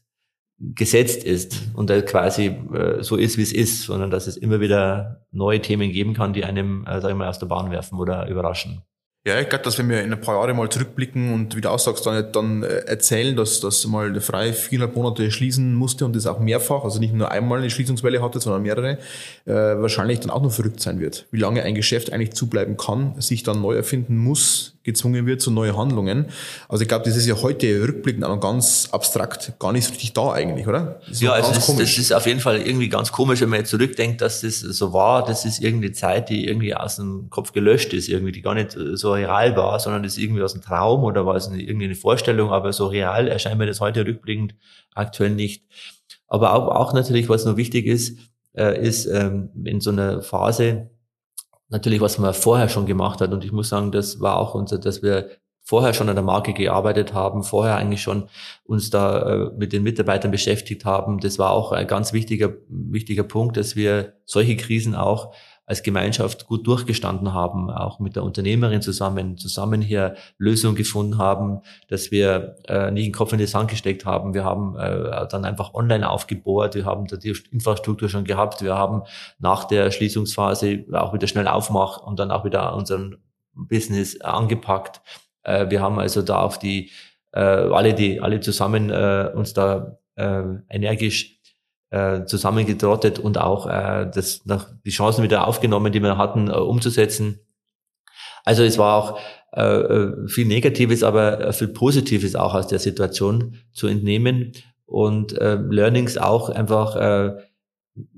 gesetzt 0.60 1.24
ist 1.24 1.70
und 1.74 1.90
äh, 1.90 2.02
quasi 2.02 2.46
äh, 2.46 3.02
so 3.02 3.16
ist, 3.16 3.38
wie 3.38 3.42
es 3.42 3.52
ist, 3.52 3.82
sondern 3.82 4.10
dass 4.10 4.26
es 4.26 4.36
immer 4.36 4.60
wieder 4.60 5.26
neue 5.32 5.60
Themen 5.62 5.90
geben 5.90 6.12
kann, 6.12 6.34
die 6.34 6.44
einem, 6.44 6.84
äh, 6.86 7.00
sag 7.00 7.10
ich 7.10 7.16
mal, 7.16 7.28
aus 7.28 7.38
der 7.38 7.46
Bahn 7.46 7.70
werfen 7.70 7.98
oder 7.98 8.28
überraschen. 8.28 8.82
Ja, 9.26 9.38
ich 9.38 9.50
glaube, 9.50 9.64
dass 9.64 9.76
wenn 9.76 9.90
wir 9.90 10.02
in 10.02 10.14
ein 10.14 10.20
paar 10.22 10.36
Jahre 10.36 10.54
mal 10.54 10.70
zurückblicken 10.70 11.34
und 11.34 11.54
wie 11.54 11.60
du 11.60 11.68
aussagst, 11.68 12.06
dann, 12.06 12.32
dann 12.32 12.62
äh, 12.62 12.86
erzählen, 12.86 13.36
dass, 13.36 13.60
dass 13.60 13.86
mal 13.86 14.10
der 14.14 14.22
Frei 14.22 14.54
viereinhalb 14.54 14.96
Monate 14.96 15.30
schließen 15.30 15.74
musste 15.74 16.06
und 16.06 16.16
das 16.16 16.24
auch 16.24 16.40
mehrfach, 16.40 16.84
also 16.84 16.98
nicht 16.98 17.12
nur 17.12 17.30
einmal 17.30 17.58
eine 17.58 17.68
Schließungswelle 17.68 18.22
hatte, 18.22 18.40
sondern 18.40 18.62
mehrere, 18.62 18.96
äh, 19.44 19.52
wahrscheinlich 19.52 20.20
dann 20.20 20.30
auch 20.30 20.40
noch 20.40 20.52
verrückt 20.52 20.80
sein 20.80 21.00
wird. 21.00 21.26
Wie 21.32 21.38
lange 21.38 21.62
ein 21.64 21.74
Geschäft 21.74 22.14
eigentlich 22.14 22.32
zubleiben 22.32 22.78
kann, 22.78 23.20
sich 23.20 23.42
dann 23.42 23.60
neu 23.60 23.74
erfinden 23.74 24.16
muss, 24.16 24.78
gezwungen 24.84 25.26
wird 25.26 25.42
zu 25.42 25.50
neuen 25.50 25.76
Handlungen. 25.76 26.26
Also 26.68 26.80
ich 26.80 26.88
glaube, 26.88 27.04
das 27.04 27.14
ist 27.14 27.26
ja 27.26 27.34
heute 27.42 27.86
rückblickend 27.86 28.24
auch 28.24 28.34
noch 28.34 28.40
ganz 28.40 28.88
abstrakt, 28.90 29.52
gar 29.58 29.72
nicht 29.72 29.84
so 29.84 29.90
richtig 29.90 30.14
da 30.14 30.32
eigentlich, 30.32 30.66
oder? 30.66 31.00
Das 31.06 31.20
ja, 31.20 31.32
also 31.32 31.52
das, 31.52 31.66
das, 31.66 31.98
ist 31.98 32.12
auf 32.12 32.26
jeden 32.26 32.40
Fall 32.40 32.62
irgendwie 32.62 32.88
ganz 32.88 33.12
komisch, 33.12 33.42
wenn 33.42 33.50
man 33.50 33.58
jetzt 33.58 33.70
zurückdenkt, 33.70 34.22
dass 34.22 34.40
das 34.40 34.60
so 34.60 34.94
war. 34.94 35.26
Das 35.26 35.44
ist 35.44 35.60
irgendeine 35.60 35.92
Zeit, 35.92 36.30
die 36.30 36.46
irgendwie 36.46 36.74
aus 36.74 36.96
dem 36.96 37.28
Kopf 37.28 37.52
gelöscht 37.52 37.92
ist, 37.92 38.08
irgendwie, 38.08 38.32
die 38.32 38.40
gar 38.40 38.54
nicht 38.54 38.74
so 38.94 39.09
real 39.12 39.56
war, 39.56 39.78
sondern 39.80 40.02
das 40.02 40.18
irgendwie 40.18 40.42
aus 40.42 40.54
einem 40.54 40.62
Traum 40.62 41.04
oder 41.04 41.26
war 41.26 41.36
es 41.36 41.48
eine 41.48 41.94
Vorstellung, 41.94 42.50
aber 42.50 42.72
so 42.72 42.86
real 42.86 43.28
erscheint 43.28 43.58
mir 43.58 43.66
das 43.66 43.80
heute 43.80 44.06
rückblickend 44.06 44.54
aktuell 44.94 45.30
nicht. 45.30 45.64
Aber 46.26 46.54
auch, 46.54 46.68
auch 46.68 46.92
natürlich, 46.92 47.28
was 47.28 47.44
noch 47.44 47.56
wichtig 47.56 47.86
ist, 47.86 48.18
äh, 48.56 48.80
ist 48.80 49.06
ähm, 49.06 49.50
in 49.64 49.80
so 49.80 49.90
einer 49.90 50.22
Phase, 50.22 50.90
natürlich, 51.68 52.00
was 52.00 52.18
man 52.18 52.34
vorher 52.34 52.68
schon 52.68 52.86
gemacht 52.86 53.20
hat. 53.20 53.32
Und 53.32 53.44
ich 53.44 53.52
muss 53.52 53.68
sagen, 53.68 53.92
das 53.92 54.20
war 54.20 54.36
auch 54.36 54.54
unser, 54.54 54.78
dass 54.78 55.02
wir 55.02 55.30
vorher 55.62 55.94
schon 55.94 56.08
an 56.08 56.16
der 56.16 56.24
Marke 56.24 56.52
gearbeitet 56.52 57.14
haben, 57.14 57.44
vorher 57.44 57.76
eigentlich 57.76 58.02
schon 58.02 58.28
uns 58.64 58.90
da 58.90 59.22
äh, 59.22 59.50
mit 59.56 59.72
den 59.72 59.82
Mitarbeitern 59.82 60.30
beschäftigt 60.30 60.84
haben. 60.84 61.20
Das 61.20 61.38
war 61.38 61.50
auch 61.50 61.72
ein 61.72 61.86
ganz 61.86 62.12
wichtiger, 62.12 62.54
wichtiger 62.68 63.22
Punkt, 63.22 63.56
dass 63.56 63.76
wir 63.76 64.14
solche 64.24 64.56
Krisen 64.56 64.94
auch 64.94 65.32
als 65.70 65.84
Gemeinschaft 65.84 66.48
gut 66.48 66.66
durchgestanden 66.66 67.32
haben, 67.32 67.70
auch 67.70 68.00
mit 68.00 68.16
der 68.16 68.24
Unternehmerin 68.24 68.82
zusammen, 68.82 69.38
zusammen 69.38 69.80
hier 69.80 70.16
Lösungen 70.36 70.74
gefunden 70.74 71.16
haben, 71.16 71.60
dass 71.86 72.10
wir 72.10 72.56
äh, 72.66 72.90
nicht 72.90 73.06
den 73.06 73.12
Kopf 73.12 73.32
in 73.32 73.38
die 73.38 73.46
Sand 73.46 73.70
gesteckt 73.70 74.04
haben. 74.04 74.34
Wir 74.34 74.42
haben 74.44 74.76
äh, 74.76 75.28
dann 75.28 75.44
einfach 75.44 75.72
online 75.72 76.10
aufgebohrt, 76.10 76.74
wir 76.74 76.86
haben 76.86 77.06
da 77.06 77.16
die 77.16 77.36
Infrastruktur 77.52 78.08
schon 78.08 78.24
gehabt, 78.24 78.62
wir 78.62 78.74
haben 78.76 79.02
nach 79.38 79.62
der 79.62 79.92
Schließungsphase 79.92 80.86
auch 80.92 81.14
wieder 81.14 81.28
schnell 81.28 81.46
aufmacht 81.46 82.02
und 82.02 82.18
dann 82.18 82.32
auch 82.32 82.44
wieder 82.44 82.74
unseren 82.74 83.18
Business 83.54 84.20
angepackt. 84.20 85.00
Äh, 85.44 85.70
wir 85.70 85.80
haben 85.80 86.00
also 86.00 86.22
da 86.22 86.40
auf 86.40 86.58
die 86.58 86.90
äh, 87.32 87.40
alle 87.40 87.94
die 87.94 88.20
alle 88.20 88.40
zusammen 88.40 88.90
äh, 88.90 89.30
uns 89.32 89.54
da 89.54 89.98
äh, 90.16 90.42
energisch 90.68 91.39
äh, 91.90 92.24
zusammengetrottet 92.24 93.18
und 93.18 93.38
auch 93.38 93.66
äh, 93.66 94.10
das 94.12 94.42
nach 94.44 94.68
die 94.84 94.90
Chancen 94.90 95.22
wieder 95.22 95.46
aufgenommen, 95.46 95.92
die 95.92 96.02
wir 96.02 96.16
hatten, 96.16 96.48
äh, 96.48 96.52
umzusetzen. 96.52 97.40
Also 98.44 98.62
es 98.62 98.78
war 98.78 98.96
auch 98.96 99.18
äh, 99.52 99.62
äh 99.62 100.28
viel 100.28 100.46
Negatives, 100.46 101.02
aber 101.02 101.40
äh, 101.40 101.52
viel 101.52 101.68
Positives 101.68 102.36
auch 102.36 102.54
aus 102.54 102.68
der 102.68 102.78
Situation 102.78 103.56
zu 103.72 103.86
entnehmen 103.86 104.52
und 104.86 105.36
äh, 105.38 105.56
Learnings 105.56 106.16
auch 106.18 106.48
einfach 106.48 106.96
äh, 106.96 107.36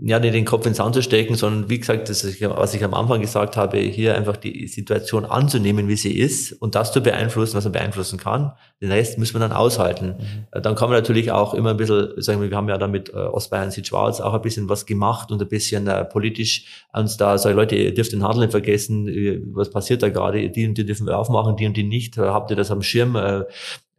ja, 0.01 0.19
nicht 0.19 0.35
den 0.35 0.45
Kopf 0.45 0.67
ins 0.67 0.77
Sand 0.77 0.95
zu 0.95 1.03
stecken, 1.03 1.35
sondern 1.35 1.71
wie 1.71 1.79
gesagt, 1.79 2.09
das 2.09 2.25
ist, 2.25 2.41
was 2.41 2.75
ich 2.75 2.85
am 2.85 2.95
Anfang 2.95 3.21
gesagt 3.21 3.57
habe, 3.57 3.79
hier 3.79 4.17
einfach 4.17 4.37
die 4.37 4.67
Situation 4.67 5.25
anzunehmen, 5.25 5.89
wie 5.89 5.97
sie 5.97 6.17
ist 6.17 6.53
und 6.53 6.75
das 6.75 6.93
zu 6.93 7.03
beeinflussen, 7.03 7.57
was 7.57 7.65
man 7.65 7.73
beeinflussen 7.73 8.19
kann. 8.19 8.53
Den 8.81 8.91
Rest 8.91 9.19
müssen 9.19 9.35
wir 9.35 9.41
dann 9.41 9.53
aushalten. 9.53 10.17
Mhm. 10.19 10.63
Dann 10.63 10.75
kann 10.75 10.89
man 10.89 10.99
natürlich 10.99 11.31
auch 11.31 11.55
immer 11.55 11.71
ein 11.71 11.77
bisschen, 11.77 12.21
sagen 12.21 12.41
wir, 12.41 12.51
wir 12.51 12.57
haben 12.57 12.69
ja 12.69 12.79
da 12.79 12.89
mit 12.89 13.11
äh, 13.11 13.17
Ostbayern 13.17 13.71
sieht 13.71 13.87
schwarz 13.87 14.21
auch 14.21 14.35
ein 14.35 14.43
bisschen 14.43 14.69
was 14.69 14.87
gemacht 14.87 15.31
und 15.31 15.41
ein 15.41 15.49
bisschen 15.49 15.87
äh, 15.87 16.05
politisch 16.05 16.87
uns 16.93 17.17
da 17.17 17.39
sagen, 17.39 17.57
Leute, 17.57 17.77
ihr 17.77 17.95
dürft 17.95 18.13
den 18.13 18.23
Handel 18.23 18.43
nicht 18.43 18.53
vergessen, 18.53 19.07
was 19.55 19.71
passiert 19.71 20.03
da 20.03 20.09
gerade, 20.09 20.51
die 20.51 20.67
und 20.67 20.77
die 20.77 20.87
dürfen 20.87 21.07
wir 21.07 21.19
aufmachen, 21.19 21.57
die 21.57 21.67
und 21.67 21.77
die 21.77 21.85
nicht, 21.85 22.19
habt 22.19 22.51
ihr 22.51 22.57
das 22.57 22.71
am 22.71 22.83
Schirm? 22.83 23.17
Äh, 23.17 23.45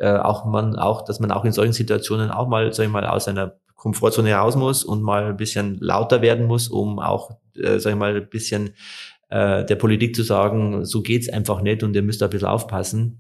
äh, 0.04 0.18
auch 0.18 0.46
man 0.46 0.76
auch, 0.76 1.04
dass 1.04 1.20
man 1.20 1.32
auch 1.32 1.46
in 1.46 1.52
solchen 1.52 1.74
Situationen 1.74 2.32
auch 2.32 2.48
mal, 2.48 2.74
sag 2.74 2.86
ich 2.86 2.92
mal, 2.92 3.06
aus 3.06 3.28
einer 3.28 3.56
Komfortzone 3.84 4.34
raus 4.34 4.56
muss 4.56 4.86
und 4.86 5.02
mal 5.02 5.26
ein 5.26 5.36
bisschen 5.36 5.78
lauter 5.82 6.22
werden 6.22 6.46
muss, 6.46 6.70
um 6.70 7.00
auch, 7.00 7.32
äh, 7.58 7.80
sag 7.80 7.92
ich 7.92 8.00
mal, 8.00 8.16
ein 8.16 8.30
bisschen 8.30 8.76
äh, 9.28 9.66
der 9.66 9.76
Politik 9.76 10.16
zu 10.16 10.24
sagen, 10.24 10.86
so 10.86 11.02
geht's 11.02 11.28
einfach 11.28 11.62
nicht 11.62 11.84
und 11.84 11.94
ihr 11.94 12.02
müsst 12.02 12.24
ein 12.24 12.30
bisschen 12.30 12.48
aufpassen. 12.48 13.20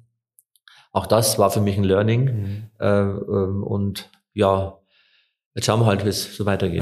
Auch 0.93 1.05
das 1.05 1.37
war 1.37 1.51
für 1.51 1.59
mich 1.59 1.77
ein 1.77 1.83
Learning. 1.83 2.23
Mhm. 2.23 2.63
Äh, 2.79 2.87
ähm, 2.87 3.63
und 3.63 4.09
ja, 4.33 4.79
Jetzt 5.55 5.67
schauen 5.67 5.81
wir 5.81 5.85
halt, 5.85 6.03
wie 6.03 6.09
es 6.09 6.35
so 6.35 6.47
weitergeht. 6.47 6.81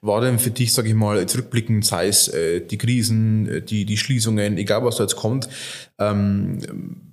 War 0.00 0.22
denn 0.22 0.38
für 0.38 0.50
dich, 0.50 0.72
sage 0.72 0.88
ich 0.88 0.94
mal, 0.94 1.26
zurückblickend, 1.26 1.84
sei 1.84 2.08
es 2.08 2.28
äh, 2.28 2.62
die 2.62 2.78
Krisen, 2.78 3.46
äh, 3.46 3.60
die, 3.60 3.84
die 3.84 3.98
Schließungen, 3.98 4.56
egal 4.56 4.82
was 4.86 4.96
da 4.96 5.02
jetzt 5.02 5.16
kommt, 5.16 5.50
ähm, 5.98 7.09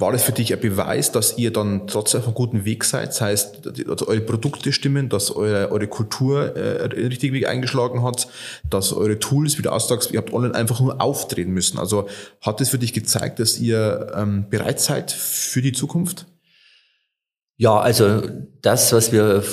war 0.00 0.12
das 0.12 0.22
für 0.22 0.32
dich 0.32 0.52
ein 0.52 0.60
Beweis, 0.60 1.12
dass 1.12 1.36
ihr 1.36 1.52
dann 1.52 1.86
trotzdem 1.86 2.20
auf 2.20 2.26
einem 2.26 2.34
guten 2.34 2.64
Weg 2.64 2.84
seid? 2.84 3.08
Das 3.08 3.20
heißt, 3.20 3.66
dass 3.86 4.02
eure 4.02 4.20
Produkte 4.20 4.72
stimmen, 4.72 5.08
dass 5.08 5.30
eure, 5.30 5.70
eure 5.70 5.86
Kultur 5.88 6.56
äh, 6.56 6.84
richtig 6.86 7.32
Weg 7.32 7.46
eingeschlagen 7.46 8.02
hat, 8.02 8.28
dass 8.68 8.92
eure 8.92 9.18
Tools, 9.18 9.58
wie 9.58 9.62
du 9.62 9.70
aussagst, 9.70 10.10
ihr 10.10 10.18
habt 10.18 10.32
online 10.32 10.54
einfach 10.54 10.80
nur 10.80 11.00
auftreten 11.00 11.52
müssen. 11.52 11.78
Also 11.78 12.08
hat 12.40 12.60
es 12.60 12.70
für 12.70 12.78
dich 12.78 12.92
gezeigt, 12.92 13.38
dass 13.38 13.58
ihr 13.58 14.12
ähm, 14.16 14.46
bereit 14.48 14.80
seid 14.80 15.12
für 15.12 15.60
die 15.60 15.72
Zukunft? 15.72 16.26
Ja, 17.60 17.78
also 17.78 18.22
das, 18.62 18.90
was 18.94 19.12
wir, 19.12 19.44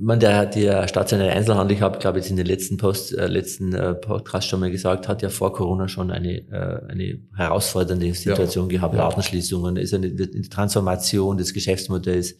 man 0.00 0.18
der 0.18 0.46
der 0.46 0.88
stationäre 0.88 1.30
Einzelhandel, 1.36 1.76
ich 1.76 1.82
habe, 1.82 2.00
glaube 2.00 2.18
ich, 2.18 2.28
in 2.28 2.34
den 2.34 2.46
letzten 2.46 2.78
Post, 2.78 3.16
äh, 3.16 3.28
letzten 3.28 3.72
äh, 3.72 3.94
Podcast 3.94 4.48
schon 4.48 4.58
mal 4.58 4.72
gesagt, 4.72 5.06
hat 5.06 5.22
ja 5.22 5.28
vor 5.28 5.52
Corona 5.52 5.86
schon 5.86 6.10
eine 6.10 6.38
äh, 6.50 6.80
eine 6.88 7.20
herausfordernde 7.36 8.12
Situation 8.12 8.68
ja. 8.68 8.78
gehabt. 8.78 8.96
Ladenschließungen, 8.96 9.76
ist 9.76 9.94
eine, 9.94 10.08
eine 10.08 10.48
Transformation 10.50 11.36
des 11.36 11.54
Geschäftsmodells 11.54 12.34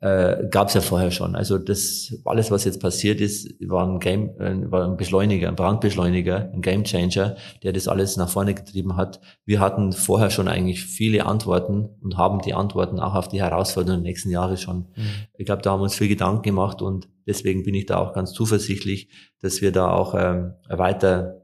äh, 0.00 0.48
gab 0.50 0.68
es 0.68 0.74
ja 0.74 0.80
vorher 0.80 1.10
schon. 1.10 1.34
Also 1.34 1.58
das 1.58 2.14
alles, 2.24 2.50
was 2.50 2.64
jetzt 2.64 2.80
passiert 2.80 3.20
ist, 3.20 3.54
war 3.68 3.86
ein 3.86 3.98
Game, 3.98 4.30
äh, 4.40 4.70
war 4.70 4.84
ein 4.84 4.96
Beschleuniger, 4.96 5.48
ein 5.48 5.56
Brandbeschleuniger, 5.56 6.50
ein 6.52 6.62
Gamechanger, 6.62 7.36
der 7.62 7.72
das 7.72 7.88
alles 7.88 8.16
nach 8.16 8.28
vorne 8.28 8.54
getrieben 8.54 8.96
hat. 8.96 9.20
Wir 9.44 9.60
hatten 9.60 9.92
vorher 9.92 10.30
schon 10.30 10.48
eigentlich 10.48 10.84
viele 10.84 11.26
Antworten 11.26 11.88
und 12.00 12.16
haben 12.16 12.40
die 12.40 12.54
Antworten 12.54 13.00
auch 13.00 13.14
auf 13.14 13.28
die 13.28 13.42
Herausforderungen 13.42 14.02
der 14.02 14.10
nächsten 14.10 14.30
Jahre 14.30 14.56
schon. 14.56 14.88
Mhm. 14.96 15.10
Ich 15.36 15.46
glaube, 15.46 15.62
da 15.62 15.72
haben 15.72 15.80
wir 15.80 15.84
uns 15.84 15.96
viel 15.96 16.08
Gedanken 16.08 16.42
gemacht 16.42 16.80
und 16.82 17.08
deswegen 17.26 17.64
bin 17.64 17.74
ich 17.74 17.86
da 17.86 17.98
auch 17.98 18.12
ganz 18.12 18.32
zuversichtlich, 18.32 19.10
dass 19.40 19.60
wir 19.60 19.72
da 19.72 19.90
auch 19.90 20.14
ähm, 20.16 20.54
weiter 20.68 21.38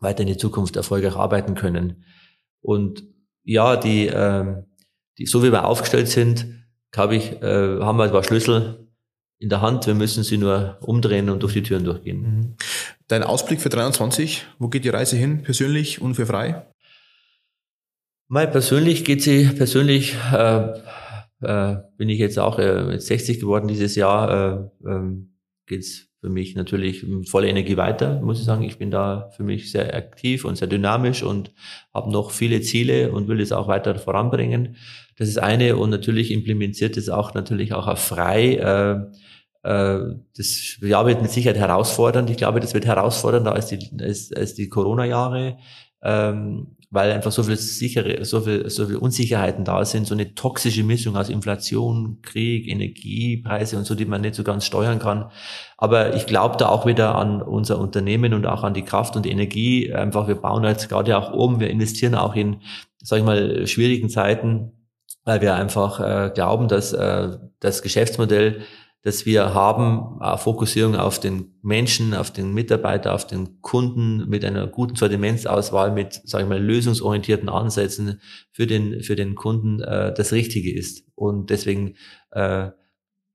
weiter 0.00 0.20
in 0.20 0.28
die 0.28 0.36
Zukunft 0.36 0.76
erfolgreich 0.76 1.16
arbeiten 1.16 1.54
können. 1.54 2.04
Und 2.60 3.04
ja, 3.42 3.76
die, 3.76 4.06
ähm, 4.06 4.66
die 5.18 5.26
so 5.26 5.42
wie 5.42 5.50
wir 5.50 5.66
aufgestellt 5.66 6.08
sind, 6.08 6.46
glaube 6.94 7.16
ich, 7.16 7.42
äh, 7.42 7.80
haben 7.80 7.98
wir 7.98 8.04
ein 8.04 8.12
paar 8.12 8.22
Schlüssel 8.22 8.88
in 9.40 9.48
der 9.48 9.60
Hand. 9.60 9.86
Wir 9.86 9.94
müssen 9.94 10.22
sie 10.22 10.38
nur 10.38 10.78
umdrehen 10.80 11.28
und 11.28 11.42
durch 11.42 11.52
die 11.52 11.62
Türen 11.62 11.84
durchgehen. 11.84 12.20
Mhm. 12.20 12.54
Dein 13.08 13.24
Ausblick 13.24 13.60
für 13.60 13.68
23, 13.68 14.46
wo 14.58 14.68
geht 14.68 14.84
die 14.84 14.90
Reise 14.90 15.16
hin, 15.16 15.42
persönlich 15.42 16.00
und 16.00 16.14
für 16.14 16.24
frei? 16.24 16.66
Mal 18.28 18.46
persönlich 18.46 19.04
geht 19.04 19.22
sie, 19.22 19.46
persönlich 19.46 20.14
äh, 20.32 20.68
äh, 21.42 21.76
bin 21.96 22.08
ich 22.08 22.20
jetzt 22.20 22.38
auch 22.38 22.58
äh, 22.60 22.98
60 22.98 23.40
geworden 23.40 23.66
dieses 23.66 23.96
Jahr, 23.96 24.70
äh, 24.84 24.88
äh, 24.88 25.16
geht's 25.66 26.06
für 26.20 26.30
mich 26.30 26.54
natürlich 26.54 27.04
volle 27.26 27.48
Energie 27.48 27.76
weiter, 27.76 28.20
muss 28.22 28.38
ich 28.38 28.46
sagen. 28.46 28.62
Ich 28.62 28.78
bin 28.78 28.90
da 28.90 29.30
für 29.36 29.42
mich 29.42 29.70
sehr 29.70 29.94
aktiv 29.94 30.46
und 30.46 30.56
sehr 30.56 30.68
dynamisch 30.68 31.22
und 31.22 31.52
habe 31.92 32.10
noch 32.10 32.30
viele 32.30 32.62
Ziele 32.62 33.12
und 33.12 33.28
will 33.28 33.42
es 33.42 33.52
auch 33.52 33.68
weiter 33.68 33.96
voranbringen. 33.96 34.76
Das 35.16 35.28
ist 35.28 35.38
eine 35.38 35.76
und 35.76 35.90
natürlich 35.90 36.30
implementiert 36.30 36.96
es 36.96 37.08
auch 37.08 37.34
natürlich 37.34 37.72
auch 37.72 37.86
auf 37.86 38.00
frei. 38.00 38.56
Äh, 38.56 39.68
äh, 39.68 40.14
das 40.36 40.78
Jahr 40.80 41.06
wird 41.06 41.22
mit 41.22 41.30
Sicherheit 41.30 41.58
herausfordernd. 41.58 42.30
Ich 42.30 42.36
glaube, 42.36 42.60
das 42.60 42.74
wird 42.74 42.86
herausfordernder 42.86 43.52
als 43.52 43.68
die, 43.68 43.90
als, 44.00 44.32
als 44.32 44.54
die 44.54 44.68
Corona-Jahre. 44.68 45.56
Ähm, 46.02 46.76
weil 46.94 47.10
einfach 47.10 47.32
so 47.32 47.42
viel 47.42 47.56
sichere, 47.56 48.24
so 48.24 48.42
viel, 48.42 48.70
so 48.70 48.86
viel 48.86 48.96
Unsicherheiten 48.96 49.64
da 49.64 49.84
sind, 49.84 50.06
so 50.06 50.14
eine 50.14 50.34
toxische 50.34 50.84
Mischung 50.84 51.16
aus 51.16 51.28
Inflation, 51.28 52.20
Krieg, 52.22 52.68
Energiepreise 52.68 53.76
und 53.76 53.84
so, 53.84 53.96
die 53.96 54.04
man 54.04 54.20
nicht 54.20 54.36
so 54.36 54.44
ganz 54.44 54.64
steuern 54.64 55.00
kann. 55.00 55.28
Aber 55.76 56.14
ich 56.14 56.26
glaube 56.26 56.56
da 56.56 56.68
auch 56.68 56.86
wieder 56.86 57.16
an 57.16 57.42
unser 57.42 57.80
Unternehmen 57.80 58.32
und 58.32 58.46
auch 58.46 58.62
an 58.62 58.74
die 58.74 58.84
Kraft 58.84 59.16
und 59.16 59.24
die 59.24 59.32
Energie. 59.32 59.92
Einfach, 59.92 60.28
wir 60.28 60.36
bauen 60.36 60.62
jetzt 60.62 60.88
gerade 60.88 61.18
auch 61.18 61.32
oben, 61.32 61.58
wir 61.58 61.68
investieren 61.68 62.14
auch 62.14 62.36
in, 62.36 62.60
sag 63.02 63.18
ich 63.18 63.24
mal, 63.24 63.66
schwierigen 63.66 64.08
Zeiten, 64.08 64.73
weil 65.24 65.40
wir 65.40 65.54
einfach 65.54 66.00
äh, 66.00 66.30
glauben, 66.34 66.68
dass 66.68 66.92
äh, 66.92 67.38
das 67.60 67.82
Geschäftsmodell 67.82 68.62
dass 69.04 69.26
wir 69.26 69.52
haben 69.52 70.18
eine 70.20 70.38
Fokussierung 70.38 70.96
auf 70.96 71.20
den 71.20 71.58
Menschen, 71.60 72.14
auf 72.14 72.30
den 72.30 72.54
Mitarbeiter, 72.54 73.14
auf 73.14 73.26
den 73.26 73.60
Kunden 73.60 74.26
mit 74.30 74.46
einer 74.46 74.66
guten 74.66 74.96
Sortimentsauswahl, 74.96 75.92
mit, 75.92 76.22
sage 76.24 76.44
ich 76.44 76.48
mal, 76.48 76.58
lösungsorientierten 76.58 77.50
Ansätzen 77.50 78.22
für 78.50 78.66
den, 78.66 79.02
für 79.02 79.14
den 79.14 79.34
Kunden 79.34 79.82
äh, 79.82 80.14
das 80.14 80.32
Richtige 80.32 80.74
ist. 80.74 81.04
Und 81.14 81.50
deswegen 81.50 81.96
äh, 82.30 82.70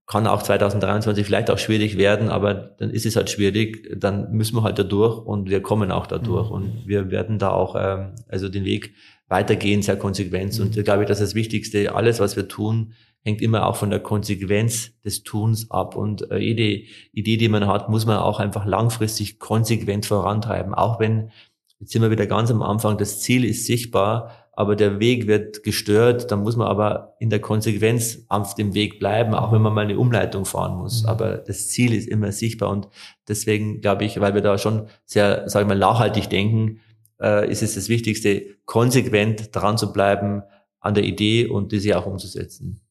kann 0.07 0.25
auch 0.25 0.41
2023 0.41 1.23
vielleicht 1.23 1.51
auch 1.51 1.59
schwierig 1.59 1.99
werden, 1.99 2.29
aber 2.29 2.55
dann 2.55 2.89
ist 2.89 3.05
es 3.05 3.15
halt 3.15 3.29
schwierig, 3.29 3.87
dann 3.95 4.31
müssen 4.31 4.55
wir 4.55 4.63
halt 4.63 4.79
da 4.79 4.83
durch 4.83 5.23
und 5.23 5.51
wir 5.51 5.61
kommen 5.61 5.91
auch 5.91 6.07
da 6.07 6.17
durch 6.17 6.49
mhm. 6.49 6.55
und 6.55 6.87
wir 6.87 7.11
werden 7.11 7.37
da 7.37 7.51
auch 7.51 7.75
ähm, 7.79 8.15
also 8.27 8.49
den 8.49 8.65
Weg 8.65 8.95
weitergehen, 9.29 9.81
sehr 9.81 9.95
konsequent. 9.95 10.57
Mhm. 10.57 10.65
Und 10.65 10.77
da 10.77 10.81
glaube 10.81 11.03
ich, 11.03 11.07
dass 11.07 11.19
das 11.19 11.35
Wichtigste, 11.35 11.95
alles, 11.95 12.19
was 12.19 12.35
wir 12.35 12.47
tun, 12.47 12.93
hängt 13.23 13.41
immer 13.41 13.65
auch 13.65 13.75
von 13.75 13.89
der 13.89 13.99
Konsequenz 13.99 14.91
des 15.03 15.23
Tuns 15.23 15.69
ab. 15.71 15.95
Und 15.95 16.29
äh, 16.31 16.37
jede 16.37 16.83
Idee, 17.13 17.37
die 17.37 17.49
man 17.49 17.67
hat, 17.67 17.89
muss 17.89 18.05
man 18.05 18.17
auch 18.17 18.39
einfach 18.39 18.65
langfristig 18.65 19.39
konsequent 19.39 20.05
vorantreiben. 20.05 20.73
Auch 20.73 20.99
wenn, 20.99 21.31
jetzt 21.79 21.91
sind 21.91 22.01
wir 22.01 22.11
wieder 22.11 22.27
ganz 22.27 22.51
am 22.51 22.61
Anfang, 22.61 22.97
das 22.97 23.19
Ziel 23.21 23.45
ist 23.45 23.65
sichtbar, 23.65 24.31
aber 24.53 24.75
der 24.75 24.99
Weg 24.99 25.27
wird 25.27 25.63
gestört, 25.63 26.31
dann 26.31 26.41
muss 26.41 26.57
man 26.57 26.67
aber 26.67 27.15
in 27.19 27.29
der 27.29 27.39
Konsequenz 27.39 28.25
auf 28.27 28.55
dem 28.55 28.73
Weg 28.73 28.99
bleiben, 28.99 29.33
auch 29.33 29.53
wenn 29.53 29.61
man 29.61 29.73
mal 29.73 29.85
eine 29.85 29.97
Umleitung 29.97 30.43
fahren 30.43 30.77
muss. 30.77 31.03
Mhm. 31.03 31.09
Aber 31.09 31.37
das 31.37 31.69
Ziel 31.69 31.93
ist 31.93 32.07
immer 32.07 32.31
sichtbar 32.31 32.69
und 32.69 32.87
deswegen 33.27 33.79
glaube 33.79 34.05
ich, 34.05 34.19
weil 34.19 34.33
wir 34.33 34.41
da 34.41 34.57
schon 34.57 34.87
sehr, 35.05 35.47
sage 35.47 35.63
ich 35.63 35.69
mal, 35.69 35.77
nachhaltig 35.77 36.29
denken, 36.29 36.79
äh, 37.21 37.49
ist 37.49 37.63
es 37.63 37.75
das 37.75 37.89
Wichtigste, 37.89 38.57
konsequent 38.65 39.55
dran 39.55 39.77
zu 39.77 39.93
bleiben 39.93 40.43
an 40.79 40.93
der 40.93 41.03
Idee 41.03 41.47
und 41.47 41.71
diese 41.71 41.97
auch 41.97 42.05
umzusetzen 42.05 42.81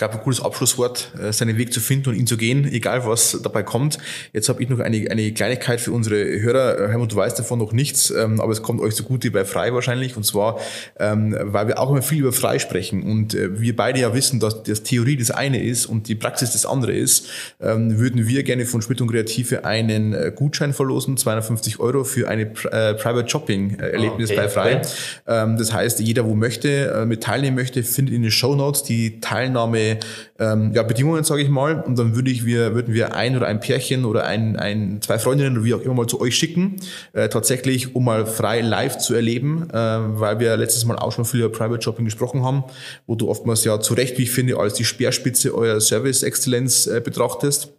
gab 0.00 0.14
ein 0.14 0.20
cooles 0.22 0.40
Abschlusswort, 0.40 1.12
äh, 1.22 1.30
seinen 1.30 1.58
Weg 1.58 1.74
zu 1.74 1.78
finden 1.78 2.08
und 2.08 2.16
ihn 2.16 2.26
zu 2.26 2.38
gehen, 2.38 2.64
egal 2.72 3.06
was 3.06 3.38
dabei 3.42 3.62
kommt. 3.62 3.98
Jetzt 4.32 4.48
habe 4.48 4.62
ich 4.62 4.68
noch 4.70 4.78
eine, 4.78 5.10
eine 5.10 5.30
Kleinigkeit 5.32 5.78
für 5.78 5.92
unsere 5.92 6.40
Hörer. 6.40 6.88
Helmut, 6.88 7.12
du 7.12 7.16
weißt 7.16 7.38
davon 7.38 7.58
noch 7.58 7.72
nichts, 7.72 8.10
ähm, 8.10 8.40
aber 8.40 8.50
es 8.50 8.62
kommt 8.62 8.80
euch 8.80 8.94
zugute 8.94 9.30
bei 9.30 9.44
Frei 9.44 9.74
wahrscheinlich. 9.74 10.16
Und 10.16 10.24
zwar, 10.24 10.58
ähm, 10.98 11.36
weil 11.38 11.68
wir 11.68 11.78
auch 11.78 11.90
immer 11.90 12.00
viel 12.00 12.20
über 12.20 12.32
Frei 12.32 12.58
sprechen 12.58 13.02
und 13.02 13.34
äh, 13.34 13.60
wir 13.60 13.76
beide 13.76 14.00
ja 14.00 14.14
wissen, 14.14 14.40
dass 14.40 14.62
das 14.62 14.82
Theorie 14.82 15.18
das 15.18 15.30
eine 15.30 15.62
ist 15.62 15.84
und 15.84 16.08
die 16.08 16.14
Praxis 16.14 16.52
das 16.52 16.64
andere 16.64 16.92
ist, 16.92 17.26
ähm, 17.60 17.98
würden 17.98 18.26
wir 18.26 18.42
gerne 18.42 18.64
von 18.64 18.80
Schmidt 18.80 19.02
und 19.02 19.08
Kreative 19.08 19.66
einen 19.66 20.14
äh, 20.14 20.32
Gutschein 20.34 20.72
verlosen, 20.72 21.18
250 21.18 21.78
Euro 21.78 22.04
für 22.04 22.26
eine 22.26 22.46
Private 22.46 23.28
Shopping 23.28 23.78
Erlebnis 23.78 24.30
okay, 24.30 24.40
bei 24.40 24.48
Frei. 24.48 24.76
Okay. 24.76 25.56
das 25.58 25.72
heißt, 25.72 26.00
jeder, 26.00 26.24
wo 26.24 26.34
möchte, 26.34 27.04
mit 27.06 27.22
teilnehmen 27.22 27.56
möchte, 27.56 27.82
findet 27.82 28.14
in 28.14 28.22
den 28.22 28.30
Show 28.30 28.54
Notes 28.54 28.82
die 28.82 29.20
Teilnahme 29.20 29.89
ähm, 30.38 30.72
ja, 30.72 30.82
Bedingungen, 30.82 31.24
sage 31.24 31.42
ich 31.42 31.48
mal. 31.48 31.80
Und 31.80 31.98
dann 31.98 32.14
würde 32.14 32.30
ich 32.30 32.44
wir, 32.44 32.74
würden 32.74 32.94
wir 32.94 33.14
ein 33.14 33.36
oder 33.36 33.46
ein 33.46 33.60
Pärchen 33.60 34.04
oder 34.04 34.24
ein, 34.24 34.56
ein, 34.56 35.00
zwei 35.02 35.18
Freundinnen 35.18 35.56
oder 35.56 35.64
wie 35.64 35.74
auch 35.74 35.80
immer 35.80 35.94
mal 35.94 36.06
zu 36.06 36.20
euch 36.20 36.36
schicken, 36.36 36.76
äh, 37.12 37.28
tatsächlich, 37.28 37.94
um 37.94 38.04
mal 38.04 38.26
frei 38.26 38.60
live 38.60 38.98
zu 38.98 39.14
erleben, 39.14 39.68
äh, 39.70 39.74
weil 39.74 40.40
wir 40.40 40.56
letztes 40.56 40.84
Mal 40.84 40.96
auch 40.96 41.12
schon 41.12 41.24
viel 41.24 41.40
über 41.40 41.50
Private 41.50 41.82
Shopping 41.82 42.04
gesprochen 42.04 42.44
haben, 42.44 42.64
wo 43.06 43.14
du 43.14 43.28
oftmals 43.28 43.64
ja 43.64 43.80
zu 43.80 43.94
Recht, 43.94 44.18
wie 44.18 44.24
ich 44.24 44.30
finde, 44.30 44.58
als 44.58 44.74
die 44.74 44.84
Speerspitze 44.84 45.54
eurer 45.54 45.80
Service-Exzellenz 45.80 46.86
äh, 46.86 47.00
betrachtest. 47.00 47.70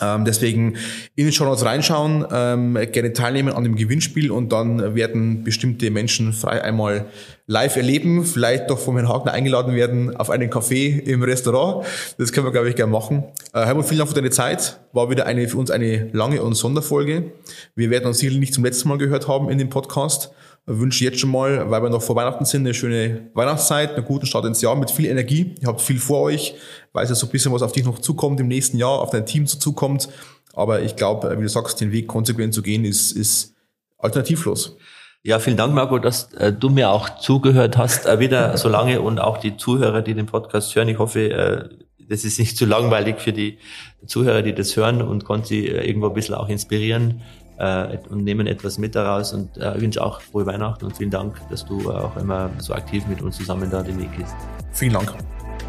Ähm, 0.00 0.24
deswegen 0.24 0.76
in 1.14 1.26
den 1.26 1.32
Shownotes 1.32 1.64
reinschauen, 1.64 2.26
ähm, 2.32 2.78
gerne 2.92 3.12
teilnehmen 3.12 3.52
an 3.52 3.64
dem 3.64 3.76
Gewinnspiel 3.76 4.30
und 4.30 4.52
dann 4.52 4.94
werden 4.94 5.44
bestimmte 5.44 5.90
Menschen 5.90 6.32
frei 6.32 6.62
einmal 6.62 7.06
live 7.46 7.76
erleben, 7.76 8.24
vielleicht 8.24 8.70
doch 8.70 8.78
von 8.78 8.96
Herrn 8.96 9.08
Hagner 9.08 9.32
eingeladen 9.32 9.74
werden 9.74 10.16
auf 10.16 10.30
einen 10.30 10.50
Café 10.50 10.98
im 11.00 11.22
Restaurant. 11.22 11.86
Das 12.16 12.32
können 12.32 12.46
wir, 12.46 12.52
glaube 12.52 12.68
ich, 12.68 12.76
gerne 12.76 12.92
machen. 12.92 13.24
Äh, 13.52 13.66
Helmut, 13.66 13.84
vielen 13.84 13.98
Dank 13.98 14.08
für 14.08 14.14
deine 14.14 14.30
Zeit. 14.30 14.80
War 14.92 15.10
wieder 15.10 15.26
eine 15.26 15.46
für 15.48 15.58
uns 15.58 15.70
eine 15.70 16.08
lange 16.12 16.42
und 16.42 16.54
Sonderfolge. 16.54 17.32
Wir 17.74 17.90
werden 17.90 18.06
uns 18.06 18.18
sicherlich 18.18 18.40
nicht 18.40 18.54
zum 18.54 18.64
letzten 18.64 18.88
Mal 18.88 18.98
gehört 18.98 19.28
haben 19.28 19.50
in 19.50 19.58
dem 19.58 19.68
Podcast 19.68 20.32
wünsche 20.66 21.04
jetzt 21.04 21.18
schon 21.18 21.30
mal, 21.30 21.70
weil 21.70 21.82
wir 21.82 21.90
noch 21.90 22.02
vor 22.02 22.14
Weihnachten 22.16 22.44
sind, 22.44 22.62
eine 22.62 22.74
schöne 22.74 23.30
Weihnachtszeit, 23.34 23.94
einen 23.94 24.04
guten 24.04 24.26
Start 24.26 24.44
ins 24.44 24.62
Jahr 24.62 24.76
mit 24.76 24.90
viel 24.90 25.06
Energie. 25.06 25.54
Ihr 25.60 25.68
habt 25.68 25.80
viel 25.80 25.98
vor 25.98 26.22
euch, 26.22 26.54
weiß 26.92 27.08
ja 27.08 27.14
so 27.14 27.26
ein 27.26 27.30
bisschen, 27.30 27.52
was 27.52 27.62
auf 27.62 27.72
dich 27.72 27.84
noch 27.84 27.98
zukommt 27.98 28.38
im 28.40 28.48
nächsten 28.48 28.78
Jahr, 28.78 29.00
auf 29.00 29.10
dein 29.10 29.26
Team 29.26 29.46
zukommt. 29.46 30.08
Aber 30.54 30.82
ich 30.82 30.96
glaube, 30.96 31.36
wie 31.36 31.42
du 31.42 31.48
sagst, 31.48 31.80
den 31.80 31.92
Weg 31.92 32.06
konsequent 32.06 32.54
zu 32.54 32.62
gehen, 32.62 32.84
ist, 32.84 33.12
ist 33.12 33.54
alternativlos. 33.98 34.76
Ja, 35.24 35.38
vielen 35.38 35.56
Dank, 35.56 35.72
Marco, 35.72 35.98
dass 35.98 36.32
äh, 36.34 36.52
du 36.52 36.68
mir 36.68 36.90
auch 36.90 37.18
zugehört 37.18 37.76
hast, 37.76 38.06
äh, 38.06 38.18
wieder 38.18 38.56
so 38.56 38.68
lange 38.68 39.00
und 39.00 39.18
auch 39.18 39.38
die 39.38 39.56
Zuhörer, 39.56 40.02
die 40.02 40.14
den 40.14 40.26
Podcast 40.26 40.74
hören. 40.74 40.88
Ich 40.88 40.98
hoffe, 40.98 41.30
äh, 41.30 41.68
das 42.08 42.24
ist 42.24 42.38
nicht 42.38 42.56
zu 42.56 42.66
langweilig 42.66 43.20
für 43.20 43.32
die 43.32 43.58
Zuhörer, 44.06 44.42
die 44.42 44.54
das 44.54 44.76
hören 44.76 45.00
und 45.00 45.24
konnte 45.24 45.48
sie 45.48 45.68
äh, 45.68 45.86
irgendwo 45.86 46.08
ein 46.08 46.14
bisschen 46.14 46.34
auch 46.34 46.48
inspirieren 46.48 47.22
äh, 47.62 47.96
und 48.10 48.24
nehmen 48.24 48.48
etwas 48.48 48.76
mit 48.76 48.96
daraus 48.96 49.32
und 49.32 49.56
äh, 49.56 49.80
wünsche 49.80 50.04
auch 50.04 50.20
frohe 50.20 50.44
Weihnachten 50.46 50.84
und 50.84 50.96
vielen 50.96 51.10
Dank, 51.10 51.40
dass 51.48 51.64
du 51.64 51.90
auch 51.90 52.16
immer 52.16 52.50
so 52.58 52.74
aktiv 52.74 53.06
mit 53.06 53.22
uns 53.22 53.36
zusammen 53.36 53.70
da 53.70 53.82
den 53.82 53.98
Weg 54.00 54.14
gehst. 54.16 54.34
Vielen 54.72 54.94
Dank. 54.94 55.14